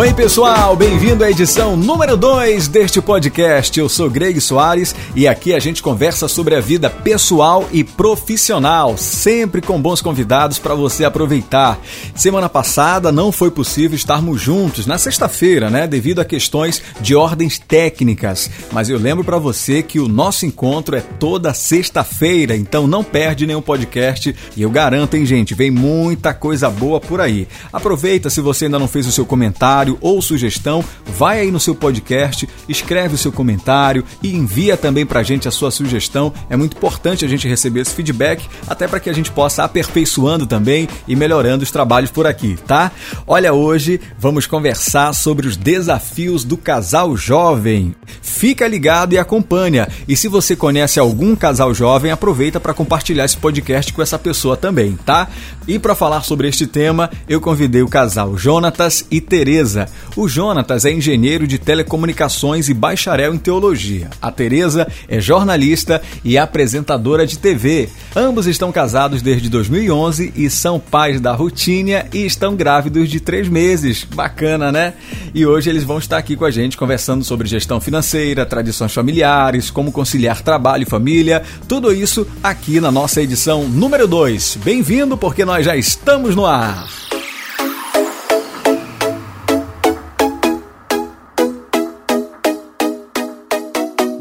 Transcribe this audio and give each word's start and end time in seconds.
Oi, 0.00 0.14
pessoal, 0.14 0.74
bem-vindo 0.74 1.22
à 1.22 1.30
edição 1.30 1.76
número 1.76 2.16
2 2.16 2.68
deste 2.68 3.02
podcast. 3.02 3.78
Eu 3.78 3.86
sou 3.86 4.08
Greg 4.08 4.40
Soares 4.40 4.94
e 5.14 5.28
aqui 5.28 5.52
a 5.52 5.58
gente 5.58 5.82
conversa 5.82 6.26
sobre 6.26 6.54
a 6.54 6.60
vida 6.60 6.88
pessoal 6.88 7.68
e 7.70 7.84
profissional, 7.84 8.96
sempre 8.96 9.60
com 9.60 9.78
bons 9.78 10.00
convidados 10.00 10.58
para 10.58 10.74
você 10.74 11.04
aproveitar. 11.04 11.78
Semana 12.14 12.48
passada 12.48 13.12
não 13.12 13.30
foi 13.30 13.50
possível 13.50 13.94
estarmos 13.94 14.40
juntos 14.40 14.86
na 14.86 14.96
sexta-feira, 14.96 15.68
né, 15.68 15.86
devido 15.86 16.20
a 16.20 16.24
questões 16.24 16.82
de 17.02 17.14
ordens 17.14 17.58
técnicas, 17.58 18.50
mas 18.72 18.88
eu 18.88 18.98
lembro 18.98 19.22
para 19.22 19.36
você 19.36 19.82
que 19.82 20.00
o 20.00 20.08
nosso 20.08 20.46
encontro 20.46 20.96
é 20.96 21.02
toda 21.02 21.52
sexta-feira, 21.52 22.56
então 22.56 22.86
não 22.86 23.04
perde 23.04 23.46
nenhum 23.46 23.60
podcast 23.60 24.34
e 24.56 24.62
eu 24.62 24.70
garanto, 24.70 25.14
hein, 25.18 25.26
gente, 25.26 25.52
vem 25.52 25.70
muita 25.70 26.32
coisa 26.32 26.70
boa 26.70 26.98
por 26.98 27.20
aí. 27.20 27.46
Aproveita 27.70 28.30
se 28.30 28.40
você 28.40 28.64
ainda 28.64 28.78
não 28.78 28.88
fez 28.88 29.06
o 29.06 29.12
seu 29.12 29.26
comentário 29.26 29.89
comentário 29.90 29.98
ou 30.00 30.22
sugestão, 30.22 30.84
vai 31.06 31.40
aí 31.40 31.50
no 31.50 31.58
seu 31.58 31.74
podcast, 31.74 32.48
escreve 32.68 33.14
o 33.14 33.18
seu 33.18 33.32
comentário 33.32 34.04
e 34.22 34.34
envia 34.34 34.76
também 34.76 35.04
para 35.04 35.20
a 35.20 35.22
gente 35.22 35.48
a 35.48 35.50
sua 35.50 35.70
sugestão. 35.70 36.32
É 36.48 36.56
muito 36.56 36.76
importante 36.76 37.24
a 37.24 37.28
gente 37.28 37.48
receber 37.48 37.80
esse 37.80 37.94
feedback, 37.94 38.46
até 38.68 38.86
para 38.86 39.00
que 39.00 39.10
a 39.10 39.12
gente 39.12 39.30
possa 39.30 39.64
aperfeiçoando 39.64 40.46
também 40.46 40.88
e 41.08 41.16
melhorando 41.16 41.64
os 41.64 41.70
trabalhos 41.70 42.10
por 42.10 42.26
aqui, 42.26 42.58
tá? 42.66 42.92
Olha, 43.26 43.52
hoje 43.52 44.00
vamos 44.18 44.46
conversar 44.46 45.12
sobre 45.14 45.46
os 45.46 45.56
desafios 45.56 46.44
do 46.44 46.56
casal 46.56 47.16
jovem. 47.16 47.94
Fica 48.22 48.66
ligado 48.66 49.12
e 49.12 49.18
acompanha. 49.18 49.88
E 50.06 50.16
se 50.16 50.28
você 50.28 50.54
conhece 50.54 50.98
algum 50.98 51.34
casal 51.34 51.74
jovem, 51.74 52.10
aproveita 52.10 52.60
para 52.60 52.74
compartilhar 52.74 53.24
esse 53.24 53.36
podcast 53.36 53.92
com 53.92 54.02
essa 54.02 54.18
pessoa 54.18 54.56
também, 54.56 54.98
tá? 55.04 55.28
E 55.66 55.78
para 55.78 55.94
falar 55.94 56.22
sobre 56.22 56.48
este 56.48 56.66
tema, 56.66 57.10
eu 57.28 57.40
convidei 57.40 57.82
o 57.82 57.88
casal 57.88 58.36
Jonatas 58.36 59.04
e 59.10 59.20
Tereza. 59.20 59.79
O 60.16 60.28
Jonatas 60.28 60.84
é 60.84 60.92
engenheiro 60.92 61.46
de 61.46 61.58
telecomunicações 61.58 62.68
e 62.68 62.74
bacharel 62.74 63.34
em 63.34 63.38
teologia. 63.38 64.10
A 64.20 64.30
Tereza 64.30 64.86
é 65.08 65.20
jornalista 65.20 66.02
e 66.24 66.36
apresentadora 66.36 67.26
de 67.26 67.38
TV. 67.38 67.88
Ambos 68.14 68.46
estão 68.46 68.72
casados 68.72 69.22
desde 69.22 69.48
2011 69.48 70.32
e 70.36 70.50
são 70.50 70.80
pais 70.80 71.20
da 71.20 71.32
Rutínia 71.32 72.06
e 72.12 72.24
estão 72.24 72.56
grávidos 72.56 73.08
de 73.08 73.20
três 73.20 73.48
meses. 73.48 74.04
Bacana, 74.04 74.72
né? 74.72 74.94
E 75.34 75.46
hoje 75.46 75.70
eles 75.70 75.84
vão 75.84 75.98
estar 75.98 76.18
aqui 76.18 76.36
com 76.36 76.44
a 76.44 76.50
gente 76.50 76.76
conversando 76.76 77.24
sobre 77.24 77.48
gestão 77.48 77.80
financeira, 77.80 78.46
tradições 78.46 78.92
familiares, 78.92 79.70
como 79.70 79.92
conciliar 79.92 80.42
trabalho 80.42 80.82
e 80.82 80.86
família. 80.86 81.42
Tudo 81.68 81.92
isso 81.92 82.26
aqui 82.42 82.80
na 82.80 82.90
nossa 82.90 83.22
edição 83.22 83.68
número 83.68 84.08
2. 84.08 84.58
Bem-vindo 84.64 85.16
porque 85.16 85.44
nós 85.44 85.64
já 85.64 85.76
estamos 85.76 86.34
no 86.34 86.46
ar. 86.46 86.88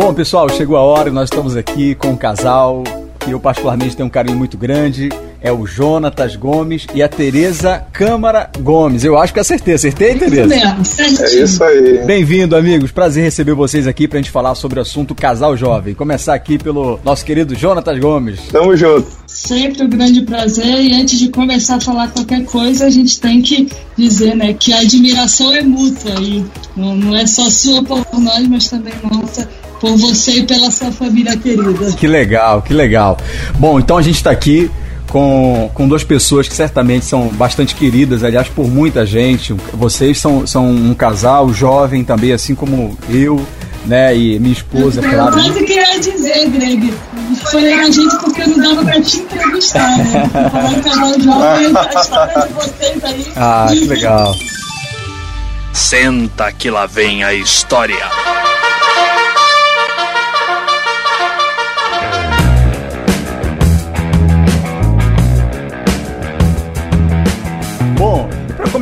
Bom, 0.02 0.14
pessoal, 0.14 0.48
chegou 0.48 0.78
a 0.78 0.82
hora 0.82 1.10
e 1.10 1.12
nós 1.12 1.26
estamos 1.26 1.58
aqui 1.58 1.94
com 1.94 2.12
um 2.12 2.16
casal 2.16 2.84
que 3.20 3.32
eu 3.32 3.40
particularmente 3.40 3.98
tenho 3.98 4.08
um 4.08 4.10
carinho 4.10 4.38
muito 4.38 4.58
grande. 4.58 5.10
É 5.42 5.52
o 5.52 5.68
Jonatas 5.68 6.38
Gomes 6.38 6.88
e 6.96 7.04
a 7.04 7.10
Tereza 7.10 7.86
Câmara 7.92 8.50
Gomes. 8.62 9.04
Eu 9.04 9.18
acho 9.18 9.34
que 9.34 9.42
acertei. 9.42 9.74
Acertei, 9.74 10.16
Tereza? 10.16 10.56
É 10.56 11.44
isso 11.44 11.62
aí. 11.62 12.06
Bem-vindo, 12.06 12.56
amigos. 12.56 12.92
Prazer 12.92 13.26
receber 13.26 13.54
vocês 13.54 13.88
aqui 13.88 14.08
pra 14.08 14.20
gente 14.20 14.32
falar 14.32 14.56
sobre 14.56 14.80
o 14.80 14.82
assunto 14.82 15.14
casal 15.14 15.58
jovem. 15.58 15.94
Começar 15.94 16.34
aqui 16.34 16.58
pelo 16.58 16.98
nosso 17.04 17.26
querido 17.26 17.54
Jonatas 17.54 18.00
Gomes. 18.00 18.40
Tamo 18.54 18.78
junto. 18.78 19.06
Sempre 19.28 19.84
um 19.84 19.90
grande 19.90 20.22
prazer. 20.22 20.80
E 20.80 20.94
antes 20.94 21.20
de 21.20 21.28
começar 21.28 21.76
a 21.76 21.82
falar 21.82 22.08
qualquer 22.08 22.46
coisa, 22.46 22.86
a 22.86 22.90
gente 22.90 23.20
tem 23.20 23.42
que 23.42 23.68
dizer 23.98 24.34
né, 24.34 24.54
que 24.54 24.72
a 24.72 24.80
admiração 24.80 25.54
é 25.54 25.62
mútua. 25.62 26.14
E 26.22 26.46
não, 26.76 26.96
não 26.96 27.16
é 27.18 27.28
só 27.28 27.50
sua 27.50 27.84
por 27.84 28.06
nós, 28.18 28.48
mas 28.48 28.70
também 28.70 28.94
nossa 29.12 29.46
por 29.80 29.96
você 29.98 30.32
e 30.32 30.44
pela 30.44 30.70
sua 30.72 30.92
família 30.92 31.36
querida. 31.38 31.92
Que 31.94 32.08
legal, 32.08 32.62
que 32.62 32.74
legal. 32.74 33.18
Bom, 33.58 33.80
então 33.80 33.98
a 33.98 34.02
gente 34.02 34.16
está 34.16 34.32
aqui 34.32 34.70
com, 35.10 35.70
com 35.74 35.88
duas 35.88 36.04
pessoas 36.04 36.48
que 36.48 36.56
certamente 36.56 37.06
são 37.06 37.28
bastante 37.30 37.76
queridas, 37.76 38.24
aliás, 38.24 38.48
por 38.48 38.68
muita 38.68 39.06
gente. 39.06 39.54
Vocês 39.74 40.18
são, 40.18 40.46
são 40.46 40.70
um 40.70 40.94
casal 40.94 41.52
jovem 41.54 42.04
também, 42.04 42.32
assim 42.32 42.56
como 42.56 42.98
eu, 43.10 43.44
né? 43.86 44.16
E 44.16 44.40
minha 44.40 44.54
esposa, 44.54 45.02
eu 45.02 45.10
claro. 45.10 45.38
Eu 45.38 45.44
quase 45.44 45.64
queria 45.66 46.00
dizer, 46.00 46.50
Greg. 46.50 46.94
Foi 47.52 47.74
a 47.74 47.90
gente 47.90 48.16
porque 48.18 48.44
não 48.46 48.58
dava 48.58 48.84
pra 48.84 49.02
te 49.02 49.18
entrevistar, 49.18 49.98
né? 49.98 50.30
Falar 50.52 50.70
um 50.70 50.82
casal 50.82 51.20
jovem, 51.20 51.72
a 51.76 52.02
história 52.02 52.48
de 52.48 52.54
vocês 52.54 53.04
aí. 53.04 53.28
Ah, 53.36 53.68
que 53.70 53.86
legal. 53.86 54.36
Senta 55.74 56.52
que 56.52 56.70
lá 56.70 56.86
vem 56.86 57.24
a 57.24 57.34
história. 57.34 58.06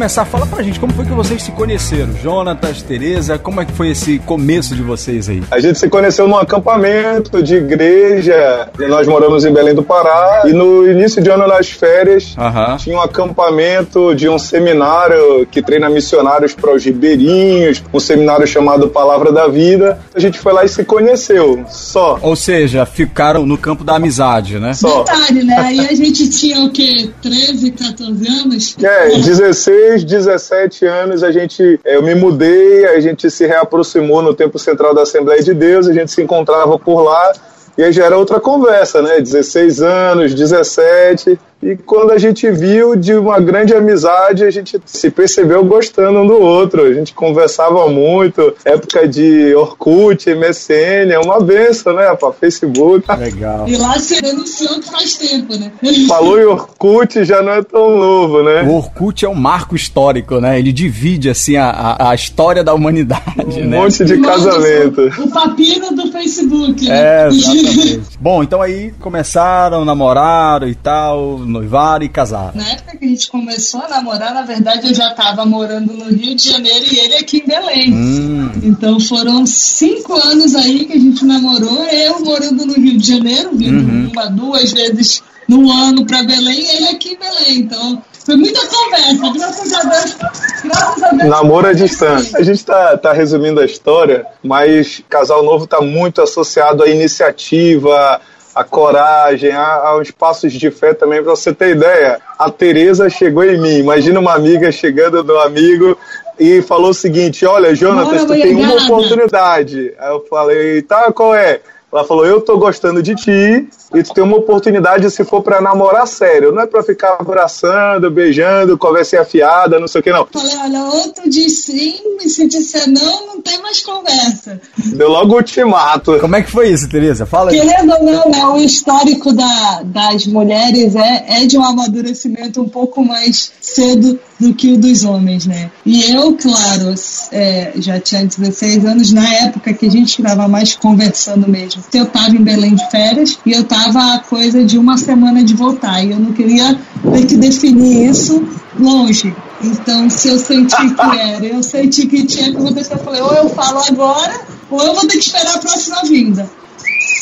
Começar, 0.07 0.23
fala 0.23 0.45
pra 0.45 0.63
gente 0.63 0.79
como 0.79 0.93
foi 0.93 1.03
que 1.03 1.11
vocês 1.11 1.43
se 1.43 1.51
conheceram. 1.51 2.15
Jonatas, 2.23 2.81
Tereza, 2.81 3.37
como 3.37 3.59
é 3.59 3.65
que 3.65 3.73
foi 3.73 3.89
esse 3.89 4.19
começo 4.19 4.73
de 4.73 4.81
vocês 4.81 5.27
aí? 5.27 5.43
A 5.51 5.59
gente 5.59 5.77
se 5.77 5.89
conheceu 5.89 6.29
num 6.29 6.37
acampamento 6.37 7.43
de 7.43 7.55
igreja. 7.55 8.69
Nós 8.87 9.05
moramos 9.05 9.43
em 9.43 9.51
Belém 9.51 9.75
do 9.75 9.83
Pará. 9.83 10.43
E 10.45 10.53
no 10.53 10.89
início 10.89 11.21
de 11.21 11.29
ano, 11.29 11.45
nas 11.45 11.69
férias, 11.69 12.37
tinha 12.79 12.95
um 12.95 13.01
acampamento 13.01 14.15
de 14.15 14.29
um 14.29 14.39
seminário 14.39 15.45
que 15.51 15.61
treina 15.61 15.89
missionários 15.89 16.53
para 16.53 16.73
os 16.73 16.85
ribeirinhos, 16.85 17.83
um 17.93 17.99
seminário 17.99 18.47
chamado 18.47 18.87
Palavra 18.87 19.29
da 19.29 19.49
Vida. 19.49 19.99
A 20.15 20.19
gente 20.21 20.39
foi 20.39 20.53
lá 20.53 20.63
e 20.63 20.69
se 20.69 20.85
conheceu, 20.85 21.65
só. 21.67 22.17
Ou 22.21 22.37
seja, 22.37 22.85
ficaram 22.85 23.45
no 23.45 23.57
campo 23.57 23.83
da 23.83 23.95
amizade, 23.97 24.57
né? 24.57 24.73
Só. 24.73 25.03
Detalhe, 25.03 25.43
né? 25.43 25.57
Aí 25.57 25.79
a 25.81 25.93
gente 25.93 26.29
tinha 26.29 26.61
o 26.61 26.69
quê? 26.69 27.09
13, 27.21 27.71
14 27.71 28.27
anos? 28.27 28.77
É, 28.81 29.17
16 29.17 29.96
16, 30.03 30.37
17 30.47 30.85
anos 30.85 31.23
a 31.23 31.31
gente, 31.31 31.79
eu 31.85 32.01
me 32.01 32.13
mudei, 32.15 32.85
a 32.85 32.99
gente 32.99 33.29
se 33.29 33.45
reaproximou 33.45 34.21
no 34.21 34.33
tempo 34.33 34.59
central 34.59 34.93
da 34.93 35.03
Assembleia 35.03 35.41
de 35.41 35.53
Deus, 35.53 35.87
a 35.87 35.93
gente 35.93 36.11
se 36.11 36.21
encontrava 36.21 36.77
por 36.77 37.01
lá 37.01 37.33
e 37.77 37.83
aí 37.83 37.91
já 37.91 38.05
era 38.05 38.17
outra 38.17 38.39
conversa, 38.39 39.01
né? 39.01 39.19
16 39.19 39.81
anos, 39.81 40.33
17, 40.33 41.39
e 41.61 41.75
quando 41.75 42.11
a 42.11 42.19
gente 42.19 42.49
viu 42.51 42.95
de 42.95 43.15
uma 43.15 43.39
grande 43.39 43.73
amizade, 43.73 44.43
a 44.43 44.51
gente 44.51 44.79
se 44.85 45.09
percebeu 45.09 45.65
gostando 45.65 46.19
um 46.19 46.27
do 46.27 46.39
outro. 46.39 46.83
A 46.83 46.93
gente 46.93 47.15
conversava 47.15 47.87
muito, 47.89 48.53
época 48.63 49.07
de 49.07 49.55
Orkut, 49.55 50.29
MSN, 50.29 51.11
é 51.11 51.19
uma 51.19 51.39
benção, 51.39 51.93
né, 51.93 52.13
para 52.15 52.31
Facebook. 52.31 53.05
Legal. 53.17 53.67
E 53.67 53.75
lá 53.75 53.97
você 53.97 54.21
denunciou 54.21 54.79
que 54.79 54.91
faz 54.91 55.15
tempo, 55.15 55.57
né? 55.57 55.71
Falou 56.07 56.39
em 56.39 56.45
Orkut, 56.45 57.25
já 57.25 57.41
não 57.41 57.53
é 57.53 57.63
tão 57.63 57.97
novo, 57.97 58.43
né? 58.43 58.61
O 58.61 58.75
Orkut 58.75 59.25
é 59.25 59.29
um 59.29 59.33
marco 59.33 59.75
histórico, 59.75 60.39
né? 60.39 60.59
Ele 60.59 60.71
divide, 60.71 61.27
assim, 61.27 61.55
a, 61.55 62.09
a 62.09 62.13
história 62.13 62.63
da 62.63 62.73
humanidade, 62.73 63.61
um 63.61 63.65
né? 63.65 63.79
monte 63.79 64.05
de 64.05 64.21
casamento. 64.21 65.09
O 65.17 65.31
papiro 65.31 65.95
do 65.95 66.11
Facebook, 66.11 66.87
né? 66.87 67.23
É, 67.23 67.27
exatamente. 67.27 68.01
Bom, 68.21 68.43
então 68.43 68.61
aí 68.61 68.93
começaram, 68.99 69.83
namoraram 69.83 70.67
e 70.67 70.75
tal 70.75 71.46
noivar 71.47 72.01
e 72.03 72.09
casar? 72.09 72.53
Na 72.53 72.67
época 72.69 72.97
que 72.97 73.05
a 73.05 73.07
gente 73.07 73.29
começou 73.29 73.81
a 73.81 73.87
namorar, 73.87 74.33
na 74.33 74.41
verdade 74.41 74.87
eu 74.87 74.93
já 74.93 75.09
estava 75.09 75.45
morando 75.45 75.93
no 75.93 76.05
Rio 76.05 76.35
de 76.35 76.49
Janeiro 76.49 76.85
e 76.91 76.99
ele 76.99 77.15
aqui 77.15 77.43
em 77.43 77.47
Belém. 77.47 77.93
Hum. 77.93 78.51
Então 78.63 78.99
foram 78.99 79.45
cinco 79.45 80.13
anos 80.13 80.55
aí 80.55 80.85
que 80.85 80.93
a 80.93 80.99
gente 80.99 81.25
namorou, 81.25 81.85
eu 81.85 82.23
morando 82.23 82.65
no 82.65 82.73
Rio 82.73 82.97
de 82.97 83.07
Janeiro, 83.07 83.51
vindo 83.53 83.87
uhum. 83.87 84.11
uma, 84.11 84.27
duas 84.27 84.71
vezes 84.71 85.23
no 85.47 85.71
ano 85.71 86.05
para 86.05 86.23
Belém 86.23 86.59
e 86.59 86.75
ele 86.75 86.87
aqui 86.89 87.13
em 87.13 87.17
Belém. 87.17 87.59
Então 87.59 88.01
foi 88.25 88.35
muita 88.35 88.59
conversa, 88.67 89.33
graças 89.33 89.73
a 89.73 89.81
Deus. 89.83 90.17
Graças 90.63 91.03
a 91.03 91.09
Deus. 91.11 91.29
Namoro 91.29 91.67
à 91.67 91.73
distância. 91.73 92.37
A 92.37 92.43
gente 92.43 92.65
tá, 92.65 92.97
tá 92.97 93.13
resumindo 93.13 93.61
a 93.61 93.65
história, 93.65 94.25
mas 94.43 95.01
Casal 95.07 95.43
Novo 95.43 95.65
tá 95.65 95.79
muito 95.79 96.21
associado 96.21 96.83
à 96.83 96.89
iniciativa, 96.89 98.19
a 98.57 98.63
coragem, 98.63 99.51
aos 99.53 100.09
passos 100.09 100.51
de 100.51 100.71
fé 100.71 100.91
também, 100.91 101.21
para 101.21 101.35
você 101.35 101.53
ter 101.53 101.75
ideia. 101.75 102.19
A 102.39 102.49
Tereza 102.49 103.07
chegou 103.07 103.43
em 103.43 103.61
mim. 103.61 103.77
Imagina 103.77 104.19
uma 104.19 104.33
amiga 104.33 104.71
chegando 104.71 105.23
do 105.23 105.37
amigo 105.37 105.95
e 106.39 106.63
falou 106.63 106.89
o 106.89 106.93
seguinte: 106.93 107.45
Olha, 107.45 107.75
Jonatas, 107.75 108.25
tu 108.25 108.33
tem 108.33 108.55
uma 108.55 108.73
oportunidade. 108.73 109.93
Aí 109.99 110.09
eu 110.09 110.25
falei: 110.27 110.81
Tá, 110.81 111.11
qual 111.11 111.35
é? 111.35 111.61
Ela 111.91 112.03
falou: 112.03 112.25
Eu 112.25 112.41
tô 112.41 112.57
gostando 112.57 113.01
de 113.01 113.15
ti 113.15 113.67
e 113.95 114.03
tu 114.03 114.13
tem 114.13 114.23
uma 114.23 114.37
oportunidade 114.37 115.09
se 115.09 115.23
for 115.23 115.41
para 115.41 115.61
namorar 115.61 116.05
sério. 116.05 116.51
Não 116.51 116.61
é 116.61 116.67
para 116.67 116.83
ficar 116.83 117.15
abraçando, 117.19 118.11
beijando, 118.11 118.77
conversa 118.77 119.21
afiada, 119.21 119.79
não 119.79 119.87
sei 119.87 120.01
o 120.01 120.03
que, 120.03 120.11
não. 120.11 120.25
Falei: 120.25 120.57
Olha, 120.57 120.83
outro 120.83 121.29
diz 121.29 121.63
sim, 121.63 121.95
e 122.19 122.29
se 122.29 122.45
disser 122.47 122.89
não, 122.89 123.27
não 123.27 123.41
tem 123.41 123.61
mais 123.61 123.81
conversa. 123.81 124.59
Deu 124.77 125.09
logo 125.09 125.33
o 125.33 125.37
ultimato. 125.37 126.19
Como 126.19 126.35
é 126.35 126.41
que 126.41 126.51
foi 126.51 126.69
isso, 126.69 126.89
Tereza? 126.89 127.25
Fala 127.25 127.51
aí. 127.51 127.59
Querendo 127.59 127.93
ou 127.93 128.03
não, 128.03 128.29
né, 128.29 128.45
o 128.47 128.57
histórico 128.57 129.31
da, 129.31 129.81
das 129.83 130.27
mulheres 130.27 130.93
é, 130.95 131.41
é 131.41 131.45
de 131.45 131.57
um 131.57 131.63
amadurecimento 131.63 132.61
um 132.61 132.67
pouco 132.67 133.03
mais 133.03 133.53
cedo 133.61 134.19
do 134.39 134.53
que 134.53 134.73
o 134.73 134.77
dos 134.77 135.03
homens, 135.03 135.45
né? 135.47 135.71
E 135.85 136.11
eu, 136.11 136.35
claro, 136.35 136.93
é, 137.31 137.71
já 137.77 137.99
tinha 137.99 138.25
16 138.25 138.85
anos, 138.85 139.11
na 139.11 139.27
época 139.33 139.73
que 139.73 139.85
a 139.85 139.89
gente 139.89 140.21
estava 140.21 140.47
mais 140.47 140.75
conversando 140.75 141.47
mesmo. 141.47 141.76
Eu 141.93 142.03
estava 142.03 142.35
em 142.35 142.43
Belém 142.43 142.75
de 142.75 142.89
férias 142.89 143.37
e 143.45 143.51
eu 143.51 143.61
estava 143.61 144.15
a 144.15 144.19
coisa 144.19 144.63
de 144.63 144.77
uma 144.77 144.97
semana 144.97 145.43
de 145.43 145.53
voltar. 145.53 146.03
E 146.03 146.11
eu 146.11 146.19
não 146.19 146.33
queria 146.33 146.79
ter 147.13 147.25
que 147.25 147.37
definir 147.37 148.09
isso 148.09 148.47
longe. 148.79 149.35
Então, 149.61 150.09
se 150.09 150.27
eu 150.27 150.37
senti 150.37 150.75
que 150.75 151.01
era, 151.19 151.45
eu 151.45 151.63
senti 151.63 152.05
que 152.05 152.25
tinha 152.25 152.51
que 152.51 152.57
acontecer, 152.57 152.93
eu 152.93 152.99
falei, 152.99 153.21
ou 153.21 153.33
eu 153.33 153.49
falo 153.49 153.79
agora, 153.87 154.41
ou 154.69 154.81
eu 154.81 154.93
vou 154.93 155.07
ter 155.07 155.17
que 155.17 155.25
esperar 155.25 155.55
a 155.55 155.59
próxima 155.59 156.01
vinda. 156.03 156.49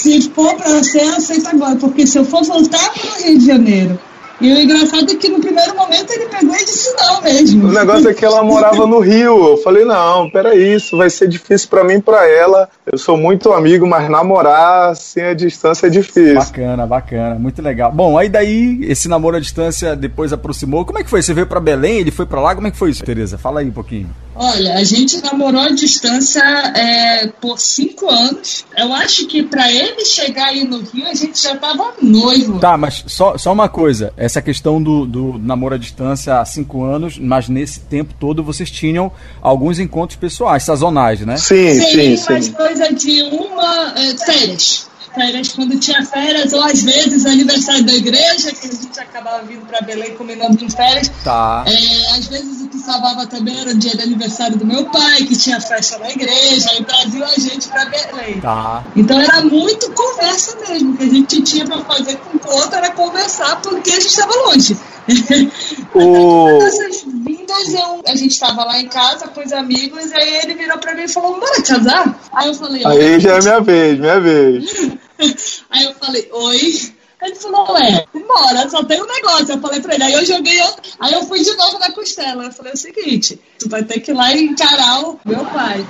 Se 0.01 0.21
for 0.29 0.53
para 0.55 0.83
ser, 0.83 1.01
aceita 1.15 1.49
agora, 1.49 1.75
porque 1.77 2.05
se 2.05 2.17
eu 2.17 2.25
for 2.25 2.43
voltar 2.43 2.91
para 2.91 3.09
o 3.09 3.23
Rio 3.23 3.39
de 3.39 3.45
Janeiro 3.45 3.99
e 4.45 4.53
o 4.53 4.61
engraçado 4.61 5.11
é 5.11 5.15
que 5.15 5.27
no 5.27 5.39
primeiro 5.39 5.75
momento 5.75 6.11
ele 6.11 6.25
pegou 6.25 6.55
e 6.55 6.65
disse 6.65 6.95
não 6.95 7.21
mesmo. 7.21 7.67
O 7.67 7.71
negócio 7.71 8.09
é 8.09 8.13
que 8.13 8.23
ela 8.23 8.43
morava 8.43 8.85
no 8.85 8.99
Rio. 8.99 9.49
Eu 9.49 9.57
falei, 9.57 9.83
não, 9.83 10.29
peraí, 10.29 10.75
isso 10.75 10.95
vai 10.95 11.09
ser 11.09 11.27
difícil 11.27 11.67
para 11.67 11.83
mim 11.83 11.95
e 11.95 12.01
pra 12.01 12.29
ela. 12.29 12.69
Eu 12.85 12.97
sou 12.97 13.17
muito 13.17 13.51
amigo, 13.51 13.87
mas 13.87 14.09
namorar 14.09 14.91
assim 14.91 15.21
a 15.21 15.33
distância 15.33 15.87
é 15.87 15.89
difícil. 15.89 16.35
Bacana, 16.35 16.85
bacana, 16.85 17.35
muito 17.35 17.61
legal. 17.61 17.91
Bom, 17.91 18.17
aí 18.17 18.29
daí 18.29 18.79
esse 18.83 19.07
namoro 19.07 19.37
à 19.37 19.39
distância 19.39 19.95
depois 19.95 20.31
aproximou. 20.31 20.85
Como 20.85 20.99
é 20.99 21.03
que 21.03 21.09
foi? 21.09 21.21
Você 21.21 21.33
veio 21.33 21.47
para 21.47 21.59
Belém, 21.59 21.97
ele 21.97 22.11
foi 22.11 22.25
para 22.25 22.39
lá? 22.39 22.53
Como 22.53 22.67
é 22.67 22.71
que 22.71 22.77
foi 22.77 22.91
isso, 22.91 23.03
Tereza? 23.03 23.37
Fala 23.37 23.61
aí 23.61 23.67
um 23.67 23.71
pouquinho. 23.71 24.09
Olha, 24.35 24.75
a 24.75 24.83
gente 24.83 25.21
namorou 25.23 25.61
à 25.61 25.69
distância 25.69 26.41
é, 26.75 27.27
por 27.27 27.57
cinco 27.57 28.09
anos. 28.09 28.65
Eu 28.77 28.91
acho 28.93 29.27
que 29.27 29.43
para 29.43 29.71
ele 29.71 30.03
chegar 30.03 30.47
aí 30.47 30.65
no 30.65 30.79
Rio, 30.79 31.07
a 31.07 31.13
gente 31.13 31.41
já 31.41 31.55
tava 31.55 31.93
noivo. 32.01 32.59
Tá, 32.59 32.77
mas 32.77 33.03
só, 33.07 33.37
só 33.37 33.53
uma 33.53 33.69
coisa. 33.69 34.13
Essa 34.17 34.41
questão 34.41 34.81
do, 34.83 35.05
do 35.05 35.39
namoro 35.39 35.75
à 35.75 35.77
distância 35.77 36.39
há 36.39 36.45
cinco 36.45 36.83
anos, 36.83 37.17
mas 37.17 37.47
nesse 37.47 37.79
tempo 37.79 38.13
todo 38.19 38.43
vocês 38.43 38.69
tinham 38.69 39.11
alguns 39.41 39.79
encontros 39.79 40.19
pessoais, 40.19 40.63
sazonais, 40.63 41.21
né? 41.21 41.37
Sim, 41.37 41.73
sim, 41.73 41.85
sim. 41.85 42.17
sim. 42.17 42.33
Mas 42.33 42.49
coisa 42.49 42.93
de 42.93 43.23
uma... 43.23 43.93
É, 43.95 44.17
férias 44.17 44.89
férias 45.15 45.53
quando 45.53 45.79
tinha 45.79 46.05
férias, 46.05 46.53
ou 46.53 46.61
às 46.61 46.83
vezes 46.83 47.25
aniversário 47.25 47.83
da 47.83 47.93
igreja, 47.93 48.51
que 48.51 48.67
a 48.67 48.71
gente 48.71 48.99
acabava 48.99 49.43
vindo 49.43 49.65
para 49.65 49.81
Belém 49.81 50.15
combinando 50.15 50.57
com 50.57 50.69
férias. 50.69 51.09
Tá. 51.23 51.63
É, 51.65 52.17
às 52.17 52.27
vezes 52.27 52.61
o 52.61 52.67
que 52.67 52.77
salvava 52.77 53.25
também 53.25 53.57
era 53.59 53.71
o 53.71 53.77
dia 53.77 53.95
de 53.95 54.03
aniversário 54.03 54.57
do 54.57 54.65
meu 54.65 54.85
pai, 54.85 55.23
que 55.23 55.35
tinha 55.35 55.59
festa 55.59 55.97
na 55.97 56.11
igreja, 56.11 56.69
e 56.77 56.83
trazia 56.83 57.25
a 57.25 57.39
gente 57.39 57.67
para 57.69 57.85
Belém. 57.85 58.41
Tá. 58.41 58.83
Então 58.95 59.19
era 59.19 59.41
muito 59.41 59.89
conversa 59.91 60.57
mesmo, 60.67 60.95
que 60.97 61.03
a 61.03 61.09
gente 61.09 61.41
tinha 61.41 61.65
para 61.65 61.83
fazer 61.85 62.17
com 62.17 62.37
o 62.37 62.55
outro 62.55 62.75
era 62.75 62.91
conversar, 62.91 63.61
porque 63.61 63.89
a 63.89 63.99
gente 63.99 64.07
estava 64.07 64.33
longe. 64.47 64.77
O... 65.93 66.61
Essas 66.61 67.03
vindas, 67.03 67.73
eu, 67.73 68.01
a 68.05 68.15
gente 68.15 68.31
estava 68.31 68.65
lá 68.65 68.79
em 68.79 68.87
casa 68.87 69.27
com 69.29 69.41
os 69.41 69.53
amigos, 69.53 70.11
aí 70.11 70.41
ele 70.43 70.55
virou 70.55 70.77
para 70.77 70.93
mim 70.93 71.03
e 71.03 71.07
falou: 71.07 71.39
Bora 71.39 71.61
casar? 71.61 72.19
Aí 72.33 72.47
eu 72.49 72.53
falei: 72.53 72.85
Aí 72.85 73.19
já 73.19 73.35
é 73.35 73.41
minha 73.41 73.61
vez, 73.61 73.99
minha 73.99 74.19
vez. 74.19 74.65
Aí 75.69 75.83
eu 75.85 75.93
falei, 75.95 76.29
oi. 76.31 76.93
Ele 77.21 77.35
falou, 77.35 77.73
ué, 77.73 78.05
bora, 78.13 78.69
só 78.69 78.83
tem 78.83 79.01
um 79.01 79.07
negócio. 79.07 79.53
Eu 79.53 79.59
falei 79.59 79.79
pra 79.79 79.95
ele, 79.95 80.03
aí 80.03 80.13
eu 80.13 80.25
joguei, 80.25 80.59
aí 80.99 81.13
eu 81.13 81.25
fui 81.25 81.41
de 81.41 81.55
novo 81.55 81.79
na 81.79 81.91
costela. 81.91 82.43
Eu 82.43 82.51
falei 82.51 82.73
o 82.73 82.77
seguinte, 82.77 83.39
tu 83.57 83.67
vai 83.67 83.83
ter 83.83 83.99
que 83.99 84.11
ir 84.11 84.13
lá 84.13 84.31
e 84.31 84.43
encarar 84.43 84.99
o 84.99 85.19
meu 85.25 85.43
pai. 85.45 85.83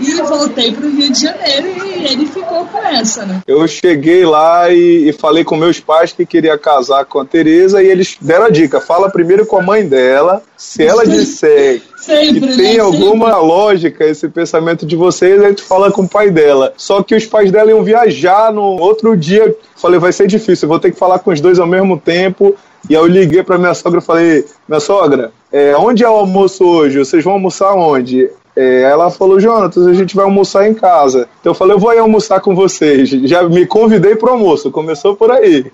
E 0.00 0.14
voltei 0.22 0.72
para 0.72 0.86
o 0.86 0.90
Rio 0.90 1.12
de 1.12 1.20
Janeiro 1.20 1.68
e 1.86 2.04
ele 2.06 2.26
ficou 2.26 2.66
com 2.66 2.78
essa, 2.78 3.24
né? 3.24 3.40
Eu 3.46 3.66
cheguei 3.68 4.24
lá 4.24 4.70
e, 4.70 5.08
e, 5.08 5.12
falei 5.12 5.44
com 5.44 5.56
meus 5.56 5.78
pais 5.80 6.12
que 6.12 6.26
queria 6.26 6.58
casar 6.58 7.04
com 7.04 7.20
a 7.20 7.24
Tereza 7.24 7.82
e 7.82 7.86
eles 7.86 8.16
deram 8.20 8.46
a 8.46 8.50
dica: 8.50 8.80
fala 8.80 9.10
primeiro 9.10 9.46
com 9.46 9.58
a 9.58 9.62
mãe 9.62 9.86
dela. 9.86 10.42
Se 10.56 10.84
ela 10.84 11.04
disser 11.04 11.82
Sempre, 11.96 12.40
que 12.40 12.56
tem 12.56 12.74
né? 12.74 12.80
alguma 12.80 13.32
Sempre. 13.32 13.46
lógica 13.46 14.04
esse 14.04 14.28
pensamento 14.28 14.84
de 14.84 14.96
vocês, 14.96 15.42
a 15.42 15.48
gente 15.48 15.62
fala 15.62 15.90
com 15.90 16.02
o 16.02 16.08
pai 16.08 16.30
dela. 16.30 16.72
Só 16.76 17.02
que 17.02 17.14
os 17.14 17.26
pais 17.26 17.50
dela 17.50 17.70
iam 17.70 17.84
viajar 17.84 18.52
no 18.52 18.62
outro 18.62 19.16
dia. 19.16 19.54
Falei, 19.76 19.98
vai 19.98 20.12
ser 20.12 20.26
difícil, 20.26 20.68
vou 20.68 20.80
ter 20.80 20.90
que 20.90 20.98
falar 20.98 21.20
com 21.20 21.30
os 21.30 21.40
dois 21.40 21.58
ao 21.58 21.66
mesmo 21.66 21.98
tempo. 21.98 22.54
E 22.90 22.96
aí 22.96 23.02
eu 23.02 23.06
liguei 23.06 23.42
para 23.42 23.58
minha 23.58 23.74
sogra 23.74 24.00
e 24.00 24.02
falei, 24.02 24.44
minha 24.68 24.80
sogra, 24.80 25.32
é, 25.52 25.76
onde 25.76 26.02
é 26.02 26.08
o 26.08 26.14
almoço 26.14 26.64
hoje? 26.64 26.98
Vocês 26.98 27.22
vão 27.22 27.34
almoçar 27.34 27.72
onde? 27.74 28.28
É, 28.54 28.82
ela 28.82 29.10
falou, 29.10 29.40
Jonatas, 29.40 29.86
a 29.86 29.94
gente 29.94 30.14
vai 30.14 30.24
almoçar 30.24 30.68
em 30.68 30.74
casa. 30.74 31.26
Então 31.40 31.52
eu 31.52 31.54
falei, 31.54 31.74
eu 31.74 31.78
vou 31.78 31.90
aí 31.90 31.98
almoçar 31.98 32.40
com 32.40 32.54
vocês. 32.54 33.08
Já 33.08 33.42
me 33.44 33.66
convidei 33.66 34.14
para 34.14 34.30
o 34.30 34.32
almoço, 34.32 34.70
começou 34.70 35.16
por 35.16 35.30
aí. 35.30 35.72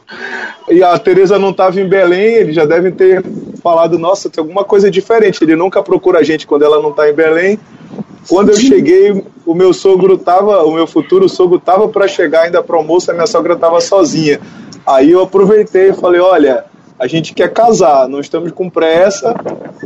E 0.69 0.83
a 0.83 0.97
Tereza 0.99 1.39
não 1.39 1.51
estava 1.51 1.81
em 1.81 1.89
Belém, 1.89 2.35
eles 2.35 2.55
já 2.55 2.65
devem 2.65 2.93
ter 2.93 3.25
falado, 3.63 3.99
nossa, 3.99 4.31
tem 4.31 4.41
alguma 4.41 4.65
coisa 4.65 4.91
diferente. 4.91 5.43
Ele 5.43 5.57
nunca 5.57 5.83
procura 5.83 6.21
a 6.21 6.23
gente 6.23 6.47
quando 6.47 6.65
ela 6.65 6.81
não 6.81 6.91
está 6.91 7.09
em 7.11 7.15
Belém. 7.15 7.59
Quando 8.29 8.51
eu 8.51 8.57
cheguei, 8.57 9.25
o 9.45 9.55
meu 9.55 9.73
sogro 9.73 10.15
estava, 10.15 10.63
o 10.63 10.73
meu 10.73 10.87
futuro 10.87 11.29
sogro 11.29 11.57
estava 11.57 11.89
para 11.89 12.07
chegar 12.07 12.43
ainda 12.43 12.63
para 12.63 12.77
o 12.77 12.79
almoço, 12.79 13.11
a 13.11 13.15
minha 13.15 13.27
sogra 13.27 13.55
estava 13.55 13.81
sozinha. 13.81 14.39
Aí 14.87 15.11
eu 15.11 15.23
aproveitei 15.23 15.91
e 15.91 15.95
falei, 15.95 16.21
olha, 16.21 16.65
a 16.99 17.07
gente 17.07 17.33
quer 17.33 17.53
casar, 17.53 18.09
não 18.09 18.21
estamos 18.21 18.51
com 18.51 18.69
pressa. 18.69 19.35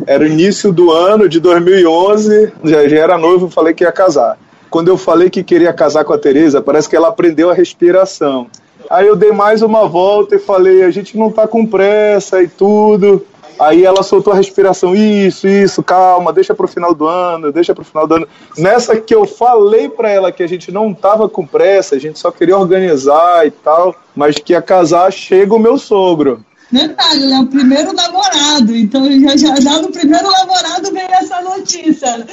Era 0.07 0.25
o 0.25 0.27
início 0.27 0.73
do 0.73 0.91
ano 0.91 1.29
de 1.29 1.39
2011, 1.39 2.53
já, 2.65 2.89
já 2.89 2.97
era 2.97 3.19
noivo, 3.19 3.51
falei 3.51 3.75
que 3.75 3.85
ia 3.85 3.93
casar. 3.93 4.39
Quando 4.71 4.89
eu 4.89 4.97
falei 4.97 5.29
que 5.29 5.45
queria 5.45 5.73
casar 5.73 6.05
com 6.05 6.15
a 6.15 6.19
Tereza, 6.19 6.63
parece 6.63 6.89
que 6.89 6.97
ela 6.97 7.09
aprendeu 7.09 7.51
a 7.51 7.55
respiração. 7.55 8.47
Aí 8.89 9.07
eu 9.07 9.15
dei 9.15 9.31
mais 9.31 9.61
uma 9.61 9.87
volta 9.87 10.37
e 10.37 10.39
falei, 10.39 10.83
a 10.83 10.91
gente 10.91 11.17
não 11.17 11.31
tá 11.31 11.47
com 11.47 11.67
pressa 11.67 12.43
e 12.43 12.49
tudo. 12.49 13.25
Aí 13.61 13.85
ela 13.85 14.03
soltou 14.03 14.33
a 14.33 14.37
respiração, 14.37 14.97
isso, 14.97 15.47
isso, 15.47 15.83
calma, 15.83 16.33
deixa 16.33 16.55
pro 16.55 16.67
final 16.67 16.95
do 16.95 17.07
ano, 17.07 17.53
deixa 17.53 17.75
pro 17.75 17.85
final 17.85 18.07
do 18.07 18.15
ano. 18.15 18.29
Nessa 18.57 18.97
que 18.97 19.15
eu 19.15 19.27
falei 19.27 19.89
para 19.89 20.11
ela 20.11 20.33
que 20.33 20.43
a 20.43 20.49
gente 20.49 20.73
não 20.73 20.95
tava 20.95 21.29
com 21.29 21.47
pressa, 21.47 21.95
a 21.95 21.99
gente 21.99 22.19
só 22.19 22.31
queria 22.31 22.57
organizar 22.57 23.47
e 23.47 23.51
tal, 23.51 23.95
mas 24.17 24.37
que 24.37 24.55
ia 24.55 24.63
casar, 24.63 25.13
chega 25.13 25.55
o 25.55 25.59
meu 25.59 25.77
sogro. 25.77 26.43
Detalhe, 26.73 27.25
ele 27.25 27.35
é 27.35 27.41
o 27.41 27.47
primeiro 27.47 27.93
namorado, 27.93 28.75
então 28.75 29.05
já, 29.21 29.37
já, 29.37 29.61
já 29.61 29.83
no 29.83 29.93
primeiro 29.93 30.31
namorado 30.31 30.91
veio 30.91 31.13
essa 31.13 31.43
notícia. 31.43 32.27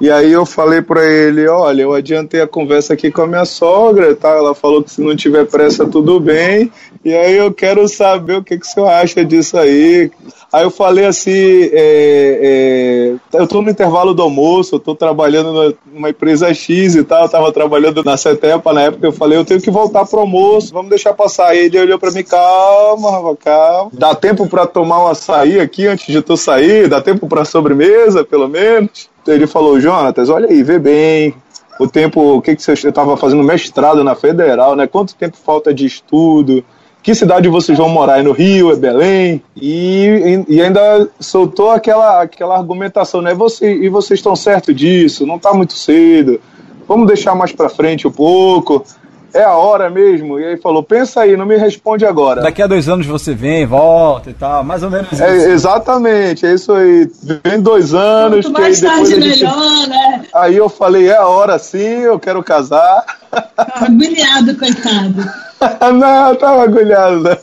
E 0.00 0.10
aí 0.10 0.32
eu 0.32 0.46
falei 0.46 0.80
para 0.80 1.04
ele, 1.04 1.46
olha, 1.46 1.82
eu 1.82 1.92
adiantei 1.92 2.40
a 2.40 2.46
conversa 2.46 2.94
aqui 2.94 3.10
com 3.10 3.20
a 3.20 3.26
minha 3.26 3.44
sogra, 3.44 4.16
tá? 4.16 4.30
Ela 4.30 4.54
falou 4.54 4.82
que 4.82 4.90
se 4.90 5.02
não 5.02 5.14
tiver 5.14 5.44
pressa 5.44 5.86
tudo 5.86 6.18
bem. 6.18 6.72
E 7.04 7.14
aí 7.14 7.36
eu 7.36 7.52
quero 7.52 7.86
saber 7.86 8.38
o 8.38 8.42
que, 8.42 8.58
que 8.58 8.66
o 8.66 8.68
senhor 8.68 8.88
acha 8.88 9.22
disso 9.22 9.58
aí. 9.58 10.10
Aí 10.52 10.64
eu 10.64 10.70
falei 10.70 11.04
assim, 11.04 11.30
é, 11.30 13.18
é, 13.32 13.38
eu 13.38 13.44
estou 13.44 13.62
no 13.62 13.70
intervalo 13.70 14.12
do 14.12 14.22
almoço, 14.22 14.74
eu 14.74 14.78
estou 14.78 14.96
trabalhando 14.96 15.76
numa 15.92 16.10
empresa 16.10 16.52
X 16.52 16.96
e 16.96 17.04
tal, 17.04 17.20
eu 17.20 17.26
estava 17.26 17.52
trabalhando 17.52 18.02
na 18.02 18.16
CETEPA 18.16 18.72
na 18.72 18.82
época, 18.82 19.06
eu 19.06 19.12
falei, 19.12 19.38
eu 19.38 19.44
tenho 19.44 19.60
que 19.60 19.70
voltar 19.70 20.04
pro 20.06 20.20
almoço, 20.20 20.72
vamos 20.72 20.88
deixar 20.88 21.12
passar. 21.12 21.54
Ele 21.54 21.78
olhou 21.78 21.98
para 21.98 22.10
mim, 22.10 22.24
calma, 22.24 23.09
calma. 23.36 23.90
Dá 23.92 24.14
tempo 24.14 24.46
para 24.46 24.66
tomar 24.66 25.04
um 25.04 25.06
açaí 25.08 25.60
aqui 25.60 25.86
antes 25.86 26.06
de 26.06 26.22
tu 26.22 26.36
sair? 26.36 26.88
Dá 26.88 27.00
tempo 27.00 27.26
para 27.26 27.44
sobremesa, 27.44 28.24
pelo 28.24 28.48
menos? 28.48 29.08
Ele 29.26 29.46
falou, 29.46 29.80
Jonatas, 29.80 30.28
olha 30.28 30.48
aí, 30.48 30.62
vê 30.62 30.78
bem, 30.78 31.34
o 31.78 31.86
tempo, 31.86 32.36
o 32.36 32.42
que, 32.42 32.56
que 32.56 32.62
você 32.62 32.72
estava 32.72 33.16
fazendo 33.16 33.42
mestrado 33.42 34.02
na 34.02 34.14
Federal, 34.14 34.74
né? 34.74 34.86
Quanto 34.86 35.14
tempo 35.14 35.36
falta 35.36 35.72
de 35.72 35.86
estudo? 35.86 36.64
que 37.02 37.14
cidade 37.14 37.48
vocês 37.48 37.78
vão 37.78 37.88
morar? 37.88 38.20
É 38.20 38.22
no 38.22 38.32
Rio, 38.32 38.70
é 38.70 38.76
Belém? 38.76 39.42
E, 39.56 40.44
e 40.48 40.60
ainda 40.60 41.08
soltou 41.18 41.70
aquela, 41.70 42.22
aquela 42.22 42.56
argumentação, 42.56 43.22
né? 43.22 43.34
Você, 43.34 43.72
e 43.72 43.88
vocês 43.88 44.18
estão 44.20 44.36
certo 44.36 44.72
disso? 44.72 45.26
Não 45.26 45.36
está 45.36 45.52
muito 45.54 45.72
cedo. 45.72 46.40
Vamos 46.86 47.06
deixar 47.06 47.34
mais 47.34 47.52
para 47.52 47.68
frente 47.68 48.06
um 48.06 48.12
pouco. 48.12 48.84
É 49.32 49.42
a 49.42 49.54
hora 49.54 49.88
mesmo. 49.90 50.38
E 50.38 50.44
aí 50.44 50.56
falou: 50.56 50.82
pensa 50.82 51.20
aí, 51.20 51.36
não 51.36 51.46
me 51.46 51.56
responde 51.56 52.04
agora. 52.04 52.42
Daqui 52.42 52.62
a 52.62 52.66
dois 52.66 52.88
anos 52.88 53.06
você 53.06 53.34
vem, 53.34 53.66
volta 53.66 54.30
e 54.30 54.34
tal, 54.34 54.64
mais 54.64 54.82
ou 54.82 54.90
menos 54.90 55.10
isso. 55.12 55.22
É, 55.22 55.50
exatamente, 55.50 56.46
é 56.46 56.54
isso 56.54 56.72
aí. 56.72 57.10
Vem 57.44 57.60
dois 57.60 57.94
anos. 57.94 58.46
Quanto 58.46 58.60
mais 58.60 58.80
que 58.80 58.86
aí 58.86 58.92
tarde 58.92 59.10
gente... 59.10 59.28
melhor, 59.28 59.88
né? 59.88 60.22
Aí 60.34 60.56
eu 60.56 60.68
falei: 60.68 61.08
é 61.08 61.16
a 61.16 61.26
hora 61.26 61.58
sim, 61.58 61.78
eu 61.78 62.18
quero 62.18 62.42
casar. 62.42 63.04
Agulhado, 63.56 64.56
coitado. 64.56 65.49
não, 65.92 66.34
tava 66.36 66.64
agulhado, 66.64 67.36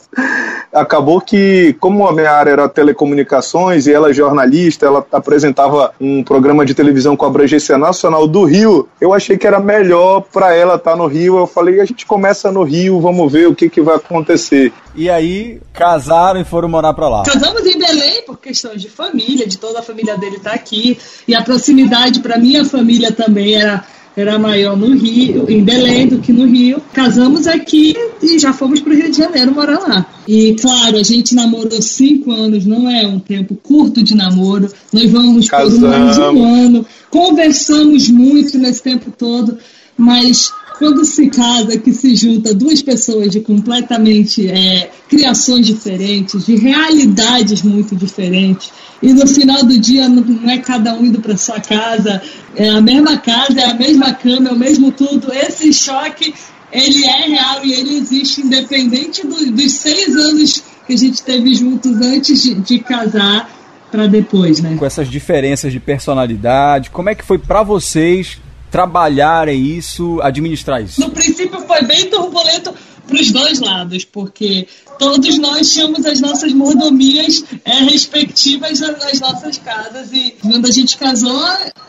acabou 0.72 1.20
que, 1.20 1.76
como 1.80 2.06
a 2.06 2.12
minha 2.12 2.30
área 2.30 2.50
era 2.50 2.68
telecomunicações 2.68 3.86
e 3.86 3.92
ela 3.92 4.10
é 4.10 4.12
jornalista, 4.12 4.86
ela 4.86 5.06
apresentava 5.12 5.92
um 6.00 6.22
programa 6.22 6.64
de 6.64 6.74
televisão 6.74 7.16
com 7.16 7.24
a 7.24 7.28
abrangência 7.28 7.78
nacional 7.78 8.26
do 8.26 8.44
Rio, 8.44 8.88
eu 9.00 9.14
achei 9.14 9.38
que 9.38 9.46
era 9.46 9.60
melhor 9.60 10.22
para 10.32 10.54
ela 10.54 10.74
estar 10.74 10.92
tá 10.92 10.96
no 10.96 11.06
Rio. 11.06 11.38
Eu 11.38 11.46
falei, 11.46 11.80
a 11.80 11.84
gente 11.84 12.04
começa 12.06 12.50
no 12.50 12.62
Rio, 12.62 13.00
vamos 13.00 13.30
ver 13.32 13.48
o 13.48 13.54
que, 13.54 13.68
que 13.68 13.80
vai 13.80 13.96
acontecer. 13.96 14.72
E 14.94 15.08
aí 15.08 15.60
casaram 15.72 16.40
e 16.40 16.44
foram 16.44 16.68
morar 16.68 16.92
para 16.94 17.08
lá. 17.08 17.22
Casamos 17.22 17.64
em 17.64 17.78
Belém 17.78 18.22
por 18.24 18.38
questões 18.38 18.82
de 18.82 18.88
família, 18.88 19.46
de 19.46 19.58
toda 19.58 19.78
a 19.78 19.82
família 19.82 20.16
dele 20.16 20.36
estar 20.36 20.50
tá 20.50 20.56
aqui 20.56 20.98
e 21.26 21.34
a 21.34 21.42
proximidade 21.42 22.20
para 22.20 22.36
minha 22.38 22.64
família 22.64 23.12
também 23.12 23.54
era 23.54 23.84
era 24.20 24.36
maior 24.38 24.76
no 24.76 24.96
Rio, 24.96 25.46
em 25.48 25.62
Belém 25.62 26.08
do 26.08 26.18
que 26.18 26.32
no 26.32 26.44
Rio. 26.44 26.82
Casamos 26.92 27.46
aqui 27.46 27.94
e 28.20 28.38
já 28.38 28.52
fomos 28.52 28.80
para 28.80 28.92
o 28.92 28.96
Rio 28.96 29.10
de 29.10 29.16
Janeiro 29.16 29.54
morar 29.54 29.78
lá. 29.78 30.06
E 30.26 30.54
claro, 30.60 30.96
a 30.96 31.02
gente 31.04 31.36
namorou 31.36 31.80
cinco 31.80 32.32
anos, 32.32 32.66
não 32.66 32.90
é 32.90 33.06
um 33.06 33.20
tempo 33.20 33.54
curto 33.54 34.02
de 34.02 34.16
namoro. 34.16 34.68
Nós 34.92 35.08
vamos 35.10 35.48
Casamos. 35.48 35.78
por 35.78 35.88
mais 35.88 36.16
de 36.16 36.22
um 36.22 36.44
ano, 36.44 36.86
conversamos 37.10 38.08
muito 38.08 38.58
nesse 38.58 38.82
tempo 38.82 39.12
todo, 39.16 39.56
mas 39.96 40.52
quando 40.78 41.04
se 41.04 41.28
casa, 41.28 41.76
que 41.78 41.92
se 41.92 42.14
junta 42.16 42.54
duas 42.54 42.82
pessoas 42.82 43.30
de 43.30 43.40
completamente 43.40 44.48
é, 44.48 44.90
criações 45.08 45.66
diferentes, 45.66 46.46
de 46.46 46.56
realidades 46.56 47.62
muito 47.62 47.96
diferentes, 47.96 48.70
e 49.02 49.12
no 49.12 49.26
final 49.26 49.64
do 49.64 49.78
dia 49.78 50.08
não 50.08 50.50
é 50.50 50.58
cada 50.58 50.94
um 50.94 51.04
indo 51.04 51.20
para 51.20 51.36
sua 51.36 51.60
casa, 51.60 52.20
é 52.56 52.68
a 52.68 52.80
mesma 52.80 53.18
casa, 53.18 53.60
é 53.60 53.64
a 53.64 53.74
mesma 53.74 54.12
cama, 54.12 54.50
é 54.50 54.52
o 54.52 54.58
mesmo 54.58 54.90
tudo. 54.90 55.32
Esse 55.32 55.72
choque, 55.72 56.34
ele 56.72 57.04
é 57.04 57.28
real 57.28 57.64
e 57.64 57.72
ele 57.72 57.96
existe 57.96 58.40
independente 58.40 59.26
do, 59.26 59.52
dos 59.52 59.72
seis 59.72 60.16
anos 60.16 60.62
que 60.86 60.94
a 60.94 60.96
gente 60.96 61.22
teve 61.22 61.54
juntos 61.54 62.00
antes 62.00 62.42
de, 62.42 62.54
de 62.54 62.78
casar 62.80 63.50
para 63.90 64.06
depois, 64.06 64.60
né? 64.60 64.76
Com 64.78 64.84
essas 64.84 65.08
diferenças 65.08 65.72
de 65.72 65.80
personalidade, 65.80 66.90
como 66.90 67.08
é 67.08 67.14
que 67.14 67.24
foi 67.24 67.38
para 67.38 67.62
vocês 67.62 68.38
trabalharem 68.70 69.64
isso, 69.64 70.20
administrar 70.22 70.82
isso? 70.82 71.00
No 71.00 71.10
princípio 71.10 71.60
foi 71.60 71.82
bem 71.84 72.06
turbulento 72.06 72.74
para 73.08 73.20
os 73.20 73.32
dois 73.32 73.58
lados, 73.58 74.04
porque 74.04 74.68
todos 74.98 75.38
nós 75.38 75.72
tínhamos 75.72 76.04
as 76.04 76.20
nossas 76.20 76.52
mordomias 76.52 77.42
é, 77.64 77.74
respectivas 77.84 78.80
nas 78.80 79.18
nossas 79.18 79.58
casas. 79.58 80.12
E 80.12 80.36
quando 80.42 80.66
a 80.66 80.70
gente 80.70 80.96
casou, 80.96 81.42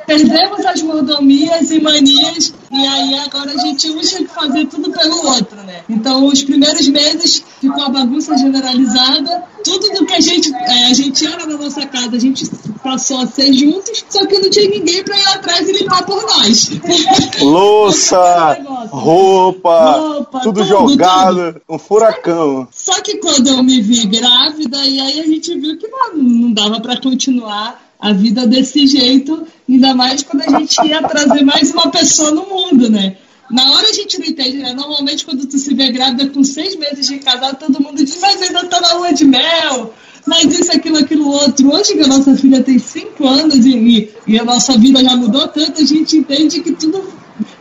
perdemos 0.07 0.65
as 0.65 0.81
mordomias 0.81 1.69
e 1.69 1.79
manias 1.79 2.53
e 2.79 2.87
aí 2.87 3.15
agora 3.19 3.51
a 3.51 3.57
gente 3.57 3.89
usa 3.89 4.19
que 4.19 4.27
fazer 4.27 4.65
tudo 4.67 4.89
pelo 4.91 5.27
outro, 5.27 5.57
né? 5.63 5.83
Então 5.89 6.25
os 6.25 6.41
primeiros 6.43 6.87
meses 6.87 7.43
ficou 7.59 7.83
a 7.83 7.89
bagunça 7.89 8.37
generalizada, 8.37 9.43
tudo 9.63 9.89
do 9.99 10.05
que 10.05 10.13
a 10.13 10.21
gente, 10.21 10.53
é, 10.53 10.85
a 10.85 10.93
gente 10.93 11.25
era 11.25 11.45
na 11.45 11.57
nossa 11.57 11.85
casa, 11.85 12.15
a 12.15 12.19
gente 12.19 12.49
passou 12.81 13.19
a 13.19 13.27
ser 13.27 13.51
juntos, 13.53 14.05
só 14.09 14.25
que 14.25 14.39
não 14.39 14.49
tinha 14.49 14.69
ninguém 14.69 15.03
para 15.03 15.17
ir 15.17 15.27
atrás 15.27 15.67
e 15.67 15.73
limpar 15.73 16.05
por 16.05 16.21
nós. 16.21 16.71
Louça, 17.41 18.57
roupa, 18.89 19.91
roupa, 19.91 20.39
tudo, 20.39 20.61
tudo 20.61 20.65
jogado, 20.65 21.53
tudo. 21.53 21.61
um 21.69 21.77
furacão. 21.77 22.67
Só 22.71 23.01
que 23.01 23.17
quando 23.17 23.47
eu 23.47 23.61
me 23.61 23.81
vi 23.81 24.05
grávida, 24.05 24.85
e 24.85 24.99
aí 24.99 25.19
a 25.19 25.25
gente 25.25 25.57
viu 25.59 25.77
que 25.77 25.87
não, 25.87 26.15
não 26.15 26.53
dava 26.53 26.79
para 26.79 26.99
continuar 27.01 27.88
a 27.99 28.13
vida 28.13 28.47
desse 28.47 28.87
jeito, 28.87 29.45
ainda 29.67 29.93
mais 29.93 30.23
quando 30.23 30.43
a 30.43 30.59
gente 30.59 30.75
ia 30.87 31.01
trazer 31.03 31.43
mais 31.43 31.71
uma 31.71 31.91
pessoa 31.91 32.31
no 32.31 32.45
mundo, 32.45 32.89
né? 32.89 33.17
Na 33.51 33.71
hora 33.71 33.89
a 33.89 33.93
gente 33.93 34.19
não 34.19 34.27
entende, 34.27 34.57
né? 34.57 34.73
Normalmente 34.73 35.25
quando 35.25 35.45
tu 35.45 35.57
se 35.57 35.73
vê 35.73 35.91
grávida 35.91 36.29
com 36.29 36.43
seis 36.43 36.75
meses 36.75 37.07
de 37.07 37.19
casado, 37.19 37.57
todo 37.57 37.83
mundo 37.83 38.03
diz, 38.03 38.17
mas 38.21 38.41
ainda 38.41 38.65
tá 38.65 38.79
na 38.79 38.93
lua 38.93 39.11
de 39.11 39.25
mel, 39.25 39.93
mas 40.25 40.45
isso, 40.45 40.71
aquilo, 40.71 40.97
aquilo 40.97 41.27
outro. 41.27 41.73
Hoje 41.73 41.93
que 41.93 42.01
a 42.01 42.07
nossa 42.07 42.35
filha 42.37 42.63
tem 42.63 42.79
cinco 42.79 43.27
anos 43.27 43.65
e, 43.65 44.09
e 44.27 44.39
a 44.39 44.45
nossa 44.45 44.77
vida 44.77 45.03
já 45.03 45.15
mudou 45.17 45.47
tanto, 45.47 45.81
a 45.81 45.85
gente 45.85 46.15
entende 46.15 46.61
que 46.61 46.71
tudo. 46.71 47.03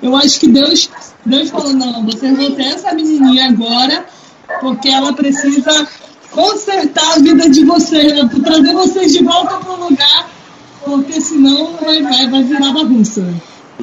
Eu 0.02 0.14
acho 0.14 0.38
que 0.38 0.49
Deus, 0.49 0.90
Deus 1.25 1.50
falou, 1.50 1.73
não, 1.73 2.04
vocês 2.04 2.37
vão 2.37 2.52
ter 2.52 2.66
essa 2.66 2.92
menininha 2.92 3.49
agora, 3.49 4.07
porque 4.61 4.88
ela 4.88 5.12
precisa 5.12 5.88
consertar 6.30 7.14
a 7.14 7.18
vida 7.18 7.49
de 7.49 7.64
vocês, 7.64 8.12
né? 8.12 8.28
trazer 8.45 8.73
vocês 8.75 9.12
de 9.12 9.25
volta 9.25 9.57
para 9.57 9.73
o 9.73 9.88
lugar, 9.88 10.18
porque 10.88 11.21
senão 11.21 11.76
vai, 11.76 12.02
vai, 12.02 12.42
virar 12.42 12.73
bagunça. 12.73 13.26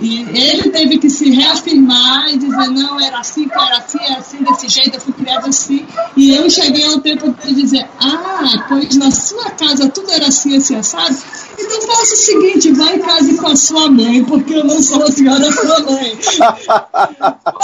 E 0.02 0.22
ele 0.22 0.70
teve 0.70 0.98
que 0.98 1.10
se 1.10 1.30
reafirmar 1.30 2.28
e 2.30 2.38
dizer, 2.38 2.68
não, 2.68 3.00
era 3.00 3.20
assim, 3.20 3.48
era 3.52 3.78
assim, 3.78 4.00
era 4.04 4.18
assim, 4.18 4.44
desse 4.44 4.68
jeito, 4.68 4.96
eu 4.96 5.02
fui 5.02 5.14
criado 5.14 5.48
assim. 5.48 5.86
E 6.18 6.36
eu 6.36 6.50
cheguei 6.50 6.86
ao 6.86 7.00
tempo 7.00 7.34
de 7.44 7.56
dizer, 7.56 7.88
ah, 8.00 8.66
pois 8.68 8.96
na 8.98 9.10
sua 9.10 9.50
casa 9.52 9.90
tudo 9.90 10.12
era 10.12 10.28
assim, 10.28 10.58
assim, 10.58 10.76
assado. 10.76 11.16
Então 11.58 11.82
faça 11.82 12.14
o 12.14 12.18
seguinte, 12.18 12.72
vai 12.74 12.96
em 12.96 13.00
casa 13.00 13.34
com 13.36 13.48
a 13.48 13.56
sua 13.56 13.90
mãe, 13.90 14.24
porque 14.26 14.54
eu 14.54 14.66
não 14.66 14.82
sou 14.82 15.04
a 15.04 15.12
senhora 15.12 15.50
sua 15.52 15.80
mãe. 15.80 16.18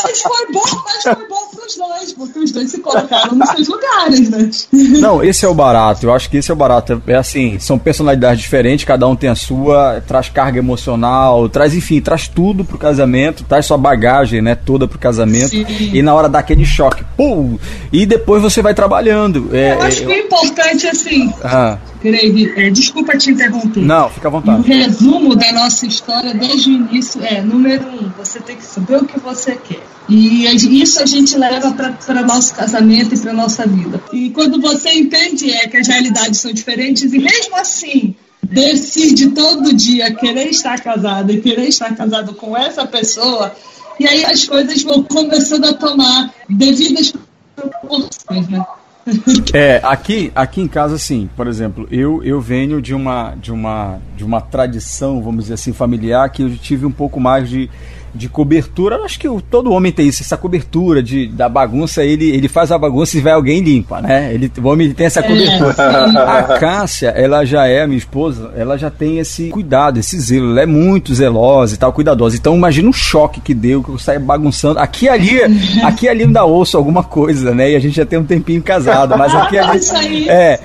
mas 0.03 0.21
foi 0.21 0.51
bom, 0.53 0.83
mas 0.85 1.03
foi 1.03 1.27
bom 1.27 1.49
para 1.53 1.65
os 1.65 1.75
dois, 1.75 2.13
porque 2.13 2.39
os 2.39 2.51
dois 2.51 2.71
se 2.71 2.79
colocaram 2.79 3.35
nos 3.35 3.49
seus 3.49 3.67
lugares, 3.67 4.29
né? 4.29 4.49
Não, 5.01 5.23
esse 5.23 5.45
é 5.45 5.49
o 5.49 5.53
barato. 5.53 6.05
Eu 6.05 6.13
acho 6.13 6.29
que 6.29 6.37
esse 6.37 6.49
é 6.49 6.53
o 6.53 6.57
barato. 6.57 7.01
É 7.07 7.15
assim, 7.15 7.59
são 7.59 7.77
personalidades 7.77 8.41
diferentes, 8.41 8.85
cada 8.85 9.07
um 9.07 9.15
tem 9.15 9.29
a 9.29 9.35
sua, 9.35 10.01
traz 10.07 10.29
carga 10.29 10.59
emocional, 10.59 11.49
traz, 11.49 11.73
enfim, 11.73 11.99
traz 12.01 12.20
tudo 12.27 12.63
pro 12.63 12.77
casamento, 12.77 13.43
traz 13.43 13.65
sua 13.65 13.77
bagagem, 13.77 14.41
né, 14.41 14.55
toda 14.55 14.87
pro 14.87 14.99
casamento. 14.99 15.49
Sim. 15.49 15.65
E 15.93 16.01
na 16.01 16.13
hora 16.13 16.29
daquele 16.29 16.65
choque, 16.65 17.03
pum, 17.15 17.57
e 17.91 18.05
depois 18.05 18.41
você 18.41 18.61
vai 18.61 18.73
trabalhando. 18.73 19.49
É, 19.53 19.73
eu 19.73 19.81
acho 19.81 20.03
é, 20.03 20.05
que 20.05 20.11
é 20.11 20.19
importante, 20.19 20.87
assim. 20.87 21.33
Ah. 21.43 21.77
Greg, 22.03 22.53
é, 22.55 22.69
desculpa 22.69 23.15
te 23.15 23.29
interromper. 23.29 23.81
Não, 23.81 24.09
fica 24.09 24.27
à 24.27 24.31
vontade. 24.31 24.59
O 24.59 24.63
resumo 24.63 25.35
da 25.35 25.51
nossa 25.53 25.85
história 25.85 26.33
desde 26.33 26.69
o 26.69 26.73
início 26.73 27.23
é: 27.23 27.41
número 27.41 27.87
um, 27.87 28.09
você 28.17 28.39
tem 28.39 28.55
que 28.55 28.65
saber 28.65 28.97
o 28.97 29.05
que 29.05 29.19
você 29.19 29.55
quer. 29.55 29.83
E 30.09 30.45
isso 30.81 31.01
a 31.01 31.05
gente 31.05 31.37
leva 31.37 31.71
para 31.71 32.21
nosso 32.23 32.53
casamento 32.53 33.13
e 33.13 33.17
para 33.17 33.31
nossa 33.31 33.65
vida. 33.67 34.01
E 34.11 34.29
quando 34.31 34.59
você 34.59 34.89
entende 34.89 35.51
é 35.51 35.67
que 35.67 35.77
as 35.77 35.87
realidades 35.87 36.39
são 36.39 36.51
diferentes, 36.51 37.13
e 37.13 37.19
mesmo 37.19 37.55
assim 37.55 38.15
decide 38.51 39.29
todo 39.29 39.73
dia 39.73 40.13
querer 40.13 40.49
estar 40.49 40.79
casado 40.81 41.31
e 41.31 41.41
querer 41.41 41.67
estar 41.67 41.95
casado 41.95 42.33
com 42.33 42.55
essa 42.55 42.85
pessoa, 42.85 43.53
e 43.99 44.07
aí 44.07 44.25
as 44.25 44.45
coisas 44.45 44.83
vão 44.83 45.03
começando 45.03 45.65
a 45.65 45.73
tomar 45.73 46.33
devidas 46.49 47.13
proporções, 47.55 48.49
né? 48.49 48.63
É, 49.53 49.81
aqui, 49.83 50.31
aqui 50.35 50.61
em 50.61 50.67
casa, 50.67 50.97
sim. 50.97 51.27
Por 51.35 51.47
exemplo, 51.47 51.87
eu, 51.91 52.23
eu 52.23 52.39
venho 52.39 52.79
de 52.79 52.93
uma, 52.93 53.33
de, 53.35 53.51
uma, 53.51 53.99
de 54.15 54.23
uma 54.23 54.39
tradição, 54.39 55.21
vamos 55.23 55.45
dizer 55.45 55.55
assim, 55.55 55.73
familiar, 55.73 56.29
que 56.29 56.43
eu 56.43 56.55
tive 56.55 56.85
um 56.85 56.91
pouco 56.91 57.19
mais 57.19 57.49
de 57.49 57.67
de 58.13 58.29
cobertura. 58.29 58.97
Acho 59.03 59.19
que 59.19 59.27
todo 59.49 59.71
homem 59.71 59.91
tem 59.91 60.07
isso, 60.07 60.21
essa 60.21 60.37
cobertura 60.37 61.01
de, 61.01 61.27
da 61.27 61.47
bagunça, 61.47 62.03
ele, 62.03 62.29
ele 62.29 62.47
faz 62.47 62.71
a 62.71 62.77
bagunça 62.77 63.17
e 63.17 63.21
vai 63.21 63.33
alguém 63.33 63.61
limpa, 63.61 64.01
né? 64.01 64.33
Ele, 64.33 64.51
o 64.61 64.67
homem 64.67 64.91
tem 64.93 65.05
essa 65.05 65.19
é, 65.19 65.23
cobertura. 65.23 65.75
É, 65.77 66.17
a 66.53 66.59
Cássia, 66.59 67.09
ela 67.09 67.45
já 67.45 67.67
é, 67.67 67.83
a 67.83 67.87
minha 67.87 67.97
esposa, 67.97 68.51
ela 68.55 68.77
já 68.77 68.89
tem 68.89 69.19
esse 69.19 69.49
cuidado, 69.49 69.99
esse 69.99 70.19
zelo. 70.19 70.51
Ela 70.51 70.61
é 70.61 70.65
muito 70.65 71.13
zelosa 71.13 71.75
e 71.75 71.77
tal, 71.77 71.93
cuidadosa. 71.93 72.35
Então 72.35 72.55
imagina 72.55 72.89
o 72.89 72.93
choque 72.93 73.39
que 73.39 73.53
deu, 73.53 73.83
que 73.83 73.89
eu 73.89 73.97
saia 73.97 74.19
bagunçando. 74.19 74.79
Aqui 74.79 75.07
ali, 75.07 75.39
aqui 75.83 76.07
ali 76.07 76.23
ainda 76.23 76.43
ouço 76.43 76.77
alguma 76.77 77.03
coisa, 77.03 77.53
né? 77.53 77.71
E 77.71 77.75
a 77.75 77.79
gente 77.79 77.95
já 77.95 78.05
tem 78.05 78.19
um 78.19 78.25
tempinho 78.25 78.61
casado, 78.61 79.17
mas 79.17 79.33
aqui 79.33 79.57
ali. 79.57 79.77
Isso 79.81 79.95
aí, 79.95 80.29
é, 80.29 80.59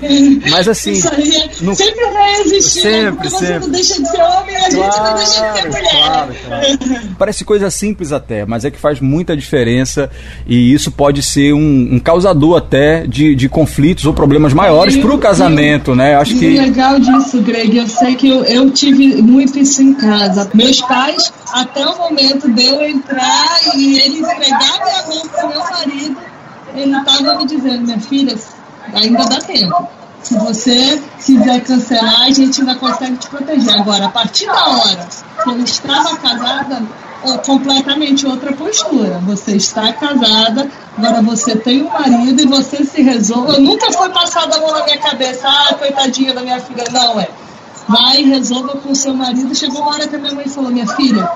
mas 0.49 0.67
assim. 0.67 0.91
Isso 0.91 1.09
aí 1.13 1.49
no, 1.61 1.75
sempre 1.75 2.05
vai 2.11 2.41
existir, 2.41 2.81
sempre, 2.81 3.23
né? 3.23 3.29
sempre. 3.29 3.29
você 3.29 3.59
não 3.59 3.69
deixa 3.69 4.01
de 4.01 4.09
ser 4.09 4.21
homem 4.21 4.53
e 4.53 4.55
a 4.55 4.69
claro, 4.69 4.71
gente 4.71 4.97
não 4.97 5.15
deixa 5.15 5.53
de 5.53 5.59
ser 5.59 5.67
mulher. 5.69 5.89
Claro, 5.89 6.35
claro. 6.47 7.07
Parece 7.17 7.36
Parece 7.37 7.45
coisa 7.45 7.69
simples 7.69 8.11
até, 8.11 8.47
mas 8.47 8.65
é 8.65 8.71
que 8.71 8.79
faz 8.79 8.99
muita 8.99 9.37
diferença 9.37 10.09
e 10.47 10.73
isso 10.73 10.89
pode 10.89 11.21
ser 11.21 11.53
um, 11.53 11.89
um 11.91 11.99
causador 11.99 12.57
até 12.57 13.05
de, 13.05 13.35
de 13.35 13.47
conflitos 13.47 14.05
ou 14.05 14.13
problemas 14.13 14.53
maiores 14.53 14.97
para 14.97 15.13
o 15.13 15.19
casamento, 15.19 15.93
né? 15.93 16.15
Acho 16.15 16.35
que 16.35 16.57
legal 16.57 16.99
disso, 16.99 17.39
Greg. 17.43 17.77
Eu 17.77 17.87
sei 17.87 18.15
que 18.15 18.27
eu, 18.27 18.43
eu 18.45 18.71
tive 18.71 19.21
muito 19.21 19.59
isso 19.59 19.83
em 19.83 19.93
casa. 19.93 20.49
Meus 20.51 20.81
pais, 20.81 21.31
até 21.53 21.85
o 21.85 21.95
momento 21.95 22.51
de 22.51 22.65
eu 22.65 22.81
entrar 22.81 23.59
e 23.75 23.99
eles 23.99 24.27
pegavam 24.27 24.95
a 24.95 25.07
mão 25.07 25.27
para 25.27 25.47
meu 25.47 25.59
marido, 25.59 26.17
ele 26.75 26.97
estava 26.97 27.37
me 27.37 27.45
dizendo, 27.45 27.83
minha 27.83 27.99
filha, 27.99 28.35
ainda 28.95 29.25
dá 29.25 29.37
tempo. 29.41 29.87
Se 30.23 30.33
você 30.39 31.01
quiser 31.23 31.61
cancelar, 31.61 32.23
a 32.23 32.31
gente 32.31 32.61
ainda 32.61 32.75
consegue 32.75 33.17
te 33.17 33.29
proteger. 33.29 33.79
Agora, 33.79 34.07
a 34.07 34.09
partir 34.09 34.47
da 34.47 34.69
hora 34.69 35.07
que 35.43 35.49
eu 35.49 35.59
estava 35.63 36.17
casada, 36.17 36.81
completamente 37.45 38.25
outra 38.25 38.53
postura. 38.53 39.19
Você 39.25 39.55
está 39.55 39.91
casada, 39.93 40.69
agora 40.97 41.21
você 41.21 41.55
tem 41.55 41.83
um 41.83 41.89
marido 41.89 42.41
e 42.41 42.45
você 42.47 42.83
se 42.83 43.01
resolve. 43.01 43.61
Nunca 43.61 43.91
foi 43.91 44.09
passada 44.09 44.57
a 44.57 44.59
mão 44.59 44.71
na 44.71 44.83
minha 44.83 44.97
cabeça, 44.97 45.47
ah, 45.47 45.73
coitadinha 45.75 46.33
da 46.33 46.41
minha 46.41 46.59
filha. 46.59 46.83
Não, 46.91 47.19
é. 47.19 47.27
Vai, 47.87 48.21
resolva 48.23 48.77
com 48.77 48.93
seu 48.93 49.13
marido. 49.13 49.55
Chegou 49.55 49.81
uma 49.81 49.91
hora 49.91 50.07
que 50.07 50.15
a 50.15 50.19
minha 50.19 50.33
mãe 50.33 50.47
falou: 50.47 50.69
Minha 50.69 50.87
filha, 50.87 51.29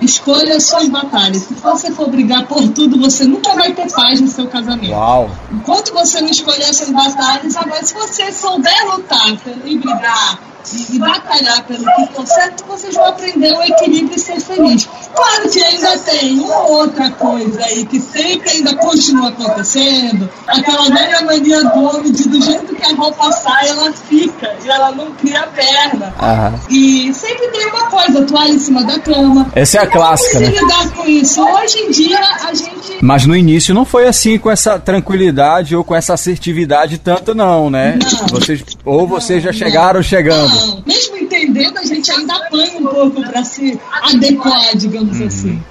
escolha 0.00 0.60
suas 0.60 0.88
batalhas. 0.88 1.42
Se 1.42 1.54
você 1.54 1.90
for 1.90 2.10
brigar 2.10 2.46
por 2.46 2.68
tudo, 2.68 2.98
você 2.98 3.24
nunca 3.24 3.54
vai 3.54 3.72
ter 3.72 3.90
paz 3.92 4.20
no 4.20 4.28
seu 4.28 4.46
casamento. 4.48 4.92
Uau! 4.92 5.30
Enquanto 5.52 5.92
você 5.92 6.20
não 6.20 6.30
escolher 6.30 6.68
essas 6.68 6.90
batalhas, 6.90 7.56
agora 7.56 7.84
se 7.84 7.94
você 7.94 8.32
souber 8.32 8.86
lutar 8.86 9.36
e 9.64 9.78
brigar 9.78 10.38
e, 10.74 10.98
batalhar 10.98 11.64
pelo 11.64 11.84
que 11.84 12.06
for 12.14 12.26
certo, 12.26 12.64
vocês 12.66 12.94
vão 12.94 13.06
aprender 13.06 13.52
o 13.52 13.62
equilíbrio 13.62 14.16
e 14.16 14.20
ser 14.20 14.40
feliz. 14.40 14.88
Claro 15.14 15.48
que 15.48 15.62
ainda 15.62 15.98
tem 15.98 16.40
uma 16.40 16.66
outra 16.68 17.10
coisa 17.10 17.64
aí 17.64 17.86
que 17.86 18.00
sempre 18.00 18.50
ainda 18.50 18.74
continua 18.76 19.28
acontecendo, 19.28 20.28
aquela 20.46 20.88
velha 20.90 21.22
mania 21.22 21.62
do 21.62 21.84
homem 21.84 22.12
de 22.12 22.28
do 22.28 22.42
jeito 22.42 22.74
que 22.74 22.84
a 22.84 22.94
roupa 22.94 23.30
sai, 23.32 23.68
ela 23.68 23.92
fica 23.92 24.56
e 24.64 24.68
ela 24.68 24.92
não 24.92 25.12
cria 25.12 25.46
perna. 25.46 26.14
Aham. 26.20 26.54
E 26.68 27.14
sempre 27.14 27.48
tem 27.48 27.66
uma 27.68 27.86
coisa, 27.86 28.22
toalha 28.22 28.52
em 28.52 28.58
cima 28.58 28.84
da 28.84 28.98
cama. 28.98 29.50
Essa 29.66 29.78
é 29.78 29.80
a 29.82 29.86
clássica, 29.88 30.38
né? 30.38 30.52
Com 30.94 31.08
isso? 31.08 31.42
Hoje 31.44 31.78
em 31.80 31.90
dia 31.90 32.20
a 32.20 32.54
gente 32.54 32.98
Mas 33.02 33.26
no 33.26 33.34
início 33.34 33.74
não 33.74 33.84
foi 33.84 34.06
assim 34.06 34.38
com 34.38 34.48
essa 34.48 34.78
tranquilidade 34.78 35.74
ou 35.74 35.82
com 35.82 35.92
essa 35.92 36.14
assertividade 36.14 36.98
tanto 36.98 37.34
não, 37.34 37.68
né? 37.68 37.98
Não. 38.00 38.28
Vocês 38.28 38.62
ou 38.84 39.08
vocês 39.08 39.42
já 39.42 39.52
chegaram 39.52 40.00
chegando. 40.04 40.54
Não, 40.54 40.82
mesmo 40.86 41.16
entendendo, 41.16 41.78
a 41.78 41.84
gente 41.84 42.08
ainda 42.12 42.34
apanha 42.36 42.78
um 42.78 42.86
pouco 42.86 43.20
para 43.24 43.42
se 43.42 43.76
adequar, 44.02 44.76
digamos 44.76 45.18
Uhum. 45.18 45.26
assim. 45.26 45.62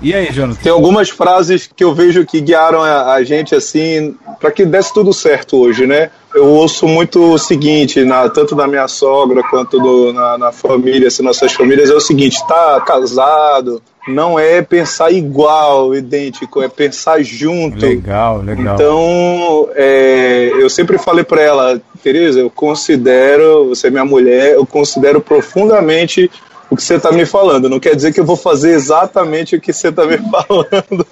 E 0.00 0.14
aí, 0.14 0.32
Jonathan? 0.32 0.58
Tem 0.62 0.72
algumas 0.72 1.10
frases 1.10 1.68
que 1.76 1.84
eu 1.84 1.94
vejo 1.94 2.24
que 2.24 2.40
guiaram 2.40 2.82
a, 2.82 3.12
a 3.12 3.22
gente 3.22 3.54
assim 3.54 4.16
para 4.40 4.50
que 4.50 4.64
desse 4.64 4.94
tudo 4.94 5.12
certo 5.12 5.58
hoje, 5.58 5.86
né? 5.86 6.08
Eu 6.34 6.46
ouço 6.48 6.86
muito 6.88 7.32
o 7.34 7.38
seguinte, 7.38 8.02
na, 8.04 8.28
tanto 8.28 8.54
da 8.54 8.66
minha 8.66 8.88
sogra 8.88 9.42
quanto 9.50 9.78
do- 9.78 10.12
na, 10.12 10.38
na 10.38 10.52
família, 10.52 11.08
assim, 11.08 11.22
nossas 11.22 11.52
famílias, 11.52 11.90
é 11.90 11.94
o 11.94 12.00
seguinte: 12.00 12.38
tá 12.48 12.80
casado, 12.80 13.82
não 14.08 14.38
é 14.38 14.62
pensar 14.62 15.10
igual, 15.12 15.94
idêntico, 15.94 16.62
é 16.62 16.68
pensar 16.68 17.22
junto. 17.22 17.84
Legal, 17.84 18.38
legal. 18.40 18.74
Então, 18.74 19.68
é, 19.74 20.50
eu 20.54 20.70
sempre 20.70 20.96
falei 20.98 21.22
para 21.24 21.42
ela, 21.42 21.80
Tereza, 22.02 22.40
eu 22.40 22.48
considero, 22.50 23.68
você 23.68 23.88
é 23.88 23.90
minha 23.90 24.04
mulher, 24.04 24.54
eu 24.54 24.64
considero 24.66 25.20
profundamente 25.20 26.30
o 26.70 26.76
que 26.76 26.82
você 26.82 26.94
está 26.94 27.12
me 27.12 27.26
falando. 27.26 27.68
Não 27.68 27.78
quer 27.78 27.94
dizer 27.94 28.12
que 28.14 28.18
eu 28.20 28.24
vou 28.24 28.36
fazer 28.36 28.70
exatamente 28.72 29.54
o 29.56 29.60
que 29.60 29.72
você 29.72 29.88
está 29.88 30.06
me 30.06 30.16
falando. 30.30 31.06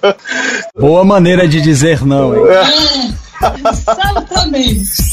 Boa 0.75 1.03
maneira 1.03 1.47
de 1.47 1.61
dizer 1.61 2.03
não, 2.05 2.35
hein? 2.35 2.41
É, 2.51 3.30
exatamente. 3.57 5.11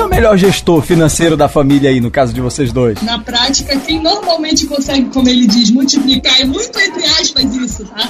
É 0.00 0.02
o 0.02 0.08
melhor 0.08 0.36
gestor 0.38 0.80
financeiro 0.80 1.36
da 1.36 1.46
família 1.46 1.90
aí, 1.90 2.00
no 2.00 2.10
caso 2.10 2.32
de 2.32 2.40
vocês 2.40 2.72
dois? 2.72 3.02
Na 3.02 3.18
prática, 3.18 3.76
quem 3.80 4.02
normalmente 4.02 4.66
consegue, 4.66 5.10
como 5.10 5.28
ele 5.28 5.46
diz, 5.46 5.70
multiplicar, 5.70 6.40
é 6.40 6.46
muito 6.46 6.80
entre 6.80 7.04
aspas 7.04 7.54
isso, 7.54 7.84
tá? 7.84 8.08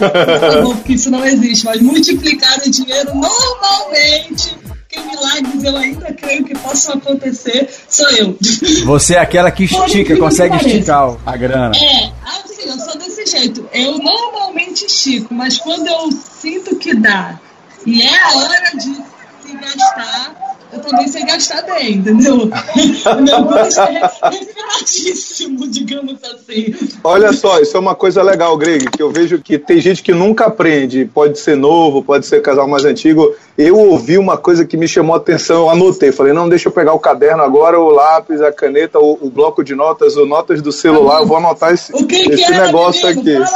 Porque 0.63 0.93
isso 0.93 1.11
não 1.11 1.25
existe, 1.25 1.65
mas 1.65 1.83
multiplicar 1.83 2.59
o 2.65 2.71
dinheiro 2.71 3.11
normalmente, 3.13 4.57
que 4.91 5.01
milagres 5.01 5.63
eu 5.63 5.77
ainda 5.77 6.13
creio 6.13 6.45
que 6.45 6.59
possam 6.59 6.95
acontecer, 6.95 7.71
sou 7.89 8.11
eu. 8.11 8.37
Você 8.85 9.15
é 9.15 9.19
aquela 9.19 9.51
que 9.53 9.65
estica, 9.65 10.17
consegue 10.17 10.59
que 10.59 10.67
esticar 10.67 11.17
a 11.25 11.37
grana. 11.37 11.73
É, 11.77 12.13
assim, 12.25 12.69
eu 12.69 12.77
sou 12.77 12.99
desse 12.99 13.25
jeito. 13.27 13.69
Eu 13.73 13.99
normalmente 13.99 14.87
estico, 14.87 15.33
mas 15.33 15.59
quando 15.59 15.87
eu 15.87 16.11
sinto 16.11 16.75
que 16.77 16.93
dá 16.95 17.39
e 17.87 18.03
é 18.03 18.19
a 18.19 18.37
hora 18.37 18.71
de 18.75 18.95
se 19.43 19.55
gastar, 19.55 20.50
eu 20.73 20.81
também 20.81 21.09
sei 21.09 21.25
gastar 21.25 21.63
bem, 21.63 21.97
entendeu? 21.97 22.37
O 22.37 23.23
meu 23.23 23.45
gosto 23.45 23.81
é 23.81 24.11
refinadíssimo, 24.31 25.69
digamos 25.69 26.17
assim. 26.23 26.75
Olha 27.03 27.33
só, 27.33 27.59
isso 27.61 27.77
é 27.77 27.81
uma 27.81 27.95
coisa 27.95 28.23
legal, 28.23 28.57
Greg, 28.57 28.91
que 28.91 29.03
eu 29.03 29.11
vejo 29.11 29.41
que 29.41 29.59
tem 29.59 29.81
gente 29.81 30.03
que 30.03 30.13
nunca 30.13 30.47
aprende, 30.47 31.05
pode 31.05 31.39
ser 31.39 31.57
novo, 31.57 32.03
pode 32.03 32.27
ser 32.27 32.41
casal 32.43 32.69
mais 32.69 32.85
antigo. 32.85 33.35
Eu 33.59 33.77
ouvi 33.77 34.17
uma 34.17 34.37
coisa 34.37 34.65
que 34.65 34.77
me 34.77 34.87
chamou 34.87 35.15
a 35.15 35.19
atenção, 35.19 35.63
eu 35.63 35.71
anotei, 35.71 36.13
falei, 36.13 36.33
não, 36.33 36.49
deixa 36.49 36.69
eu 36.69 36.73
pegar 36.73 36.93
o 36.93 36.99
caderno 36.99 37.43
agora, 37.43 37.79
o 37.79 37.91
lápis, 37.91 38.41
a 38.41 38.53
caneta, 38.53 38.99
o, 38.99 39.19
o 39.21 39.31
bloco 39.31 39.65
de 39.65 39.75
notas, 39.75 40.17
o 40.17 40.25
notas 40.25 40.63
do 40.63 40.73
celular, 40.73 41.21
eu 41.21 41.27
vou 41.27 41.37
anotar 41.37 41.73
esse, 41.73 41.93
O 41.93 42.07
que, 42.07 42.25
que 42.25 42.33
esse 42.33 42.53
é, 42.53 42.61
negócio 42.61 43.09
aqui. 43.09 43.37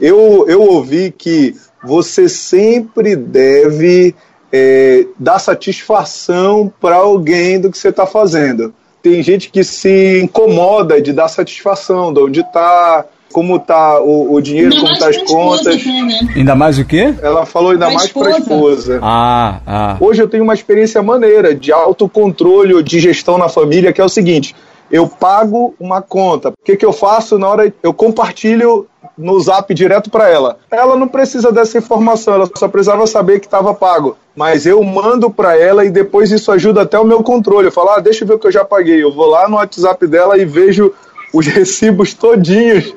Eu, 0.00 0.46
eu 0.48 0.60
ouvi 0.60 1.12
que 1.16 1.54
você 1.82 2.28
sempre 2.28 3.14
deve 3.14 4.14
é, 4.52 5.06
dar 5.18 5.38
satisfação 5.38 6.72
para 6.80 6.96
alguém 6.96 7.60
do 7.60 7.70
que 7.70 7.78
você 7.78 7.88
está 7.88 8.06
fazendo. 8.06 8.74
Tem 9.02 9.22
gente 9.22 9.50
que 9.50 9.64
se 9.64 10.20
incomoda 10.22 11.00
de 11.02 11.12
dar 11.12 11.26
satisfação, 11.28 12.12
de 12.12 12.20
onde 12.20 12.40
está, 12.40 13.04
como 13.32 13.56
está 13.56 14.00
o, 14.00 14.32
o 14.34 14.40
dinheiro, 14.40 14.72
Ainda 14.74 14.86
como 14.86 14.98
tá 14.98 15.08
as 15.08 15.16
esposa, 15.16 15.70
contas. 15.70 15.80
até, 15.80 16.02
né? 16.02 16.32
Ainda 16.36 16.54
mais 16.54 16.78
o 16.78 16.84
quê? 16.84 17.12
Ela 17.20 17.44
falou 17.44 17.72
ainda 17.72 17.86
Pra 17.86 17.94
mais 17.96 18.12
para 18.12 18.28
a 18.28 18.38
esposa. 18.38 18.94
esposa. 18.94 19.00
Ah, 19.02 19.60
ah. 19.66 19.96
Hoje 19.98 20.22
eu 20.22 20.28
tenho 20.28 20.44
uma 20.44 20.54
experiência 20.54 21.02
maneira 21.02 21.52
de 21.54 21.72
autocontrole 21.72 22.74
ou 22.74 22.82
de 22.82 23.00
gestão 23.00 23.38
na 23.38 23.48
família, 23.48 23.92
que 23.92 24.00
é 24.00 24.04
o 24.04 24.08
seguinte: 24.08 24.54
eu 24.88 25.08
pago 25.08 25.74
uma 25.80 26.00
conta. 26.00 26.50
O 26.50 26.52
que, 26.64 26.76
que 26.76 26.86
eu 26.86 26.92
faço 26.92 27.38
na 27.38 27.48
hora? 27.48 27.72
Eu 27.82 27.92
compartilho 27.92 28.86
no 29.18 29.38
zap 29.40 29.72
direto 29.74 30.10
para 30.10 30.28
ela. 30.28 30.58
Ela 30.70 30.94
não 30.96 31.08
precisa 31.08 31.50
dessa 31.50 31.76
informação, 31.76 32.34
ela 32.34 32.48
só 32.56 32.68
precisava 32.68 33.04
saber 33.06 33.40
que 33.40 33.46
estava 33.46 33.74
pago. 33.74 34.16
Mas 34.34 34.64
eu 34.64 34.82
mando 34.82 35.30
para 35.30 35.58
ela 35.58 35.84
e 35.84 35.90
depois 35.90 36.30
isso 36.30 36.50
ajuda 36.50 36.82
até 36.82 36.98
o 36.98 37.04
meu 37.04 37.22
controle. 37.22 37.68
Eu 37.68 37.72
falo, 37.72 37.90
ah, 37.90 38.00
deixa 38.00 38.24
eu 38.24 38.28
ver 38.28 38.34
o 38.34 38.38
que 38.38 38.46
eu 38.46 38.52
já 38.52 38.64
paguei. 38.64 39.02
Eu 39.02 39.12
vou 39.12 39.26
lá 39.26 39.48
no 39.48 39.56
WhatsApp 39.56 40.06
dela 40.06 40.38
e 40.38 40.44
vejo 40.44 40.92
os 41.32 41.46
recibos 41.48 42.14
todinhos 42.14 42.94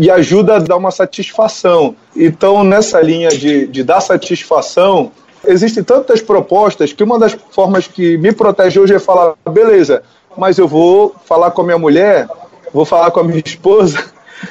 e 0.00 0.10
ajuda 0.10 0.56
a 0.56 0.58
dar 0.58 0.76
uma 0.76 0.90
satisfação. 0.90 1.94
Então, 2.16 2.64
nessa 2.64 3.00
linha 3.00 3.28
de, 3.28 3.66
de 3.66 3.84
dar 3.84 4.00
satisfação, 4.00 5.12
existem 5.46 5.82
tantas 5.82 6.20
propostas 6.20 6.92
que 6.92 7.02
uma 7.02 7.18
das 7.18 7.36
formas 7.50 7.86
que 7.86 8.16
me 8.18 8.32
protege 8.32 8.78
hoje 8.80 8.94
é 8.94 8.98
falar, 8.98 9.34
beleza, 9.48 10.02
mas 10.36 10.58
eu 10.58 10.68
vou 10.68 11.14
falar 11.24 11.50
com 11.50 11.62
a 11.62 11.64
minha 11.64 11.78
mulher, 11.78 12.28
vou 12.72 12.84
falar 12.84 13.10
com 13.10 13.20
a 13.20 13.24
minha 13.24 13.42
esposa 13.44 14.04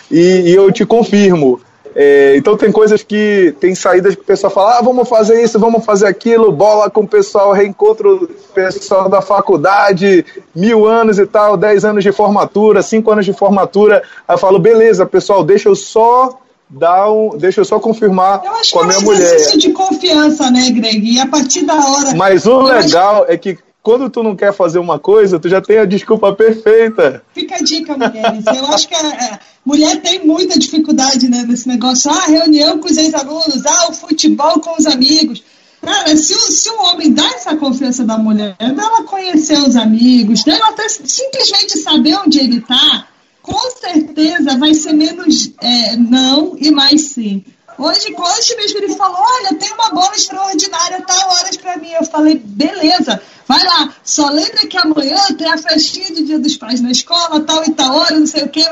e, 0.09 0.43
e 0.45 0.53
eu 0.53 0.71
te 0.71 0.85
confirmo. 0.85 1.59
É, 1.95 2.35
então 2.37 2.55
tem 2.55 2.71
coisas 2.71 3.01
que 3.03 3.53
tem 3.59 3.73
saídas 3.73 4.15
que 4.15 4.21
o 4.21 4.25
pessoal 4.25 4.51
fala, 4.53 4.77
ah, 4.77 4.81
vamos 4.81 5.07
fazer 5.09 5.41
isso, 5.43 5.59
vamos 5.59 5.83
fazer 5.83 6.05
aquilo, 6.07 6.51
bola 6.51 6.89
com 6.89 7.01
o 7.01 7.07
pessoal, 7.07 7.51
reencontro 7.51 8.25
o 8.25 8.27
pessoal 8.53 9.09
da 9.09 9.21
faculdade, 9.21 10.25
mil 10.55 10.85
anos 10.85 11.17
e 11.19 11.25
tal, 11.25 11.57
dez 11.57 11.83
anos 11.83 12.03
de 12.03 12.11
formatura, 12.11 12.81
cinco 12.81 13.11
anos 13.11 13.25
de 13.25 13.33
formatura. 13.33 14.03
Aí 14.27 14.35
eu 14.35 14.37
falo, 14.39 14.59
beleza, 14.59 15.05
pessoal, 15.05 15.43
deixa 15.43 15.67
eu 15.69 15.75
só 15.75 16.37
dar 16.69 17.11
um, 17.11 17.29
deixa 17.35 17.61
eu 17.61 17.65
só 17.65 17.79
confirmar 17.79 18.43
Eu 18.45 18.51
acho 18.57 18.71
com 18.73 18.79
a 18.79 18.81
que 18.81 18.85
é 18.85 18.89
minha 18.89 18.99
um 18.99 19.03
mulher. 19.11 19.23
exercício 19.25 19.59
de 19.59 19.71
confiança, 19.71 20.51
né, 20.51 20.69
Greg? 20.69 21.01
E 21.15 21.19
a 21.19 21.25
partir 21.27 21.65
da 21.65 21.73
hora. 21.73 22.13
Mas 22.15 22.45
o 22.45 22.51
Eu 22.51 22.67
acho- 22.67 22.85
legal 22.87 23.25
é 23.27 23.35
que 23.37 23.57
quando 23.81 24.09
tu 24.09 24.21
não 24.21 24.35
quer 24.35 24.53
fazer 24.53 24.79
uma 24.79 24.99
coisa, 24.99 25.39
tu 25.39 25.47
já 25.49 25.61
tem 25.61 25.77
a 25.79 25.85
desculpa 25.85 26.33
perfeita. 26.35 27.23
Fica 27.33 27.55
a 27.55 27.59
dica, 27.59 27.97
mulheres. 27.97 28.45
Eu 28.47 28.65
acho 28.67 28.87
que 28.87 28.95
a, 28.95 29.39
mulher 29.65 30.01
tem 30.01 30.25
muita 30.25 30.57
dificuldade 30.59 31.29
né, 31.29 31.43
nesse 31.47 31.67
negócio. 31.67 32.11
Ah, 32.11 32.25
reunião 32.27 32.79
com 32.79 32.87
os 32.87 32.97
ex-alunos, 32.97 33.65
ah, 33.65 33.87
o 33.89 33.93
futebol 33.93 34.59
com 34.59 34.75
os 34.77 34.85
amigos. 34.85 35.43
Cara, 35.81 36.15
se, 36.17 36.33
o- 36.33 36.51
se 36.51 36.69
o 36.69 36.81
homem 36.83 37.13
dá 37.13 37.25
essa 37.35 37.55
confiança 37.55 38.03
da 38.03 38.17
mulher, 38.17 38.55
dela 38.57 39.03
conhecer 39.03 39.57
os 39.59 39.75
amigos, 39.77 40.43
dela 40.43 40.69
até 40.69 40.89
simplesmente 40.89 41.77
saber 41.77 42.15
onde 42.15 42.37
ele 42.39 42.57
está, 42.57 43.07
com 43.41 43.57
certeza 43.71 44.57
vai 44.57 44.73
ser 44.73 44.91
menos 44.93 45.51
é, 45.61 45.95
não 45.95 46.55
e 46.59 46.69
mais 46.69 47.13
sim. 47.13 47.43
Hoje, 47.77 48.13
hoje 48.13 48.55
mesmo 48.57 48.77
ele 48.79 48.93
falou, 48.93 49.17
olha, 49.21 49.55
tem 49.55 49.71
uma 49.71 49.89
bola 49.91 50.13
extraordinária, 50.13 51.01
tal 51.07 51.29
horas 51.29 51.55
pra 51.55 51.77
mim. 51.77 51.91
Eu 51.97 52.05
falei, 52.05 52.35
beleza, 52.43 53.21
vai 53.49 53.63
lá. 53.63 53.91
Só 54.03 54.29
lembra 54.29 54.67
que 54.67 54.77
amanhã 54.77 55.17
tem 55.35 55.51
a 55.51 55.57
festinha 55.57 56.13
de 56.13 56.23
dia 56.23 56.37
dos 56.37 56.55
pais 56.55 56.79
na 56.79 56.91
escola, 56.91 57.41
tal 57.41 57.65
e 57.65 57.71
tal 57.71 57.95
hora, 57.97 58.19
não 58.19 58.27
sei 58.27 58.43
o 58.43 58.49
quê. 58.49 58.63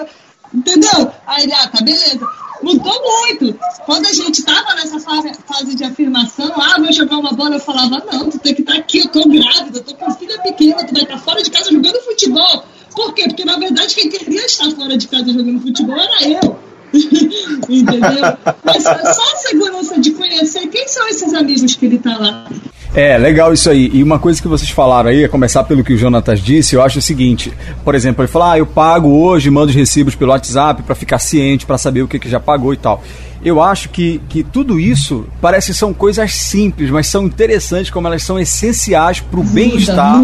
Entendeu? 0.54 1.12
Aí 1.26 1.44
ele, 1.44 1.54
ah, 1.54 1.68
tá, 1.68 1.84
beleza. 1.84 2.20
Mudou 2.62 2.94
muito. 3.04 3.60
Quando 3.86 4.06
a 4.06 4.14
gente 4.14 4.44
tava 4.44 4.76
nessa 4.76 5.00
fase, 5.00 5.32
fase 5.48 5.76
de 5.76 5.84
afirmação, 5.84 6.52
ah, 6.56 6.76
vou 6.80 6.94
jogar 6.94 7.18
uma 7.18 7.32
bola, 7.32 7.56
eu 7.56 7.60
falava, 7.60 8.04
não, 8.12 8.30
tu 8.30 8.40
tem 8.40 8.54
que 8.54 8.62
estar 8.62 8.76
aqui, 8.76 9.00
eu 9.00 9.08
tô 9.10 9.28
grávida, 9.28 9.80
eu 9.80 9.84
tô 9.84 9.96
com 9.96 10.12
filha 10.14 10.40
pequena, 10.42 10.86
tu 10.86 10.94
vai 10.94 11.04
estar 11.04 11.18
fora 11.18 11.42
de 11.42 11.50
casa 11.50 11.72
jogando 11.72 12.00
futebol. 12.02 12.66
Por 12.96 13.14
quê? 13.14 13.26
Porque 13.28 13.46
na 13.46 13.58
verdade 13.58 13.94
quem 13.94 14.10
queria 14.10 14.46
estar 14.46 14.72
fora 14.72 14.98
de 14.98 15.08
casa 15.08 15.26
jogando 15.26 15.62
futebol 15.62 15.98
era 15.98 16.30
eu. 16.30 16.60
Entendeu? 17.70 18.38
Mas 18.64 18.84
só 18.84 19.34
a 19.34 19.38
segurança 19.38 20.00
de 20.00 20.12
conhecer 20.12 20.68
quem 20.68 20.88
são 20.88 21.08
esses 21.08 21.34
amigos 21.34 21.76
que 21.76 21.86
ele 21.86 22.00
tá 22.00 22.18
lá. 22.18 22.48
É, 22.96 23.18
legal 23.18 23.54
isso 23.54 23.70
aí. 23.70 23.90
E 23.94 24.02
uma 24.02 24.18
coisa 24.18 24.42
que 24.42 24.48
vocês 24.48 24.70
falaram 24.70 25.10
aí, 25.10 25.24
a 25.24 25.30
começar 25.30 25.64
pelo 25.64 25.84
que 25.84 25.94
o 25.94 25.98
Jonatas 25.98 26.40
disse, 26.40 26.76
eu 26.76 26.82
acho 26.82 27.00
o 27.00 27.02
seguinte: 27.02 27.52
por 27.84 27.96
exemplo, 27.96 28.24
ele 28.24 28.32
falou, 28.32 28.48
ah, 28.48 28.58
eu 28.58 28.66
pago 28.66 29.10
hoje, 29.10 29.50
mando 29.50 29.70
os 29.70 29.76
recibos 29.76 30.16
pelo 30.16 30.32
WhatsApp 30.32 30.84
para 30.84 30.96
ficar 30.96 31.20
ciente, 31.20 31.66
para 31.66 31.78
saber 31.78 32.02
o 32.02 32.08
que, 32.08 32.20
que 32.20 32.30
já 32.30 32.40
pagou 32.40 32.74
e 32.74 32.78
tal. 32.78 33.04
Eu 33.44 33.62
acho 33.62 33.90
que, 33.90 34.22
que 34.30 34.44
tudo 34.44 34.80
isso 34.80 35.26
parece 35.42 35.72
que 35.72 35.78
são 35.78 35.94
coisas 35.94 36.34
simples, 36.34 36.90
mas 36.90 37.08
são 37.08 37.26
interessantes 37.26 37.92
como 37.92 38.08
elas 38.08 38.24
são 38.24 38.40
essenciais 38.40 39.20
para 39.20 39.40
o 39.40 39.44
bem-estar 39.44 40.22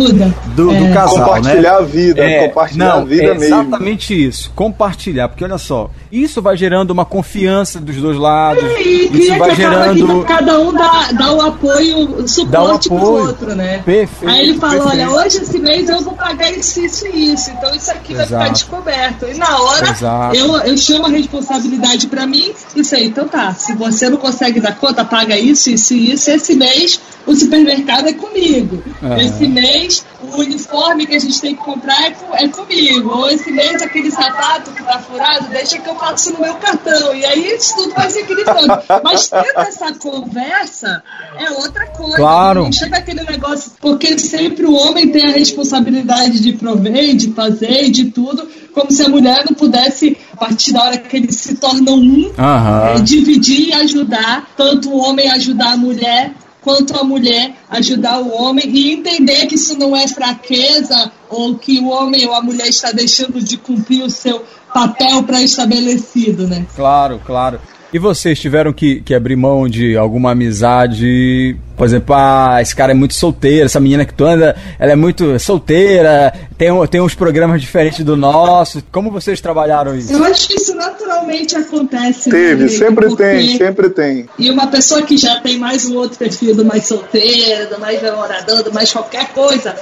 do, 0.56 0.72
é. 0.72 0.80
do, 0.80 0.94
casal. 0.94 1.26
Compartilhar 1.26 1.62
né? 1.62 1.78
a 1.78 1.82
vida, 1.82 2.24
é, 2.24 2.48
compartilhar 2.48 2.86
não, 2.86 3.02
a 3.02 3.06
vida 3.06 3.24
é 3.24 3.34
mesmo. 3.34 3.44
Exatamente 3.44 4.28
isso. 4.28 4.52
Compartilhar, 4.56 5.30
porque 5.30 5.44
olha 5.44 5.58
só, 5.58 5.90
isso 6.12 6.42
vai 6.42 6.56
gerando 6.58 6.92
uma 6.92 7.06
confiança 7.06 7.80
dos 7.80 7.96
dois 7.98 8.18
lados. 8.18 8.64
É, 8.64 8.82
e 8.82 9.06
isso 9.14 9.38
vai 9.38 9.56
gerando. 9.56 10.24
Cada 10.26 10.60
um 10.60 10.74
dá, 10.74 11.12
dá 11.12 11.34
o 11.34 11.42
apoio, 11.42 12.24
o 12.24 12.28
suporte 12.28 12.92
um 12.92 12.98
pro 12.98 13.12
outro, 13.12 13.56
né? 13.56 13.82
Perfeito. 13.86 14.32
Aí 14.32 14.50
ele 14.50 14.60
fala: 14.60 14.74
perfeito. 14.74 15.12
olha, 15.12 15.12
hoje 15.12 15.38
esse 15.38 15.60
mês 15.60 15.90
eu 15.90 16.02
vou 16.02 16.14
pagar 16.14 16.52
isso, 16.52 16.80
isso 16.82 17.08
e 17.08 17.34
isso. 17.34 17.50
Então 17.52 17.74
isso 17.76 17.92
aqui 17.92 18.14
Exato. 18.14 18.30
vai 18.30 18.40
ficar 18.40 18.54
descoberto. 18.54 19.26
E 19.28 19.34
na 19.36 19.60
hora 19.60 19.96
eu, 20.34 20.56
eu 20.58 20.78
chamo 20.78 21.06
a 21.06 21.10
responsabilidade 21.10 22.08
para 22.08 22.26
mim 22.26 22.54
e 22.76 22.84
sei, 22.84 23.03
então 23.06 23.28
tá, 23.28 23.54
se 23.54 23.74
você 23.74 24.10
não 24.10 24.18
consegue 24.18 24.60
dar 24.60 24.76
conta, 24.76 25.04
paga 25.04 25.38
isso, 25.38 25.70
isso 25.70 25.94
e 25.94 26.12
isso. 26.12 26.30
Esse 26.30 26.56
mês 26.56 27.00
o 27.26 27.36
supermercado 27.36 28.08
é 28.08 28.14
comigo. 28.14 28.84
Uhum. 29.02 29.18
Esse 29.18 29.48
mês 29.48 30.06
o 30.22 30.40
uniforme 30.40 31.06
que 31.06 31.16
a 31.16 31.20
gente 31.20 31.40
tem 31.40 31.56
que 31.56 31.62
comprar 31.62 32.02
é, 32.04 32.12
com, 32.12 32.36
é 32.36 32.48
comigo. 32.48 33.10
Ou 33.10 33.30
esse 33.30 33.52
mês 33.52 33.82
aquele 33.82 34.12
sapato 34.12 34.72
que 34.72 34.84
tá 34.84 35.00
furado, 35.00 35.48
deixa 35.50 35.78
que 35.78 35.90
eu 35.90 35.96
faço 35.96 36.34
no 36.34 36.42
meu 36.42 36.56
cartão. 36.56 37.16
E 37.16 37.26
aí 37.26 37.56
isso 37.56 37.76
tudo 37.76 37.94
vai 37.94 38.10
se 38.10 38.20
equilibrando. 38.20 38.82
Mas 39.04 39.30
tendo 39.30 39.60
essa 39.60 39.94
conversa 39.94 41.04
é 41.38 41.52
outra 41.52 41.88
coisa. 41.88 42.18
Claro. 42.18 42.64
Não 42.64 42.72
chega 42.72 42.98
aquele 42.98 43.24
negócio, 43.24 43.72
porque 43.80 44.18
sempre 44.18 44.66
o 44.66 44.74
homem 44.74 45.10
tem 45.10 45.26
a 45.26 45.32
responsabilidade 45.32 46.40
de 46.40 46.54
prover, 46.54 47.16
de 47.16 47.32
fazer, 47.34 47.90
de 47.90 48.06
tudo, 48.06 48.48
como 48.74 48.92
se 48.92 49.04
a 49.04 49.10
mulher 49.10 49.44
não 49.46 49.56
pudesse, 49.56 50.18
a 50.34 50.38
partir 50.38 50.74
da 50.74 50.84
hora 50.84 50.98
que 50.98 51.18
eles 51.18 51.36
se 51.36 51.56
tornam 51.56 51.96
um, 51.96 52.26
uhum. 52.26 52.86
é, 52.88 53.00
dividir 53.02 53.70
e 53.70 53.74
ajudar, 53.74 54.48
tanto 54.58 54.90
o 54.90 54.98
homem 54.98 55.30
ajudar 55.30 55.74
a 55.74 55.78
mulher, 55.78 56.34
quanto 56.62 56.98
a 56.98 57.04
mulher 57.04 57.56
ajudar 57.70 58.20
o 58.20 58.34
homem 58.34 58.70
e 58.70 58.94
entender 58.94 59.46
que 59.48 59.56
isso 59.56 59.78
não 59.78 59.96
é 59.96 60.08
fraqueza 60.08 61.12
ou 61.30 61.56
que 61.56 61.80
o 61.80 61.90
homem 61.90 62.26
ou 62.26 62.34
a 62.34 62.42
mulher 62.42 62.68
está 62.68 62.92
deixando 62.92 63.42
de 63.42 63.58
cumprir 63.58 64.04
o 64.04 64.10
seu 64.10 64.44
papel 64.74 65.22
pré-estabelecido, 65.24 66.48
né? 66.48 66.66
Claro, 66.76 67.22
claro. 67.24 67.60
E 67.94 68.00
vocês 68.00 68.40
tiveram 68.40 68.74
que, 68.74 69.02
que 69.02 69.14
abrir 69.14 69.36
mão 69.36 69.70
de 69.70 69.96
alguma 69.96 70.32
amizade? 70.32 71.56
Por 71.78 71.86
exemplo, 71.86 72.16
ah, 72.16 72.58
esse 72.60 72.76
cara 72.76 72.92
é 72.92 72.96
muito 72.96 73.14
solteiro, 73.14 73.68
essa 73.68 73.80
menina 73.80 74.04
que 74.04 74.16
tu 74.16 74.26
anda, 74.26 74.56
ela 74.80 74.94
é 74.94 74.96
muito 74.96 75.38
solteira, 75.38 76.34
tem, 76.58 76.70
tem 76.88 77.02
uns 77.02 77.14
programas 77.14 77.62
diferentes 77.62 78.04
do 78.04 78.18
nosso. 78.18 78.84
Como 78.92 79.12
vocês 79.12 79.40
trabalharam 79.40 79.96
isso? 79.96 80.12
Eu 80.12 80.24
acho 80.24 80.48
que 80.48 80.56
isso 80.56 80.76
naturalmente 80.76 81.56
acontece. 81.56 82.32
Teve, 82.32 82.64
né? 82.64 82.70
sempre 82.70 83.10
Porque... 83.10 83.24
tem, 83.24 83.58
sempre 83.58 83.90
tem. 83.92 84.26
E 84.40 84.50
uma 84.50 84.66
pessoa 84.66 85.04
que 85.04 85.16
já 85.16 85.40
tem 85.42 85.60
mais 85.60 85.86
um 85.86 85.96
outro 85.96 86.18
perfil 86.18 86.56
do 86.56 86.66
mais 86.66 86.88
solteiro, 86.88 87.76
do 87.76 87.80
mais 87.80 88.02
namorador, 88.02 88.64
do 88.64 88.74
mais 88.74 88.92
qualquer 88.92 89.28
coisa, 89.34 89.76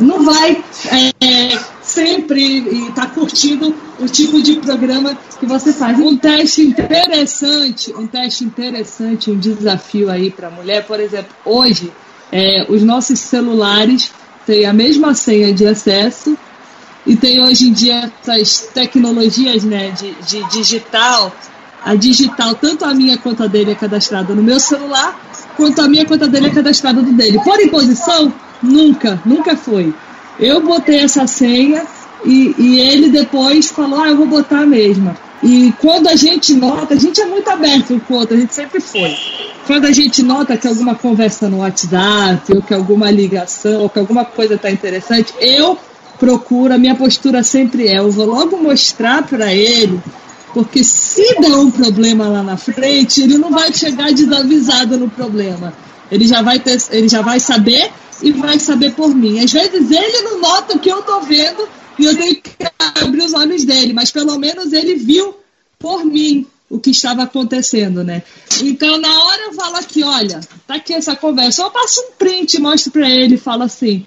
não 0.00 0.24
vai 0.24 0.64
é, 0.90 1.58
sempre 1.94 2.58
estar 2.88 3.06
tá 3.06 3.06
curtindo 3.06 3.74
o 4.00 4.06
tipo 4.06 4.42
de 4.42 4.56
programa 4.56 5.16
que 5.38 5.46
você 5.46 5.72
faz. 5.72 5.98
Um 5.98 6.16
teste 6.16 6.62
interessante, 6.62 7.94
um 7.94 8.06
teste 8.06 8.44
interessante, 8.44 9.30
um 9.30 9.38
desafio 9.38 10.10
aí 10.10 10.30
para 10.30 10.48
a 10.48 10.50
mulher, 10.50 10.84
por 10.84 10.98
exemplo, 10.98 11.32
hoje 11.44 11.92
é, 12.32 12.66
os 12.68 12.82
nossos 12.82 13.20
celulares 13.20 14.10
têm 14.44 14.66
a 14.66 14.72
mesma 14.72 15.14
senha 15.14 15.52
de 15.54 15.66
acesso 15.66 16.36
e 17.06 17.14
tem 17.14 17.40
hoje 17.40 17.68
em 17.68 17.72
dia 17.72 18.12
essas 18.22 18.68
tecnologias 18.74 19.62
né, 19.62 19.90
de, 19.90 20.12
de 20.22 20.50
digital, 20.50 21.32
a 21.84 21.94
digital, 21.94 22.54
tanto 22.54 22.84
a 22.84 22.94
minha 22.94 23.18
conta 23.18 23.48
dele 23.48 23.72
é 23.72 23.74
cadastrada 23.74 24.34
no 24.34 24.42
meu 24.42 24.58
celular, 24.58 25.20
quanto 25.56 25.80
a 25.80 25.88
minha 25.88 26.06
conta 26.06 26.26
dele 26.26 26.48
é 26.48 26.50
cadastrada 26.50 27.00
no 27.02 27.12
dele. 27.12 27.38
Por 27.44 27.60
imposição, 27.60 28.32
nunca, 28.62 29.20
nunca 29.24 29.54
foi. 29.54 29.94
Eu 30.38 30.60
botei 30.62 30.98
essa 30.98 31.26
senha 31.26 31.84
e, 32.24 32.54
e 32.58 32.80
ele 32.80 33.10
depois 33.10 33.70
falou, 33.70 34.00
ah, 34.00 34.08
eu 34.08 34.16
vou 34.16 34.26
botar 34.26 34.60
a 34.60 34.66
mesma. 34.66 35.16
E 35.42 35.72
quando 35.78 36.08
a 36.08 36.16
gente 36.16 36.54
nota, 36.54 36.94
a 36.94 36.98
gente 36.98 37.20
é 37.20 37.26
muito 37.26 37.48
aberto 37.48 38.00
com 38.00 38.14
o 38.14 38.16
outro, 38.16 38.34
a 38.34 38.40
gente 38.40 38.54
sempre 38.54 38.80
foi. 38.80 39.14
Quando 39.66 39.84
a 39.84 39.92
gente 39.92 40.22
nota 40.22 40.56
que 40.56 40.66
alguma 40.66 40.94
conversa 40.94 41.48
no 41.48 41.58
WhatsApp, 41.58 42.52
ou 42.54 42.62
que 42.62 42.72
alguma 42.72 43.10
ligação, 43.10 43.82
ou 43.82 43.90
que 43.90 43.98
alguma 43.98 44.24
coisa 44.24 44.54
está 44.54 44.70
interessante, 44.70 45.34
eu 45.40 45.78
procuro, 46.18 46.72
a 46.72 46.78
minha 46.78 46.94
postura 46.94 47.42
sempre 47.42 47.88
é, 47.88 47.98
eu 47.98 48.10
vou 48.10 48.26
logo 48.26 48.56
mostrar 48.56 49.22
para 49.22 49.52
ele, 49.52 50.00
porque 50.54 50.82
se 50.82 51.38
der 51.40 51.56
um 51.56 51.70
problema 51.70 52.28
lá 52.28 52.42
na 52.42 52.56
frente, 52.56 53.22
ele 53.22 53.36
não 53.36 53.50
vai 53.50 53.72
chegar 53.72 54.12
desavisado 54.12 54.96
no 54.96 55.10
problema. 55.10 55.74
Ele 56.10 56.26
já 56.26 56.42
vai 56.42 56.58
ter, 56.58 56.78
ele 56.90 57.08
já 57.08 57.20
vai 57.20 57.40
saber 57.40 57.90
e 58.24 58.32
vai 58.32 58.58
saber 58.58 58.94
por 58.94 59.14
mim. 59.14 59.38
Às 59.38 59.52
vezes 59.52 59.90
ele 59.90 60.22
não 60.22 60.40
nota 60.40 60.76
o 60.76 60.80
que 60.80 60.90
eu 60.90 61.02
tô 61.02 61.20
vendo 61.20 61.68
e 61.98 62.06
eu 62.06 62.16
tenho 62.16 62.34
que 62.40 62.50
abrir 62.78 63.22
os 63.22 63.34
olhos 63.34 63.64
dele, 63.64 63.92
mas 63.92 64.10
pelo 64.10 64.38
menos 64.38 64.72
ele 64.72 64.94
viu 64.94 65.34
por 65.78 66.04
mim 66.04 66.46
o 66.70 66.80
que 66.80 66.90
estava 66.90 67.22
acontecendo, 67.22 68.02
né? 68.02 68.22
Então, 68.62 68.98
na 68.98 69.22
hora 69.24 69.42
eu 69.42 69.52
falo 69.52 69.76
aqui, 69.76 70.02
olha, 70.02 70.40
tá 70.66 70.76
aqui 70.76 70.94
essa 70.94 71.14
conversa. 71.14 71.62
Eu 71.62 71.70
passo 71.70 72.00
um 72.00 72.12
print, 72.18 72.58
mostro 72.58 72.90
para 72.90 73.08
ele, 73.08 73.36
falo 73.36 73.64
assim, 73.64 74.06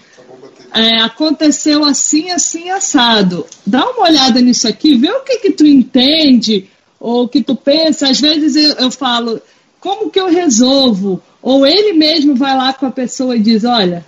é, 0.73 1.01
aconteceu 1.01 1.85
assim, 1.85 2.31
assim, 2.31 2.71
assado. 2.71 3.45
Dá 3.65 3.87
uma 3.87 4.09
olhada 4.09 4.41
nisso 4.41 4.67
aqui, 4.67 4.97
vê 4.97 5.11
o 5.11 5.21
que 5.21 5.37
que 5.37 5.51
tu 5.51 5.65
entende 5.65 6.67
ou 6.99 7.23
o 7.23 7.29
que 7.29 7.43
tu 7.43 7.55
pensa. 7.55 8.09
Às 8.09 8.19
vezes 8.19 8.55
eu, 8.55 8.71
eu 8.77 8.91
falo, 8.91 9.39
como 9.79 10.09
que 10.09 10.19
eu 10.19 10.27
resolvo? 10.27 11.21
Ou 11.41 11.65
ele 11.65 11.93
mesmo 11.93 12.35
vai 12.35 12.55
lá 12.55 12.73
com 12.73 12.85
a 12.85 12.91
pessoa 12.91 13.35
e 13.35 13.39
diz, 13.39 13.63
olha, 13.63 14.05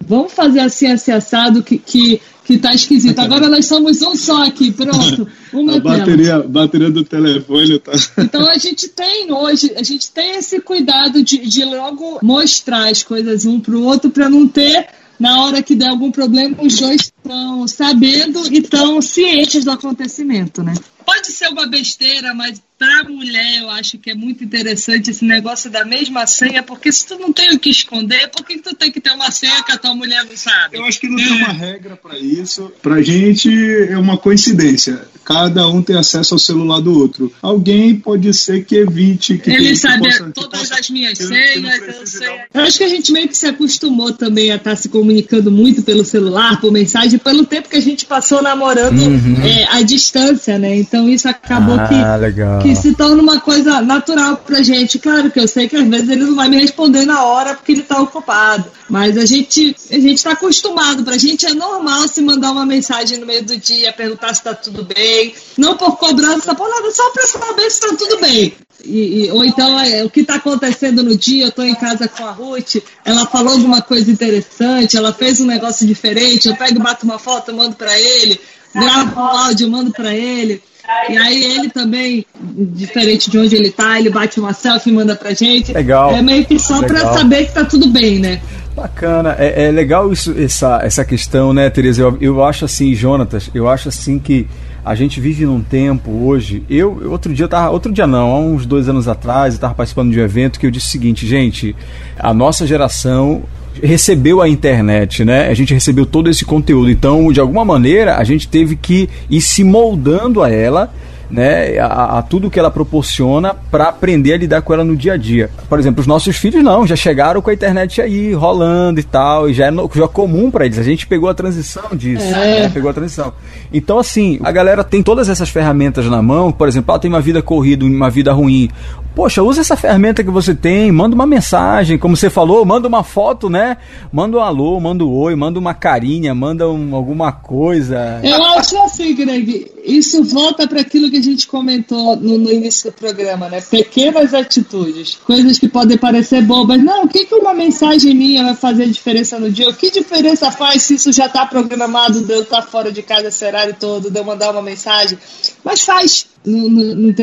vamos 0.00 0.32
fazer 0.32 0.60
assim, 0.60 0.86
assim, 0.86 1.12
assado, 1.12 1.62
que, 1.62 1.78
que, 1.78 2.20
que 2.44 2.58
tá 2.58 2.74
esquisito. 2.74 3.18
Agora 3.18 3.48
nós 3.48 3.66
somos 3.66 4.00
um 4.02 4.14
só 4.14 4.44
aqui, 4.44 4.70
pronto. 4.70 5.26
Uma 5.52 5.76
a 5.76 5.80
bateria, 5.80 6.40
bateria 6.40 6.90
do 6.90 7.04
telefone 7.04 7.78
tá. 7.78 7.92
Então 8.18 8.48
a 8.48 8.58
gente 8.58 8.88
tem 8.88 9.32
hoje, 9.32 9.72
a 9.76 9.82
gente 9.82 10.10
tem 10.10 10.36
esse 10.36 10.60
cuidado 10.60 11.22
de, 11.22 11.38
de 11.38 11.64
logo 11.64 12.18
mostrar 12.22 12.90
as 12.90 13.02
coisas 13.02 13.44
um 13.44 13.60
pro 13.60 13.82
outro 13.82 14.10
para 14.10 14.28
não 14.28 14.46
ter 14.46 14.88
na 15.18 15.44
hora 15.44 15.62
que 15.62 15.74
der 15.74 15.88
algum 15.88 16.10
problema, 16.10 16.56
os 16.60 16.76
dois 16.76 17.02
estão 17.02 17.68
sabendo 17.68 18.52
e 18.52 18.58
estão 18.58 19.00
cientes 19.00 19.64
do 19.64 19.70
acontecimento, 19.70 20.62
né? 20.62 20.74
Pode 21.06 21.28
ser 21.28 21.48
uma 21.48 21.66
besteira, 21.66 22.34
mas 22.34 22.60
para 22.84 23.04
mulher 23.04 23.62
eu 23.62 23.70
acho 23.70 23.96
que 23.96 24.10
é 24.10 24.14
muito 24.14 24.44
interessante 24.44 25.10
esse 25.10 25.24
negócio 25.24 25.70
da 25.70 25.84
mesma 25.84 26.26
senha, 26.26 26.62
porque 26.62 26.92
se 26.92 27.06
tu 27.06 27.18
não 27.18 27.32
tem 27.32 27.54
o 27.54 27.58
que 27.58 27.70
esconder, 27.70 28.28
por 28.28 28.44
que, 28.44 28.58
tu 28.58 28.74
tem 28.74 28.92
que 28.92 29.00
ter 29.00 29.10
uma 29.10 29.30
senha 29.30 29.62
que 29.62 29.72
a 29.72 29.78
tua 29.78 29.94
mulher 29.94 30.24
não 30.24 30.36
sabe? 30.36 30.76
Eu 30.76 30.84
acho 30.84 31.00
que 31.00 31.08
não 31.08 31.18
é. 31.18 31.24
tem 31.24 31.32
uma 31.32 31.52
regra 31.52 31.96
para 31.96 32.18
isso. 32.18 32.70
Pra 32.82 33.00
gente 33.00 33.50
é 33.88 33.96
uma 33.96 34.18
coincidência. 34.18 35.06
Cada 35.24 35.66
um 35.68 35.80
tem 35.82 35.96
acesso 35.96 36.34
ao 36.34 36.38
celular 36.38 36.80
do 36.80 36.92
outro. 36.92 37.32
Alguém 37.40 37.96
pode 37.96 38.32
ser 38.34 38.64
que 38.64 38.76
evite 38.76 39.38
que 39.38 39.50
ele 39.50 39.74
sabe 39.74 40.02
que 40.02 40.18
possa, 40.18 40.30
todas 40.32 40.60
possa, 40.60 40.80
as 40.80 40.90
minhas 40.90 41.16
senhas. 41.16 41.80
Eu, 41.80 42.06
sei. 42.06 42.28
eu 42.52 42.62
acho 42.62 42.76
que 42.76 42.84
a 42.84 42.88
gente 42.88 43.10
meio 43.10 43.28
que 43.28 43.36
se 43.36 43.46
acostumou 43.46 44.12
também 44.12 44.52
a 44.52 44.56
estar 44.56 44.70
tá 44.70 44.76
se 44.76 44.90
comunicando 44.90 45.50
muito 45.50 45.82
pelo 45.82 46.04
celular, 46.04 46.60
por 46.60 46.70
mensagem, 46.70 47.18
pelo 47.18 47.46
tempo 47.46 47.70
que 47.70 47.76
a 47.76 47.80
gente 47.80 48.04
passou 48.04 48.42
namorando 48.42 48.98
uhum. 48.98 49.36
é, 49.42 49.64
à 49.70 49.80
distância, 49.80 50.58
né? 50.58 50.76
Então 50.76 51.08
isso 51.08 51.26
acabou 51.26 51.76
ah, 51.76 51.88
que, 51.88 52.20
legal. 52.20 52.58
que 52.60 52.73
se 52.74 52.94
torna 52.94 53.22
uma 53.22 53.40
coisa 53.40 53.80
natural 53.80 54.36
pra 54.36 54.62
gente. 54.62 54.98
Claro 54.98 55.30
que 55.30 55.40
eu 55.40 55.48
sei 55.48 55.68
que 55.68 55.76
às 55.76 55.88
vezes 55.88 56.08
ele 56.08 56.24
não 56.24 56.34
vai 56.34 56.48
me 56.48 56.58
responder 56.58 57.04
na 57.04 57.24
hora 57.24 57.54
porque 57.54 57.72
ele 57.72 57.82
tá 57.82 58.00
ocupado. 58.00 58.70
Mas 58.88 59.16
a 59.16 59.24
gente, 59.24 59.74
a 59.90 59.98
gente 59.98 60.22
tá 60.22 60.32
acostumado. 60.32 61.04
Pra 61.04 61.16
gente 61.16 61.46
é 61.46 61.54
normal 61.54 62.06
se 62.08 62.20
mandar 62.20 62.52
uma 62.52 62.66
mensagem 62.66 63.18
no 63.18 63.26
meio 63.26 63.44
do 63.44 63.56
dia, 63.56 63.92
perguntar 63.92 64.34
se 64.34 64.42
tá 64.42 64.54
tudo 64.54 64.84
bem. 64.84 65.34
Não 65.56 65.76
por 65.76 65.96
cobrança, 65.96 66.54
por 66.54 66.68
nada, 66.68 66.90
só 66.90 67.10
pra 67.10 67.26
saber 67.26 67.70
se 67.70 67.80
tá 67.80 67.94
tudo 67.96 68.20
bem. 68.20 68.54
E, 68.84 69.26
e, 69.26 69.30
ou 69.30 69.44
então, 69.44 69.78
é, 69.80 70.04
o 70.04 70.10
que 70.10 70.20
está 70.20 70.34
acontecendo 70.34 71.02
no 71.02 71.16
dia, 71.16 71.44
eu 71.44 71.48
estou 71.48 71.64
em 71.64 71.74
casa 71.74 72.08
com 72.08 72.26
a 72.26 72.30
Ruth, 72.30 72.76
ela 73.04 73.26
falou 73.26 73.52
alguma 73.52 73.80
coisa 73.80 74.10
interessante, 74.10 74.96
ela 74.96 75.12
fez 75.12 75.40
um 75.40 75.46
negócio 75.46 75.86
diferente, 75.86 76.48
eu 76.48 76.56
pego, 76.56 76.80
bato 76.80 77.06
uma 77.06 77.18
foto, 77.18 77.54
mando 77.54 77.76
para 77.76 77.98
ele, 77.98 78.38
gravo 78.74 79.18
um 79.18 79.24
áudio, 79.24 79.70
mando 79.70 79.90
para 79.90 80.14
ele. 80.14 80.62
E 81.08 81.16
aí 81.16 81.44
ele 81.44 81.70
também, 81.70 82.26
diferente 82.40 83.30
de 83.30 83.38
onde 83.38 83.56
ele 83.56 83.68
está, 83.68 83.98
ele 83.98 84.10
bate 84.10 84.38
uma 84.38 84.52
selfie 84.52 84.90
e 84.90 84.92
manda 84.92 85.14
pra 85.16 85.32
gente. 85.32 85.72
Legal. 85.72 86.14
É 86.14 86.22
meio 86.22 86.44
que 86.44 86.58
só 86.58 86.82
para 86.82 87.12
saber 87.14 87.46
que 87.46 87.52
tá 87.52 87.64
tudo 87.64 87.88
bem, 87.88 88.18
né? 88.18 88.40
Bacana, 88.74 89.36
é, 89.38 89.66
é, 89.66 89.70
legal 89.70 90.12
isso, 90.12 90.34
essa, 90.36 90.80
essa 90.82 91.04
questão, 91.04 91.52
né, 91.52 91.70
Tereza? 91.70 92.02
Eu, 92.02 92.18
eu 92.20 92.44
acho 92.44 92.64
assim, 92.64 92.92
Jonatas, 92.94 93.48
eu 93.54 93.68
acho 93.68 93.88
assim 93.88 94.18
que 94.18 94.48
a 94.84 94.94
gente 94.94 95.20
vive 95.20 95.46
num 95.46 95.62
tempo 95.62 96.10
hoje. 96.10 96.62
Eu, 96.68 97.10
outro 97.10 97.32
dia 97.32 97.46
tava, 97.46 97.70
outro 97.70 97.92
dia 97.92 98.06
não, 98.06 98.32
há 98.32 98.38
uns 98.38 98.66
dois 98.66 98.88
anos 98.88 99.06
atrás, 99.06 99.54
eu 99.54 99.58
estava 99.58 99.74
participando 99.74 100.10
de 100.10 100.20
um 100.20 100.24
evento 100.24 100.58
que 100.58 100.66
eu 100.66 100.70
disse 100.70 100.88
o 100.88 100.90
seguinte, 100.90 101.26
gente, 101.26 101.74
a 102.18 102.34
nossa 102.34 102.66
geração 102.66 103.44
recebeu 103.82 104.40
a 104.40 104.48
internet, 104.48 105.24
né? 105.24 105.48
A 105.48 105.54
gente 105.54 105.74
recebeu 105.74 106.06
todo 106.06 106.30
esse 106.30 106.44
conteúdo. 106.44 106.90
Então, 106.90 107.32
de 107.32 107.40
alguma 107.40 107.64
maneira, 107.64 108.16
a 108.16 108.24
gente 108.24 108.48
teve 108.48 108.76
que 108.76 109.08
ir 109.28 109.40
se 109.40 109.64
moldando 109.64 110.42
a 110.42 110.50
ela 110.50 110.92
né, 111.30 111.78
a, 111.78 112.18
a 112.18 112.22
tudo 112.22 112.50
que 112.50 112.58
ela 112.58 112.70
proporciona 112.70 113.54
para 113.54 113.88
aprender 113.88 114.34
a 114.34 114.36
lidar 114.36 114.62
com 114.62 114.72
ela 114.72 114.84
no 114.84 114.96
dia 114.96 115.14
a 115.14 115.16
dia. 115.16 115.50
Por 115.68 115.78
exemplo, 115.78 116.00
os 116.00 116.06
nossos 116.06 116.36
filhos 116.36 116.62
não, 116.62 116.86
já 116.86 116.96
chegaram 116.96 117.40
com 117.42 117.50
a 117.50 117.54
internet 117.54 118.00
aí 118.00 118.32
rolando 118.32 119.00
e 119.00 119.02
tal, 119.02 119.48
e 119.48 119.54
já 119.54 119.66
é, 119.66 119.70
no, 119.70 119.90
já 119.92 120.04
é 120.04 120.08
comum 120.08 120.50
para 120.50 120.64
eles. 120.64 120.78
A 120.78 120.82
gente 120.82 121.06
pegou 121.06 121.28
a 121.28 121.34
transição 121.34 121.84
disso, 121.92 122.24
é. 122.24 122.60
né, 122.60 122.68
pegou 122.68 122.90
a 122.90 122.94
transição. 122.94 123.32
Então, 123.72 123.98
assim, 123.98 124.38
a 124.42 124.52
galera 124.52 124.84
tem 124.84 125.02
todas 125.02 125.28
essas 125.28 125.48
ferramentas 125.48 126.06
na 126.06 126.22
mão, 126.22 126.52
por 126.52 126.68
exemplo, 126.68 126.92
ela 126.92 127.00
tem 127.00 127.08
uma 127.08 127.20
vida 127.20 127.42
corrida, 127.42 127.84
uma 127.84 128.10
vida 128.10 128.32
ruim. 128.32 128.70
Poxa, 129.14 129.44
usa 129.44 129.60
essa 129.60 129.76
ferramenta 129.76 130.24
que 130.24 130.30
você 130.30 130.54
tem, 130.54 130.90
manda 130.90 131.14
uma 131.14 131.26
mensagem, 131.26 131.96
como 131.96 132.16
você 132.16 132.28
falou, 132.28 132.64
manda 132.64 132.88
uma 132.88 133.04
foto, 133.04 133.48
né? 133.48 133.76
Manda 134.12 134.38
um 134.38 134.40
alô, 134.40 134.80
manda 134.80 135.04
um 135.04 135.14
oi, 135.14 135.36
manda 135.36 135.56
uma 135.56 135.72
carinha, 135.72 136.34
manda 136.34 136.68
um, 136.68 136.96
alguma 136.96 137.30
coisa. 137.30 138.20
Eu 138.24 138.42
acho 138.44 138.76
assim, 138.82 139.14
Greg, 139.14 139.70
isso 139.84 140.24
volta 140.24 140.66
para 140.66 140.80
aquilo 140.80 141.08
que 141.08 141.18
a 141.18 141.22
gente 141.22 141.46
comentou 141.46 142.16
no, 142.16 142.38
no, 142.38 142.50
início 142.50 142.90
do 142.90 142.94
programa, 142.94 143.48
né? 143.48 143.60
Pequenas 143.60 144.34
atitudes, 144.34 145.16
coisas 145.24 145.60
que 145.60 145.68
podem 145.68 145.96
parecer 145.96 146.42
bobas. 146.42 146.82
Não, 146.82 147.04
o 147.04 147.08
que, 147.08 147.24
que 147.24 147.34
uma 147.36 147.54
mensagem 147.54 148.14
minha 148.14 148.42
vai 148.42 148.56
fazer 148.56 148.88
diferença 148.88 149.38
no 149.38 149.48
dia? 149.48 149.68
O 149.68 149.74
que 149.74 149.92
diferença 149.92 150.50
faz 150.50 150.82
se 150.82 150.94
isso 150.94 151.12
já 151.12 151.26
está 151.26 151.46
programado 151.46 152.24
de 152.24 152.32
eu 152.32 152.42
estar 152.42 152.62
tá 152.62 152.66
fora 152.66 152.90
de 152.90 153.02
casa 153.02 153.28
esse 153.28 153.44
horário 153.44 153.76
todo, 153.78 154.10
de 154.10 154.18
eu 154.18 154.24
mandar 154.24 154.50
uma 154.50 154.62
mensagem? 154.62 155.16
Mas 155.62 155.82
faz. 155.82 156.33
No, 156.44 156.68
no, 156.68 157.14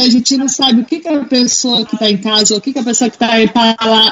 a 0.00 0.08
gente 0.08 0.36
não 0.36 0.48
sabe 0.48 0.82
o 0.82 0.84
que, 0.84 1.00
que 1.00 1.08
a 1.08 1.24
pessoa 1.24 1.84
que 1.84 1.94
está 1.94 2.08
em 2.08 2.18
casa, 2.18 2.56
o 2.56 2.60
que, 2.60 2.72
que 2.72 2.78
a 2.78 2.84
pessoa 2.84 3.10
que 3.10 3.16
está 3.16 3.40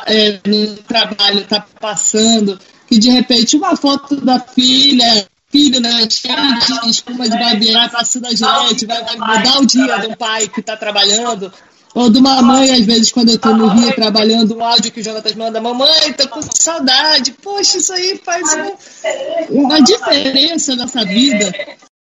é, 0.07 0.41
no 0.45 0.77
trabalho 0.79 1.41
está 1.41 1.65
passando, 1.81 2.59
que 2.89 2.99
de 2.99 3.11
repente 3.11 3.57
uma 3.57 3.77
foto 3.77 4.17
da 4.17 4.41
filha 4.41 5.27
filho, 5.49 5.81
né, 5.81 6.07
cheio 6.11 6.35
de 6.83 6.91
espuma 6.91 7.29
de 7.29 7.39
barbear, 7.39 7.91
passando 7.91 8.27
a 8.27 8.31
gente, 8.31 8.85
vai, 8.85 9.03
vai 9.05 9.17
mudar 9.17 9.61
o 9.61 9.67
dia 9.67 9.99
do 9.99 10.17
pai 10.17 10.49
que 10.49 10.61
está 10.61 10.77
trabalhando, 10.77 11.53
ou 11.97 12.11
de 12.11 12.19
uma 12.19 12.43
mãe, 12.43 12.71
às 12.73 12.85
vezes, 12.85 13.11
quando 13.11 13.31
eu 13.31 13.37
estou 13.37 13.57
no 13.57 13.69
Rio 13.69 13.95
trabalhando, 13.95 14.55
um 14.55 14.63
áudio 14.63 14.93
que 14.93 15.01
o 15.01 15.03
Jonatas 15.03 15.35
manda, 15.35 15.63
mamãe, 15.63 16.13
tô 16.13 16.29
com 16.29 16.43
saudade. 16.43 17.33
Poxa, 17.43 17.79
isso 17.79 17.91
aí 17.91 18.21
faz 18.23 18.53
uma, 18.53 18.73
uma 19.49 19.81
diferença 19.81 20.77
nessa 20.77 21.07
vida. 21.07 21.51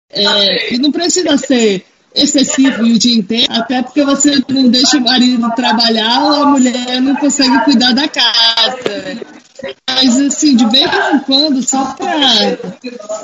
É, 0.10 0.74
e 0.74 0.80
não 0.80 0.92
precisa 0.92 1.38
ser 1.38 1.86
excessivo 2.17 2.84
o 2.84 2.97
dia 2.97 3.19
inteiro, 3.19 3.53
até 3.53 3.82
porque 3.82 4.03
você 4.03 4.41
não 4.49 4.69
deixa 4.69 4.97
o 4.97 5.01
marido 5.01 5.49
trabalhar 5.56 6.23
ou 6.23 6.43
a 6.43 6.45
mulher 6.47 7.01
não 7.01 7.15
consegue 7.15 7.60
cuidar 7.63 7.93
da 7.93 8.08
casa. 8.08 9.21
Mas 9.89 10.19
assim, 10.21 10.56
de 10.56 10.65
vez 10.69 10.89
em 11.13 11.19
quando, 11.19 11.62
só 11.63 11.95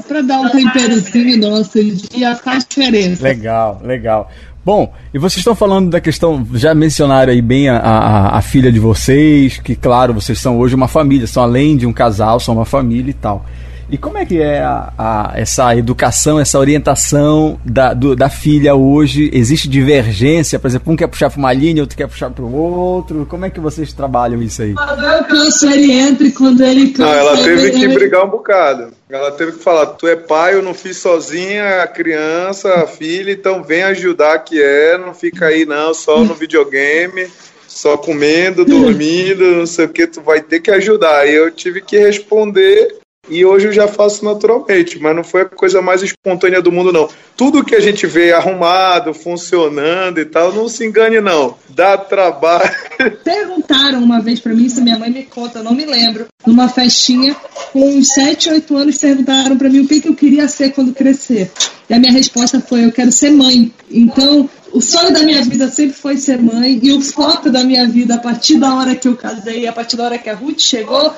para 0.08 0.22
dar 0.22 0.42
um 0.42 0.50
temperozinho 0.50 1.38
no 1.38 1.58
nosso 1.58 1.84
dia, 1.84 2.36
faz 2.36 2.66
diferença. 2.68 3.24
Legal, 3.24 3.82
legal. 3.84 4.32
Bom, 4.66 4.94
e 5.14 5.20
vocês 5.20 5.40
estão 5.40 5.54
falando 5.54 5.90
da 5.90 6.00
questão, 6.00 6.48
já 6.54 6.74
mencionaram 6.74 7.34
aí 7.34 7.42
bem 7.42 7.68
a, 7.68 7.78
a, 7.78 8.38
a, 8.38 8.42
filha 8.42 8.72
de 8.72 8.80
vocês, 8.80 9.58
que 9.58 9.76
claro, 9.76 10.14
vocês 10.14 10.40
são 10.40 10.58
hoje 10.58 10.74
uma 10.74 10.88
família, 10.88 11.28
são 11.28 11.44
além 11.44 11.76
de 11.76 11.86
um 11.86 11.92
casal, 11.92 12.40
são 12.40 12.56
uma 12.56 12.64
família 12.64 13.12
e 13.12 13.14
tal. 13.14 13.46
E 13.90 13.98
como 13.98 14.18
é 14.18 14.26
que 14.26 14.42
é 14.42 14.60
a, 14.60 14.94
a, 14.98 15.32
essa 15.36 15.76
educação, 15.76 16.40
essa 16.40 16.58
orientação 16.58 17.60
da, 17.64 17.94
do, 17.94 18.16
da 18.16 18.30
filha 18.30 18.76
hoje? 18.76 19.30
Existe 19.34 19.68
divergência? 19.68 20.58
Por 20.58 20.68
exemplo, 20.68 20.94
um 20.94 20.96
quer 20.96 21.08
puxar 21.08 21.30
para 21.30 21.38
uma 21.38 21.54
linha, 21.54 21.82
outro 21.82 21.98
quer 21.98 22.08
puxar 22.08 22.30
para 22.30 22.44
o 22.44 22.56
outro. 22.56 23.26
Como 23.26 23.46
é 23.46 23.50
que 23.50 23.60
vocês 23.60 23.94
trabalham 23.94 24.42
isso 24.42 24.62
aí? 24.62 24.72
Eu 24.72 25.24
canso, 25.26 25.70
ele 25.70 25.92
entra 25.92 26.26
e 26.26 26.32
quando 26.32 26.64
ele 26.64 26.90
cansa... 26.90 27.12
Não, 27.12 27.14
ela 27.14 27.38
teve 27.38 27.72
que 27.72 27.88
brigar 27.90 28.26
um 28.26 28.30
bocado. 28.30 28.94
Ela 29.10 29.32
teve 29.32 29.54
que 29.54 29.60
falar, 29.64 29.86
tu 29.88 30.08
é 30.08 30.16
pai, 30.16 30.56
eu 30.56 30.64
não 30.64 30.74
fiz 30.74 30.98
sozinha, 30.98 31.84
a 31.84 31.88
criança, 31.88 32.74
a 32.76 32.88
filha, 32.88 33.32
então 33.32 33.64
vem 33.64 33.84
ajudar 33.84 34.40
que 34.40 34.60
é, 34.60 34.98
não 34.98 35.14
fica 35.14 35.48
aí 35.48 35.66
não, 35.66 35.94
só 35.94 36.24
no 36.24 36.34
videogame 36.34 37.28
só 37.68 37.98
comendo, 37.98 38.64
dormindo, 38.64 39.44
não 39.44 39.66
sei 39.66 39.86
o 39.86 39.90
que, 39.90 40.06
tu 40.06 40.22
vai 40.22 40.42
ter 40.42 40.60
que 40.60 40.70
ajudar. 40.70 41.28
E 41.28 41.34
eu 41.34 41.50
tive 41.50 41.82
que 41.82 41.98
responder 41.98 43.03
e 43.30 43.46
hoje 43.46 43.68
eu 43.68 43.72
já 43.72 43.88
faço 43.88 44.26
naturalmente, 44.26 45.00
mas 45.00 45.16
não 45.16 45.24
foi 45.24 45.44
a 45.44 45.46
coisa 45.46 45.82
mais 45.82 46.04
espontânea 46.04 46.62
do 46.62 46.72
mundo, 46.72 46.92
não. 46.92 47.08
Tudo 47.38 47.64
que 47.64 47.74
a 47.74 47.80
gente 47.80 48.06
vê 48.06 48.34
arrumado, 48.34 49.14
funcionando 49.14 50.20
e 50.20 50.26
tal, 50.26 50.52
não 50.54 50.68
se 50.68 50.86
engane, 50.86 51.22
não. 51.22 51.56
Dá 51.70 51.98
trabalho. 51.98 52.70
Perguntaram 53.24 54.04
uma 54.04 54.20
vez 54.20 54.42
para 54.42 54.54
mim, 54.54 54.68
se 54.68 54.82
minha 54.82 55.00
mãe 55.00 55.10
me 55.10 55.24
conta, 55.24 55.60
eu 55.60 55.64
não 55.64 55.74
me 55.74 55.86
lembro, 55.86 56.28
numa 56.46 56.68
festinha, 56.68 57.34
com 57.72 57.98
uns 57.98 58.10
7, 58.10 58.50
8 58.50 58.78
anos, 58.78 58.98
perguntaram 58.98 59.58
para 59.58 59.70
mim 59.70 59.80
o 59.80 59.88
que, 59.88 60.02
que 60.02 60.10
eu 60.10 60.16
queria 60.16 60.48
ser 60.50 60.74
quando 60.74 60.94
crescer. 60.94 61.50
E 61.90 61.94
a 61.94 62.00
minha 62.00 62.12
resposta 62.12 62.60
foi: 62.60 62.86
eu 62.86 62.92
quero 62.92 63.12
ser 63.12 63.32
mãe. 63.32 63.74
Então, 63.90 64.50
o 64.72 64.82
sonho 64.82 65.14
da 65.14 65.24
minha 65.24 65.42
vida 65.44 65.68
sempre 65.70 65.94
foi 65.94 66.18
ser 66.18 66.42
mãe, 66.42 66.80
e 66.82 66.92
o 66.92 67.02
foco 67.02 67.50
da 67.50 67.64
minha 67.64 67.88
vida, 67.88 68.16
a 68.16 68.20
partir 68.20 68.58
da 68.58 68.76
hora 68.76 68.96
que 68.96 69.08
eu 69.08 69.16
casei, 69.16 69.66
a 69.66 69.72
partir 69.72 69.96
da 69.96 70.06
hora 70.06 70.18
que 70.18 70.30
a 70.30 70.36
Ruth 70.36 70.60
chegou, 70.60 71.14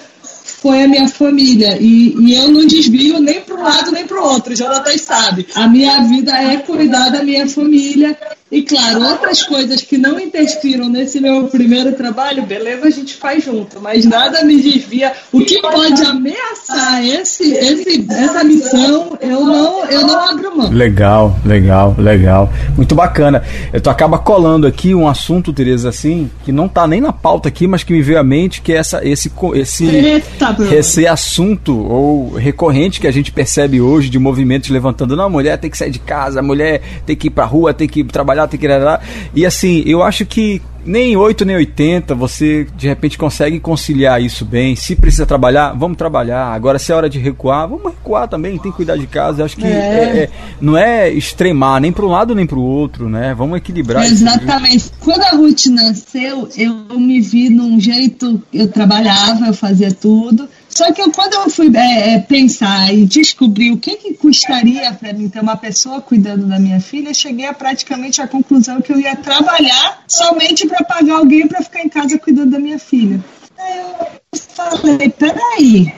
foi 0.65 0.81
a 0.81 0.87
minha 0.87 1.07
família. 1.07 1.77
E, 1.79 2.15
e 2.19 2.33
eu 2.33 2.47
não 2.47 2.65
desvio 2.65 3.19
nem 3.19 3.39
para 3.39 3.55
um 3.55 3.61
lado 3.61 3.91
nem 3.91 4.07
para 4.07 4.19
o 4.19 4.25
outro, 4.25 4.55
Jonathan 4.55 4.97
sabe. 4.97 5.45
A 5.53 5.67
minha 5.67 6.01
vida 6.05 6.31
é 6.31 6.57
cuidar 6.57 7.09
da 7.09 7.23
minha 7.23 7.47
família. 7.47 8.17
E 8.51 8.61
claro, 8.61 9.01
outras 9.01 9.41
coisas 9.41 9.81
que 9.81 9.97
não 9.97 10.19
interfiram 10.19 10.87
nesse 10.87 11.19
meu 11.19 11.47
primeiro 11.47 11.93
trabalho, 11.93 12.43
beleza, 12.43 12.85
a 12.85 12.91
gente 12.91 13.15
faz 13.15 13.43
junto, 13.43 13.81
mas 13.81 14.05
nada 14.05 14.45
me 14.45 14.61
desvia. 14.61 15.13
O 15.31 15.39
que 15.39 15.59
pode 15.59 16.03
ameaçar 16.03 17.03
esse, 17.03 17.53
esse, 17.53 18.05
essa 18.07 18.43
missão, 18.43 19.17
eu 19.19 19.43
não, 19.43 19.85
eu 19.85 20.01
não 20.05 20.29
abro 20.29 20.57
mão. 20.57 20.69
Legal, 20.69 21.35
legal, 21.43 21.95
legal. 21.97 22.53
Muito 22.75 22.93
bacana. 22.93 23.43
Eu 23.73 23.81
tô 23.81 23.89
acaba 23.89 24.19
colando 24.19 24.67
aqui 24.67 24.93
um 24.93 25.07
assunto, 25.07 25.51
Tereza, 25.51 25.89
assim, 25.89 26.29
que 26.43 26.51
não 26.51 26.67
tá 26.67 26.87
nem 26.87 27.01
na 27.01 27.11
pauta 27.11 27.49
aqui, 27.49 27.65
mas 27.65 27.83
que 27.83 27.93
me 27.93 28.03
veio 28.03 28.19
à 28.19 28.23
mente, 28.23 28.61
que 28.61 28.73
é 28.73 28.77
essa, 28.77 29.03
esse, 29.03 29.31
esse, 29.55 29.85
Eita, 29.87 30.55
esse 30.71 31.07
assunto 31.07 31.75
ou 31.75 32.33
recorrente 32.33 33.01
que 33.01 33.07
a 33.07 33.11
gente 33.11 33.31
percebe 33.31 33.81
hoje 33.81 34.07
de 34.07 34.19
movimentos 34.19 34.69
levantando, 34.69 35.15
não, 35.15 35.25
a 35.25 35.29
mulher 35.29 35.57
tem 35.57 35.71
que 35.71 35.77
sair 35.77 35.89
de 35.89 35.99
casa, 35.99 36.41
a 36.41 36.43
mulher 36.43 36.81
tem 37.07 37.15
que 37.15 37.27
ir 37.27 37.31
pra 37.31 37.45
rua, 37.45 37.73
tem 37.73 37.87
que 37.87 38.03
trabalhar, 38.03 38.34
tem 38.47 38.59
que 38.59 38.65
ir 38.65 38.77
lá. 38.77 38.99
E 39.33 39.45
assim, 39.45 39.83
eu 39.85 40.03
acho 40.03 40.25
que 40.25 40.61
nem 40.85 41.17
8 41.17 41.43
nem 41.43 41.55
80 41.55 42.13
você 42.13 42.67
de 42.77 42.87
repente 42.87 43.17
consegue 43.17 43.59
conciliar 43.59 44.21
isso 44.21 44.45
bem. 44.45 44.75
Se 44.75 44.95
precisa 44.95 45.25
trabalhar, 45.25 45.73
vamos 45.73 45.97
trabalhar. 45.97 46.53
Agora, 46.53 46.77
se 46.77 46.91
é 46.91 46.95
hora 46.95 47.09
de 47.09 47.17
recuar, 47.17 47.67
vamos 47.67 47.85
recuar 47.85 48.27
também. 48.27 48.57
Tem 48.59 48.71
que 48.71 48.77
cuidar 48.77 48.95
de 48.95 49.07
casa. 49.07 49.41
Eu 49.41 49.45
acho 49.45 49.57
que 49.57 49.65
é. 49.65 49.69
É, 49.69 50.17
é, 50.23 50.29
não 50.61 50.77
é 50.77 51.09
extremar 51.09 51.81
nem 51.81 51.91
para 51.91 52.05
um 52.05 52.09
lado 52.09 52.35
nem 52.35 52.45
para 52.45 52.57
o 52.57 52.63
outro, 52.63 53.09
né? 53.09 53.33
Vamos 53.33 53.57
equilibrar. 53.57 54.05
Exatamente. 54.05 54.91
Quando 54.99 55.23
a 55.23 55.31
Ruth 55.31 55.65
nasceu, 55.67 56.47
eu 56.55 56.99
me 56.99 57.19
vi 57.19 57.49
num 57.49 57.79
jeito. 57.79 58.41
Eu 58.53 58.67
trabalhava, 58.67 59.47
eu 59.47 59.53
fazia 59.53 59.91
tudo. 59.91 60.47
Só 60.75 60.91
que 60.91 61.01
eu, 61.01 61.09
quando 61.09 61.33
eu 61.35 61.49
fui 61.49 61.71
é, 61.73 62.15
é, 62.15 62.19
pensar 62.19 62.93
e 62.93 63.05
descobrir 63.05 63.71
o 63.71 63.77
que, 63.77 63.95
que 63.95 64.13
custaria 64.13 64.91
para 64.93 65.13
mim 65.13 65.29
ter 65.29 65.39
uma 65.39 65.55
pessoa 65.55 66.01
cuidando 66.01 66.45
da 66.45 66.59
minha 66.59 66.81
filha, 66.81 67.13
cheguei 67.13 67.45
a 67.45 67.53
praticamente 67.53 68.21
à 68.21 68.27
conclusão 68.27 68.81
que 68.81 68.91
eu 68.91 68.99
ia 68.99 69.15
trabalhar 69.15 70.03
somente 70.05 70.67
para 70.67 70.83
pagar 70.83 71.15
alguém 71.15 71.47
para 71.47 71.63
ficar 71.63 71.79
em 71.79 71.87
casa 71.87 72.19
cuidando 72.19 72.51
da 72.51 72.59
minha 72.59 72.77
filha. 72.77 73.23
Aí 73.57 73.77
eu 73.77 74.37
falei, 74.77 75.09
peraí, 75.09 75.93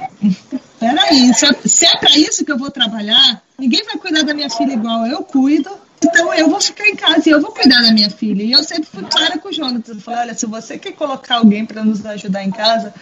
peraí, 0.80 1.32
se 1.66 1.86
é 1.88 1.98
para 1.98 2.16
isso 2.16 2.46
que 2.46 2.52
eu 2.52 2.58
vou 2.60 2.70
trabalhar, 2.70 3.42
ninguém 3.58 3.84
vai 3.84 3.98
cuidar 3.98 4.22
da 4.22 4.34
minha 4.36 4.50
filha 4.50 4.74
igual 4.74 5.08
eu 5.08 5.24
cuido, 5.24 5.72
então 6.06 6.32
eu 6.36 6.50
vou 6.52 6.62
ficar 6.62 6.88
em 6.88 6.96
casa 6.96 7.28
e 7.28 7.32
eu 7.32 7.42
vou 7.42 7.52
cuidar 7.52 7.82
da 7.82 7.92
minha 7.92 8.12
filha. 8.12 8.44
E 8.44 8.52
eu 8.52 8.64
sempre 8.64 8.86
fui 8.86 9.04
clara 9.06 9.40
com 9.40 9.50
o 9.50 9.52
Jonathan. 9.52 9.94
Eu 9.94 10.00
falei, 10.00 10.20
olha, 10.20 10.36
se 10.36 10.46
você 10.46 10.78
quer 10.78 10.92
colocar 10.92 11.38
alguém 11.38 11.66
para 11.66 11.84
nos 11.84 12.06
ajudar 12.06 12.44
em 12.44 12.52
casa, 12.52 12.94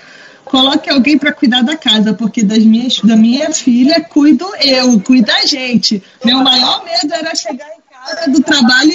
coloque 0.46 0.90
alguém 0.90 1.18
para 1.18 1.34
cuidar 1.34 1.62
da 1.64 1.76
casa, 1.76 2.14
porque 2.14 2.44
das 2.44 2.64
minhas, 2.64 3.00
da 3.02 3.16
minha 3.16 3.52
filha 3.52 4.00
cuido 4.02 4.46
eu, 4.62 5.00
cuida 5.02 5.34
a 5.34 5.46
gente. 5.46 6.02
Meu 6.24 6.38
maior 6.38 6.84
medo 6.86 7.14
era 7.14 7.36
chegar 7.36 7.68
em 7.68 7.82
casa 7.92 8.32
do 8.32 8.42
trabalho 8.42 8.92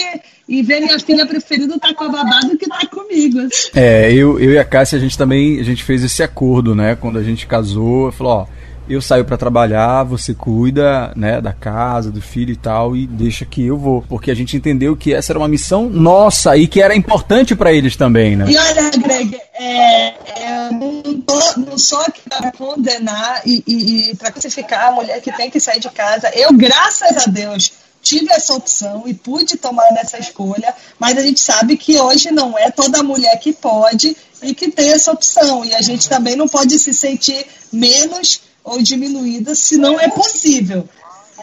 e, 0.49 0.63
ver 0.63 0.81
minha 0.81 0.99
filha 0.99 1.27
preferida 1.27 1.75
estar 1.75 1.89
tá 1.89 1.95
com 1.95 2.05
a 2.05 2.09
babá 2.09 2.41
do 2.41 2.57
que 2.57 2.65
estar 2.65 2.81
tá 2.81 2.87
comigo. 2.87 3.39
É, 3.75 4.13
eu, 4.13 4.39
eu 4.41 4.53
e 4.53 4.59
a 4.59 4.65
Cássia, 4.65 4.97
a 4.97 5.01
gente 5.01 5.19
também 5.19 5.61
a 5.61 5.65
gente 5.65 5.83
fez 5.83 6.03
esse 6.03 6.23
acordo, 6.23 6.75
né? 6.75 6.97
Quando 6.97 7.19
a 7.19 7.23
gente 7.23 7.47
casou, 7.47 8.11
falou, 8.13 8.33
ó 8.33 8.60
eu 8.91 9.01
saio 9.01 9.25
para 9.25 9.37
trabalhar, 9.37 10.03
você 10.03 10.35
cuida, 10.35 11.13
né, 11.15 11.41
da 11.41 11.53
casa, 11.53 12.11
do 12.11 12.21
filho 12.21 12.53
e 12.53 12.57
tal, 12.57 12.97
e 12.97 13.07
deixa 13.07 13.45
que 13.45 13.65
eu 13.65 13.79
vou. 13.79 14.03
Porque 14.03 14.33
a 14.33 14.35
gente 14.35 14.57
entendeu 14.57 14.97
que 14.97 15.15
essa 15.15 15.33
era 15.33 15.39
uma 15.39 15.47
missão 15.47 15.89
nossa 15.89 16.57
e 16.57 16.67
que 16.67 16.83
era 16.83 16.95
importante 16.95 17.55
para 17.55 17.73
eles 17.73 17.95
também, 17.95 18.35
né? 18.35 18.47
E 18.49 18.59
olha, 18.59 18.91
Greg, 18.91 19.41
é, 19.55 20.07
é, 20.07 20.71
não, 20.73 21.21
tô, 21.21 21.39
não 21.59 21.79
sou 21.79 22.01
aqui 22.01 22.23
para 22.29 22.51
condenar 22.51 23.43
e, 23.47 23.63
e, 23.65 24.11
e 24.11 24.17
para 24.17 24.33
crucificar 24.33 24.89
a 24.89 24.93
mulher 24.93 25.21
que 25.21 25.31
tem 25.33 25.49
que 25.49 25.61
sair 25.61 25.79
de 25.79 25.89
casa. 25.91 26.29
Eu, 26.35 26.53
graças 26.53 27.17
a 27.17 27.31
Deus, 27.31 27.73
tive 28.03 28.33
essa 28.33 28.55
opção 28.55 29.05
e 29.07 29.15
pude 29.15 29.57
tomar 29.57 29.87
essa 29.99 30.19
escolha, 30.19 30.75
mas 30.99 31.17
a 31.17 31.23
gente 31.23 31.39
sabe 31.39 31.77
que 31.77 32.01
hoje 32.01 32.33
não 32.33 32.59
é 32.59 32.71
toda 32.71 33.05
mulher 33.05 33.39
que 33.39 33.53
pode 33.53 34.17
e 34.43 34.55
que 34.55 34.69
tem 34.71 34.91
essa 34.91 35.13
opção. 35.13 35.65
E 35.65 35.75
a 35.75 35.81
gente 35.83 36.09
também 36.09 36.35
não 36.35 36.49
pode 36.49 36.77
se 36.79 36.93
sentir 36.93 37.47
menos 37.73 38.50
ou 38.65 38.83
diminuída 38.83 39.55
se 39.55 39.77
não 39.77 39.99
é 39.99 40.09
possível. 40.09 40.89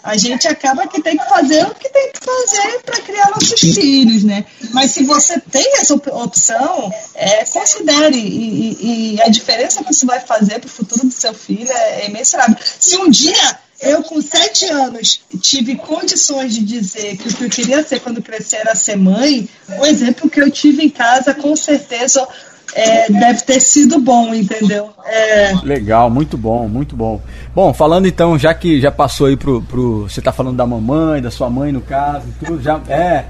a 0.04 0.16
gente 0.16 0.48
acaba 0.48 0.88
que 0.88 1.02
tem 1.02 1.18
que 1.18 1.28
fazer 1.28 1.66
o 1.66 1.76
que 1.76 1.90
tem 1.90 2.12
que 2.12 2.20
fazer 2.20 2.80
para 2.84 3.02
criar 3.02 3.30
nossos 3.32 3.60
filhos, 3.60 4.24
né? 4.24 4.46
Mas 4.72 4.92
se 4.92 5.04
você 5.04 5.40
tem 5.40 5.78
essa 5.78 5.96
opção, 5.96 6.92
é, 7.16 7.44
considere. 7.46 8.18
E, 8.18 9.16
e, 9.16 9.22
a 9.22 9.28
diferença 9.28 9.84
que 9.84 9.92
isso 9.92 10.06
vai 10.06 10.20
fazer 10.20 10.60
para 10.60 10.68
o 10.68 10.72
futuro 10.72 11.08
do 11.08 11.14
seu 11.14 11.34
filho 11.34 11.72
é, 11.72 12.02
é 12.02 12.10
imensurável. 12.10 12.56
Se 12.80 12.98
um 12.98 13.10
dia 13.10 13.60
eu, 13.80 14.02
com 14.02 14.20
sete 14.22 14.66
anos, 14.66 15.22
tive 15.40 15.76
condições 15.76 16.54
de 16.54 16.62
dizer 16.62 17.16
que 17.18 17.30
o 17.30 17.34
que 17.34 17.44
eu 17.44 17.50
queria 17.50 17.84
ser 17.84 18.00
quando 18.00 18.24
crescer 18.24 18.58
era 18.58 18.74
ser 18.74 18.98
mãe, 18.98 19.48
o 19.80 19.86
exemplo 19.86 20.30
que 20.30 20.42
eu 20.42 20.50
tive 20.50 20.84
em 20.84 20.90
casa, 20.90 21.34
com 21.34 21.56
certeza, 21.56 22.28
é, 22.74 23.12
deve 23.12 23.42
ter 23.42 23.60
sido 23.60 24.00
bom, 24.00 24.34
entendeu? 24.34 24.90
É... 25.06 25.54
Legal, 25.64 26.10
muito 26.10 26.38
bom, 26.38 26.68
muito 26.68 26.96
bom. 26.96 27.22
Bom, 27.56 27.74
falando 27.74 28.08
então, 28.08 28.38
já 28.38 28.54
que 28.54 28.80
já 28.82 28.92
passou 28.92 29.28
aí 29.28 29.38
pro. 29.38 29.62
pro 29.62 30.04
você 30.04 30.22
tá 30.22 30.32
falando 30.32 30.58
da 30.58 30.66
mamãe, 30.66 31.22
da 31.22 31.32
sua 31.32 31.50
mãe 31.50 31.72
no 31.72 31.82
caso, 31.82 32.26
tudo, 32.40 32.62
já. 32.62 32.80
É. 32.88 33.26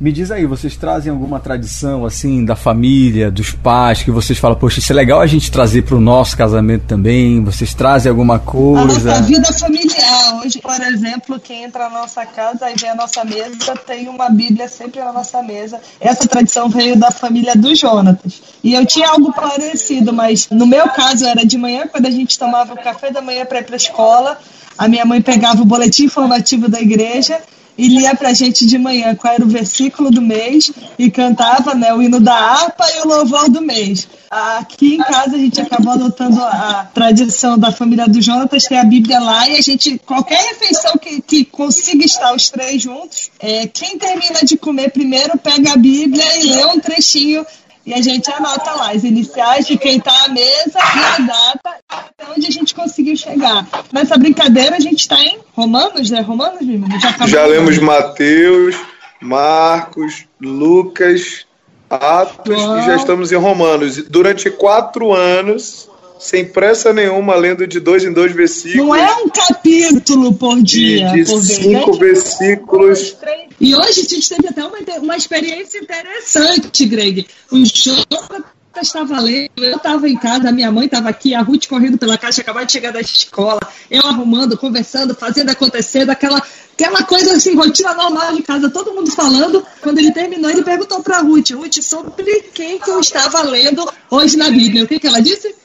Me 0.00 0.10
diz 0.10 0.30
aí, 0.30 0.46
vocês 0.46 0.76
trazem 0.76 1.12
alguma 1.12 1.38
tradição 1.38 2.04
assim 2.04 2.44
da 2.44 2.56
família, 2.56 3.30
dos 3.30 3.52
pais, 3.52 4.02
que 4.02 4.10
vocês 4.10 4.38
falam, 4.38 4.56
poxa, 4.56 4.80
isso 4.80 4.92
é 4.92 4.96
legal 4.96 5.20
a 5.20 5.26
gente 5.26 5.50
trazer 5.50 5.82
para 5.82 5.96
o 5.96 6.00
nosso 6.00 6.36
casamento 6.36 6.84
também? 6.86 7.42
Vocês 7.44 7.72
trazem 7.72 8.10
alguma 8.10 8.38
coisa? 8.38 9.12
A 9.12 9.14
nossa 9.14 9.22
vida 9.22 9.52
familiar. 9.52 10.40
Hoje, 10.42 10.60
por 10.60 10.80
exemplo, 10.80 11.38
quem 11.38 11.64
entra 11.64 11.88
na 11.88 12.00
nossa 12.00 12.26
casa 12.26 12.70
e 12.70 12.74
vê 12.74 12.88
a 12.88 12.94
nossa 12.94 13.24
mesa, 13.24 13.76
tem 13.86 14.08
uma 14.08 14.28
Bíblia 14.28 14.68
sempre 14.68 15.00
na 15.00 15.12
nossa 15.12 15.42
mesa. 15.42 15.80
Essa 16.00 16.26
tradição 16.26 16.68
veio 16.68 16.96
da 16.96 17.10
família 17.10 17.54
do 17.54 17.74
Jonatas. 17.74 18.42
E 18.64 18.74
eu 18.74 18.84
tinha 18.84 19.08
algo 19.08 19.32
parecido, 19.32 20.12
mas 20.12 20.48
no 20.50 20.66
meu 20.66 20.88
caso 20.88 21.24
era 21.26 21.46
de 21.46 21.56
manhã, 21.56 21.86
quando 21.86 22.06
a 22.06 22.10
gente 22.10 22.38
tomava 22.38 22.74
o 22.74 22.82
café 22.82 23.10
da 23.10 23.20
manhã 23.20 23.44
para 23.44 23.60
ir 23.60 23.64
para 23.64 23.74
a 23.74 23.76
escola, 23.76 24.38
a 24.76 24.88
minha 24.88 25.04
mãe 25.04 25.22
pegava 25.22 25.62
o 25.62 25.64
boletim 25.64 26.04
informativo 26.04 26.68
da 26.68 26.80
igreja 26.80 27.38
e 27.76 27.88
lia 27.88 28.14
para 28.14 28.30
a 28.30 28.34
gente 28.34 28.66
de 28.66 28.78
manhã 28.78 29.14
qual 29.14 29.34
era 29.34 29.44
o 29.44 29.48
versículo 29.48 30.10
do 30.10 30.20
mês 30.20 30.70
e 30.98 31.10
cantava 31.10 31.74
né, 31.74 31.92
o 31.94 32.02
hino 32.02 32.20
da 32.20 32.34
harpa 32.34 32.84
e 32.96 33.00
o 33.00 33.08
louvor 33.08 33.48
do 33.48 33.62
mês. 33.62 34.08
Aqui 34.30 34.94
em 34.94 34.98
casa 34.98 35.36
a 35.36 35.38
gente 35.38 35.60
acabou 35.60 35.92
adotando 35.92 36.40
a 36.42 36.88
tradição 36.94 37.58
da 37.58 37.70
família 37.70 38.08
do 38.08 38.20
Jonatas, 38.20 38.64
ter 38.64 38.76
a 38.76 38.84
Bíblia 38.84 39.20
lá 39.20 39.46
e 39.48 39.56
a 39.56 39.60
gente, 39.60 39.98
qualquer 39.98 40.42
refeição 40.50 40.92
que, 40.96 41.20
que 41.20 41.44
consiga 41.44 42.04
estar 42.04 42.34
os 42.34 42.48
três 42.48 42.80
juntos, 42.80 43.30
é, 43.38 43.66
quem 43.66 43.98
termina 43.98 44.40
de 44.42 44.56
comer 44.56 44.90
primeiro 44.90 45.36
pega 45.36 45.72
a 45.72 45.76
Bíblia 45.76 46.24
e 46.38 46.44
lê 46.44 46.64
um 46.64 46.80
trechinho 46.80 47.44
e 47.84 47.92
a 47.92 48.00
gente 48.00 48.30
anota 48.30 48.70
lá 48.72 48.92
as 48.92 49.04
iniciais 49.04 49.66
de 49.66 49.76
quem 49.76 49.98
está 49.98 50.24
à 50.24 50.28
mesa 50.28 50.78
e 50.78 51.22
a 51.22 51.26
data 51.26 51.76
até 51.88 52.32
onde 52.36 52.46
a 52.46 52.50
gente 52.50 52.74
conseguiu 52.74 53.16
chegar. 53.16 53.66
Nessa 53.92 54.16
brincadeira 54.16 54.76
a 54.76 54.80
gente 54.80 55.00
está 55.00 55.20
em 55.20 55.38
Romanos, 55.54 56.10
né? 56.10 56.20
Romanos, 56.20 56.60
Já, 57.00 57.26
Já 57.26 57.46
lemos 57.46 57.78
Mateus, 57.78 58.76
Marcos, 59.20 60.24
Lucas, 60.40 61.46
Atos 61.90 62.56
Uau. 62.56 62.78
e 62.78 62.82
já 62.82 62.96
estamos 62.96 63.32
em 63.32 63.36
Romanos. 63.36 63.96
Durante 64.08 64.50
quatro 64.50 65.12
anos 65.12 65.90
sem 66.22 66.44
pressa 66.44 66.92
nenhuma, 66.92 67.34
lendo 67.34 67.66
de 67.66 67.80
dois 67.80 68.04
em 68.04 68.12
dois 68.12 68.32
versículos. 68.32 68.86
Não 68.86 68.94
é 68.94 69.12
um 69.16 69.28
capítulo 69.28 70.32
por 70.34 70.62
dia. 70.62 71.08
De, 71.08 71.24
de 71.24 71.30
por 71.30 71.42
cinco 71.42 71.92
vez, 71.98 72.00
né? 72.00 72.48
versículos. 72.48 73.16
E 73.60 73.74
hoje 73.74 74.00
a 74.00 74.04
gente 74.04 74.28
teve 74.28 74.48
até 74.48 74.64
uma, 74.64 74.78
uma 75.00 75.16
experiência 75.16 75.78
interessante, 75.78 76.86
Greg. 76.86 77.26
O 77.50 77.58
Jonathan 77.58 78.44
estava 78.80 79.20
lendo, 79.20 79.50
eu 79.58 79.76
estava 79.76 80.08
em 80.08 80.16
casa, 80.16 80.48
a 80.48 80.52
minha 80.52 80.70
mãe 80.70 80.86
estava 80.86 81.08
aqui, 81.08 81.34
a 81.34 81.42
Ruth 81.42 81.66
correndo 81.66 81.98
pela 81.98 82.16
caixa, 82.16 82.40
acabou 82.40 82.64
de 82.64 82.72
chegar 82.72 82.92
da 82.92 83.00
escola, 83.00 83.60
eu 83.90 84.06
arrumando, 84.06 84.56
conversando, 84.56 85.14
fazendo 85.14 85.50
acontecer, 85.50 86.06
daquela 86.06 86.40
aquela 86.72 87.02
coisa 87.02 87.34
assim, 87.34 87.54
rotina 87.54 87.94
normal 87.94 88.34
de 88.34 88.42
casa, 88.42 88.70
todo 88.70 88.94
mundo 88.94 89.10
falando. 89.10 89.64
Quando 89.82 89.98
ele 89.98 90.12
terminou, 90.12 90.50
ele 90.50 90.62
perguntou 90.62 91.02
para 91.02 91.20
Ruth, 91.20 91.50
Ruth, 91.50 91.82
sobre 91.82 92.44
quem 92.54 92.78
que 92.78 92.90
eu 92.90 93.00
estava 93.00 93.42
lendo 93.42 93.86
hoje 94.10 94.36
na 94.36 94.50
Bíblia. 94.50 94.84
O 94.84 94.88
que, 94.88 94.98
que 94.98 95.06
ela 95.06 95.20
disse? 95.20 95.61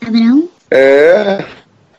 Abraão. 0.00 0.48
É, 0.70 1.44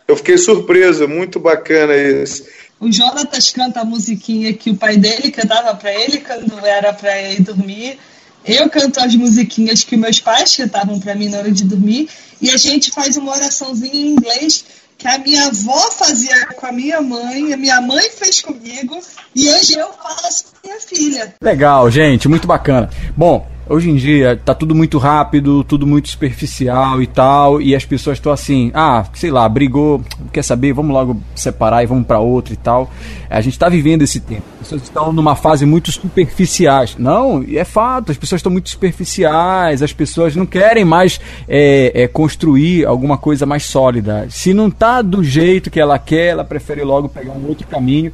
eu 0.08 0.16
fiquei 0.16 0.38
surpreso, 0.38 1.08
muito 1.08 1.40
bacana 1.40 1.96
isso. 1.96 2.44
O 2.80 2.92
Jonatas 2.92 3.50
canta 3.52 3.82
a 3.82 3.86
musiquinha 3.86 4.54
que 4.54 4.70
o 4.70 4.76
pai 4.76 4.98
dele 4.98 5.32
cantava 5.32 5.74
para 5.76 5.94
ele 5.94 6.20
quando 6.20 6.66
era 6.66 6.94
para 6.94 7.22
ir 7.32 7.42
dormir. 7.42 7.98
Eu 8.46 8.70
canto 8.70 9.00
as 9.00 9.16
musiquinhas 9.16 9.84
que 9.84 9.98
meus 9.98 10.20
pais 10.20 10.56
cantavam 10.56 11.00
para 11.00 11.16
mim 11.16 11.30
na 11.30 11.40
hora 11.40 11.52
de 11.52 11.64
dormir. 11.64 12.10
E 12.42 12.50
a 12.52 12.58
gente 12.58 12.92
faz 12.92 13.18
uma 13.18 13.32
oraçãozinha 13.32 13.96
em 13.96 14.10
inglês 14.12 14.66
que 14.98 15.08
a 15.08 15.18
minha 15.18 15.48
avó 15.48 15.92
fazia 15.92 16.46
com 16.48 16.66
a 16.66 16.72
minha 16.72 17.02
mãe, 17.02 17.54
a 17.54 17.58
minha 17.58 17.82
mãe 17.82 18.10
fez 18.10 18.42
comigo 18.42 19.00
e 19.34 19.50
hoje 19.50 19.74
eu 19.78 19.90
faço 19.94 20.46
com 20.46 20.68
minha 20.68 20.80
filha. 20.80 21.36
Legal, 21.42 21.90
gente, 21.90 22.28
muito 22.28 22.48
bacana. 22.48 22.90
Bom, 23.16 23.48
Hoje 23.68 23.90
em 23.90 23.96
dia 23.96 24.40
tá 24.46 24.54
tudo 24.54 24.76
muito 24.76 25.00
rápido, 25.00 25.64
tudo 25.64 25.88
muito 25.88 26.08
superficial 26.08 27.02
e 27.02 27.08
tal, 27.08 27.60
e 27.60 27.76
as 27.76 27.84
pessoas 27.84 28.18
estão 28.18 28.32
assim, 28.32 28.70
ah, 28.76 29.04
sei 29.14 29.32
lá, 29.32 29.50
brigou, 29.50 30.04
quer 30.32 30.44
saber, 30.44 30.72
vamos 30.72 30.94
logo 30.94 31.20
separar 31.34 31.82
e 31.82 31.88
vamos 31.88 32.06
para 32.06 32.20
outro 32.20 32.54
e 32.54 32.58
tal. 32.58 32.92
A 33.28 33.42
gente 33.42 33.54
está 33.54 33.68
vivendo 33.68 34.04
esse 34.04 34.20
tempo. 34.20 34.44
As 34.62 34.68
pessoas 34.68 34.84
estão 34.84 35.12
numa 35.12 35.36
fase 35.36 35.66
muito 35.66 35.92
superficiais. 35.92 36.96
Não, 37.00 37.44
é 37.54 37.64
fato, 37.64 38.12
as 38.12 38.18
pessoas 38.18 38.40
estão 38.40 38.52
muito 38.52 38.70
superficiais, 38.70 39.82
as 39.82 39.92
pessoas 39.92 40.36
não 40.36 40.46
querem 40.46 40.86
mais 40.86 41.20
é, 41.48 42.04
é, 42.04 42.08
construir 42.08 42.86
alguma 42.86 43.18
coisa 43.18 43.48
mais 43.48 43.66
sólida. 43.66 44.28
Se 44.30 44.54
não 44.54 44.70
tá 44.70 45.02
do 45.02 45.24
jeito 45.24 45.72
que 45.72 45.80
ela 45.80 45.98
quer, 45.98 46.28
ela 46.28 46.44
prefere 46.44 46.84
logo 46.84 47.10
pegar 47.10 47.32
um 47.32 47.48
outro 47.48 47.66
caminho 47.66 48.14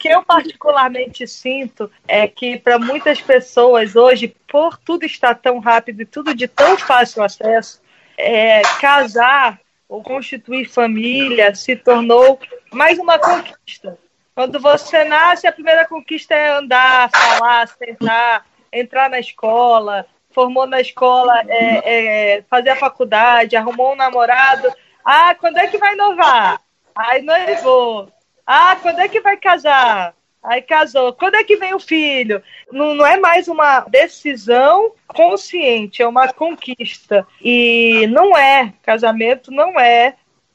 que 0.00 0.08
eu 0.08 0.24
particularmente 0.24 1.28
sinto 1.28 1.90
é 2.08 2.26
que 2.26 2.58
para 2.58 2.78
muitas 2.78 3.20
pessoas 3.20 3.94
hoje, 3.94 4.34
por 4.48 4.78
tudo 4.78 5.04
estar 5.04 5.34
tão 5.34 5.58
rápido 5.58 6.00
e 6.00 6.06
tudo 6.06 6.34
de 6.34 6.48
tão 6.48 6.78
fácil 6.78 7.22
acesso, 7.22 7.82
é, 8.16 8.62
casar 8.80 9.60
ou 9.86 10.02
constituir 10.02 10.70
família 10.70 11.54
se 11.54 11.76
tornou 11.76 12.40
mais 12.72 12.98
uma 12.98 13.18
conquista. 13.18 13.98
Quando 14.34 14.58
você 14.58 15.04
nasce, 15.04 15.46
a 15.46 15.52
primeira 15.52 15.84
conquista 15.86 16.34
é 16.34 16.48
andar, 16.48 17.10
falar, 17.10 17.68
sentar, 17.68 18.46
entrar 18.72 19.10
na 19.10 19.20
escola, 19.20 20.06
formou 20.30 20.66
na 20.66 20.80
escola, 20.80 21.42
é, 21.46 22.36
é, 22.38 22.42
fazer 22.48 22.70
a 22.70 22.76
faculdade, 22.76 23.54
arrumou 23.54 23.92
um 23.92 23.96
namorado. 23.96 24.72
Ah, 25.04 25.34
quando 25.34 25.58
é 25.58 25.66
que 25.66 25.76
vai 25.76 25.92
inovar? 25.92 26.58
Aí 26.96 27.20
noivou. 27.20 28.10
Ah, 28.52 28.76
quando 28.82 28.98
é 28.98 29.06
que 29.06 29.20
vai 29.20 29.36
casar? 29.36 30.12
Aí 30.42 30.60
casou. 30.60 31.12
Quando 31.12 31.36
é 31.36 31.44
que 31.44 31.54
vem 31.54 31.72
o 31.72 31.78
filho? 31.78 32.42
Não, 32.72 32.94
não 32.94 33.06
é 33.06 33.16
mais 33.16 33.46
uma 33.46 33.82
decisão 33.82 34.90
consciente, 35.06 36.02
é 36.02 36.08
uma 36.08 36.32
conquista. 36.32 37.24
E 37.40 38.08
não 38.08 38.36
é, 38.36 38.72
casamento 38.82 39.52
não 39.52 39.78
é 39.78 40.14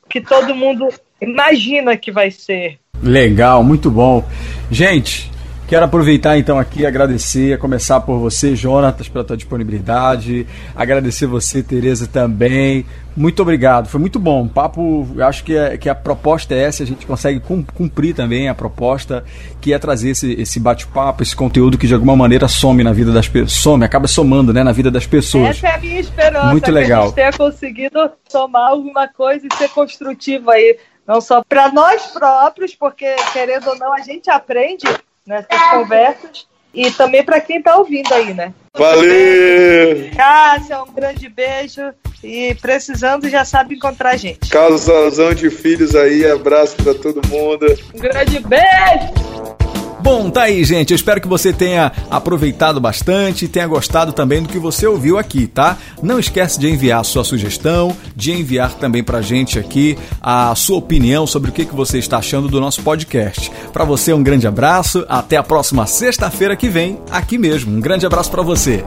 que 0.09 0.19
todo 0.19 0.53
mundo 0.53 0.89
imagina 1.21 1.95
que 1.95 2.11
vai 2.11 2.31
ser. 2.31 2.77
Legal, 3.01 3.63
muito 3.63 3.89
bom. 3.89 4.25
Gente, 4.69 5.31
Quero 5.67 5.83
aproveitar 5.83 6.37
então 6.37 6.59
aqui 6.59 6.81
e 6.81 6.85
agradecer, 6.85 7.57
começar 7.57 7.99
por 7.99 8.19
você, 8.19 8.55
Jonatas, 8.55 9.09
pela 9.09 9.23
tua 9.23 9.35
disponibilidade, 9.35 10.45
agradecer 10.75 11.25
você, 11.25 11.63
Tereza, 11.63 12.05
também. 12.05 12.85
Muito 13.17 13.41
obrigado, 13.41 13.87
foi 13.87 13.99
muito 13.99 14.19
bom. 14.19 14.47
Papo, 14.47 15.07
acho 15.19 15.43
que, 15.43 15.57
é, 15.57 15.75
que 15.75 15.89
a 15.89 15.95
proposta 15.95 16.53
é 16.53 16.59
essa, 16.59 16.83
a 16.83 16.85
gente 16.85 17.07
consegue 17.07 17.41
cumprir 17.73 18.13
também 18.13 18.47
a 18.47 18.53
proposta, 18.53 19.25
que 19.59 19.73
é 19.73 19.79
trazer 19.79 20.09
esse, 20.09 20.33
esse 20.33 20.59
bate-papo, 20.59 21.23
esse 21.23 21.35
conteúdo 21.35 21.79
que 21.79 21.87
de 21.87 21.95
alguma 21.95 22.15
maneira 22.15 22.47
some 22.47 22.83
na 22.83 22.93
vida 22.93 23.11
das 23.11 23.27
pessoas, 23.27 23.53
some, 23.53 23.83
acaba 23.83 24.07
somando 24.07 24.53
né, 24.53 24.63
na 24.63 24.71
vida 24.71 24.91
das 24.91 25.07
pessoas. 25.07 25.49
Essa 25.49 25.67
é 25.69 25.75
a 25.75 25.79
minha 25.79 25.99
esperança, 25.99 26.51
muito 26.51 26.71
legal. 26.71 27.11
que 27.11 27.21
a 27.21 27.31
gente 27.31 27.37
tenha 27.37 27.49
conseguido 27.49 28.11
somar 28.29 28.69
alguma 28.69 29.07
coisa 29.07 29.47
e 29.51 29.57
ser 29.57 29.69
construtivo 29.69 30.51
aí, 30.51 30.77
não 31.07 31.19
só 31.19 31.43
para 31.43 31.71
nós 31.71 32.05
próprios, 32.07 32.75
porque 32.75 33.15
querendo 33.33 33.67
ou 33.69 33.79
não, 33.79 33.93
a 33.93 34.01
gente 34.01 34.29
aprende 34.29 34.85
nessas 35.25 35.61
conversas 35.71 36.47
e 36.73 36.91
também 36.91 37.23
para 37.23 37.39
quem 37.39 37.57
está 37.57 37.77
ouvindo 37.77 38.13
aí, 38.13 38.33
né? 38.33 38.53
Valeu! 38.77 40.11
Cássia, 40.15 40.83
um 40.83 40.91
grande 40.91 41.29
beijo 41.29 41.93
e 42.21 42.53
precisando 42.55 43.29
já 43.29 43.45
sabe 43.45 43.75
encontrar 43.75 44.11
a 44.11 44.17
gente. 44.17 44.49
Casalzão 44.49 45.33
de 45.33 45.49
filhos 45.49 45.95
aí, 45.95 46.29
abraço 46.29 46.75
para 46.75 46.93
todo 46.93 47.27
mundo. 47.27 47.65
Um 47.93 47.99
grande 47.99 48.39
beijo! 48.39 49.64
Bom, 50.05 50.29
tá 50.29 50.43
aí, 50.43 50.63
gente. 50.63 50.91
Eu 50.91 50.95
espero 50.95 51.19
que 51.19 51.27
você 51.27 51.51
tenha 51.51 51.91
aproveitado 52.11 52.79
bastante 52.79 53.45
e 53.45 53.47
tenha 53.47 53.65
gostado 53.65 54.13
também 54.13 54.43
do 54.43 54.47
que 54.47 54.59
você 54.59 54.85
ouviu 54.85 55.17
aqui, 55.17 55.47
tá? 55.47 55.79
Não 55.99 56.19
esquece 56.19 56.59
de 56.59 56.69
enviar 56.69 56.99
a 56.99 57.03
sua 57.03 57.23
sugestão, 57.23 57.91
de 58.15 58.31
enviar 58.31 58.75
também 58.75 59.03
pra 59.03 59.23
gente 59.23 59.57
aqui 59.57 59.97
a 60.21 60.53
sua 60.53 60.77
opinião 60.77 61.25
sobre 61.25 61.49
o 61.49 61.51
que, 61.51 61.65
que 61.65 61.73
você 61.73 61.97
está 61.97 62.19
achando 62.19 62.47
do 62.47 62.61
nosso 62.61 62.83
podcast. 62.83 63.51
Para 63.73 63.83
você, 63.83 64.13
um 64.13 64.21
grande 64.21 64.45
abraço. 64.45 65.03
Até 65.09 65.37
a 65.37 65.43
próxima 65.43 65.87
sexta-feira 65.87 66.55
que 66.55 66.69
vem, 66.69 66.99
aqui 67.09 67.39
mesmo. 67.39 67.75
Um 67.75 67.81
grande 67.81 68.05
abraço 68.05 68.29
para 68.29 68.43
você. 68.43 68.85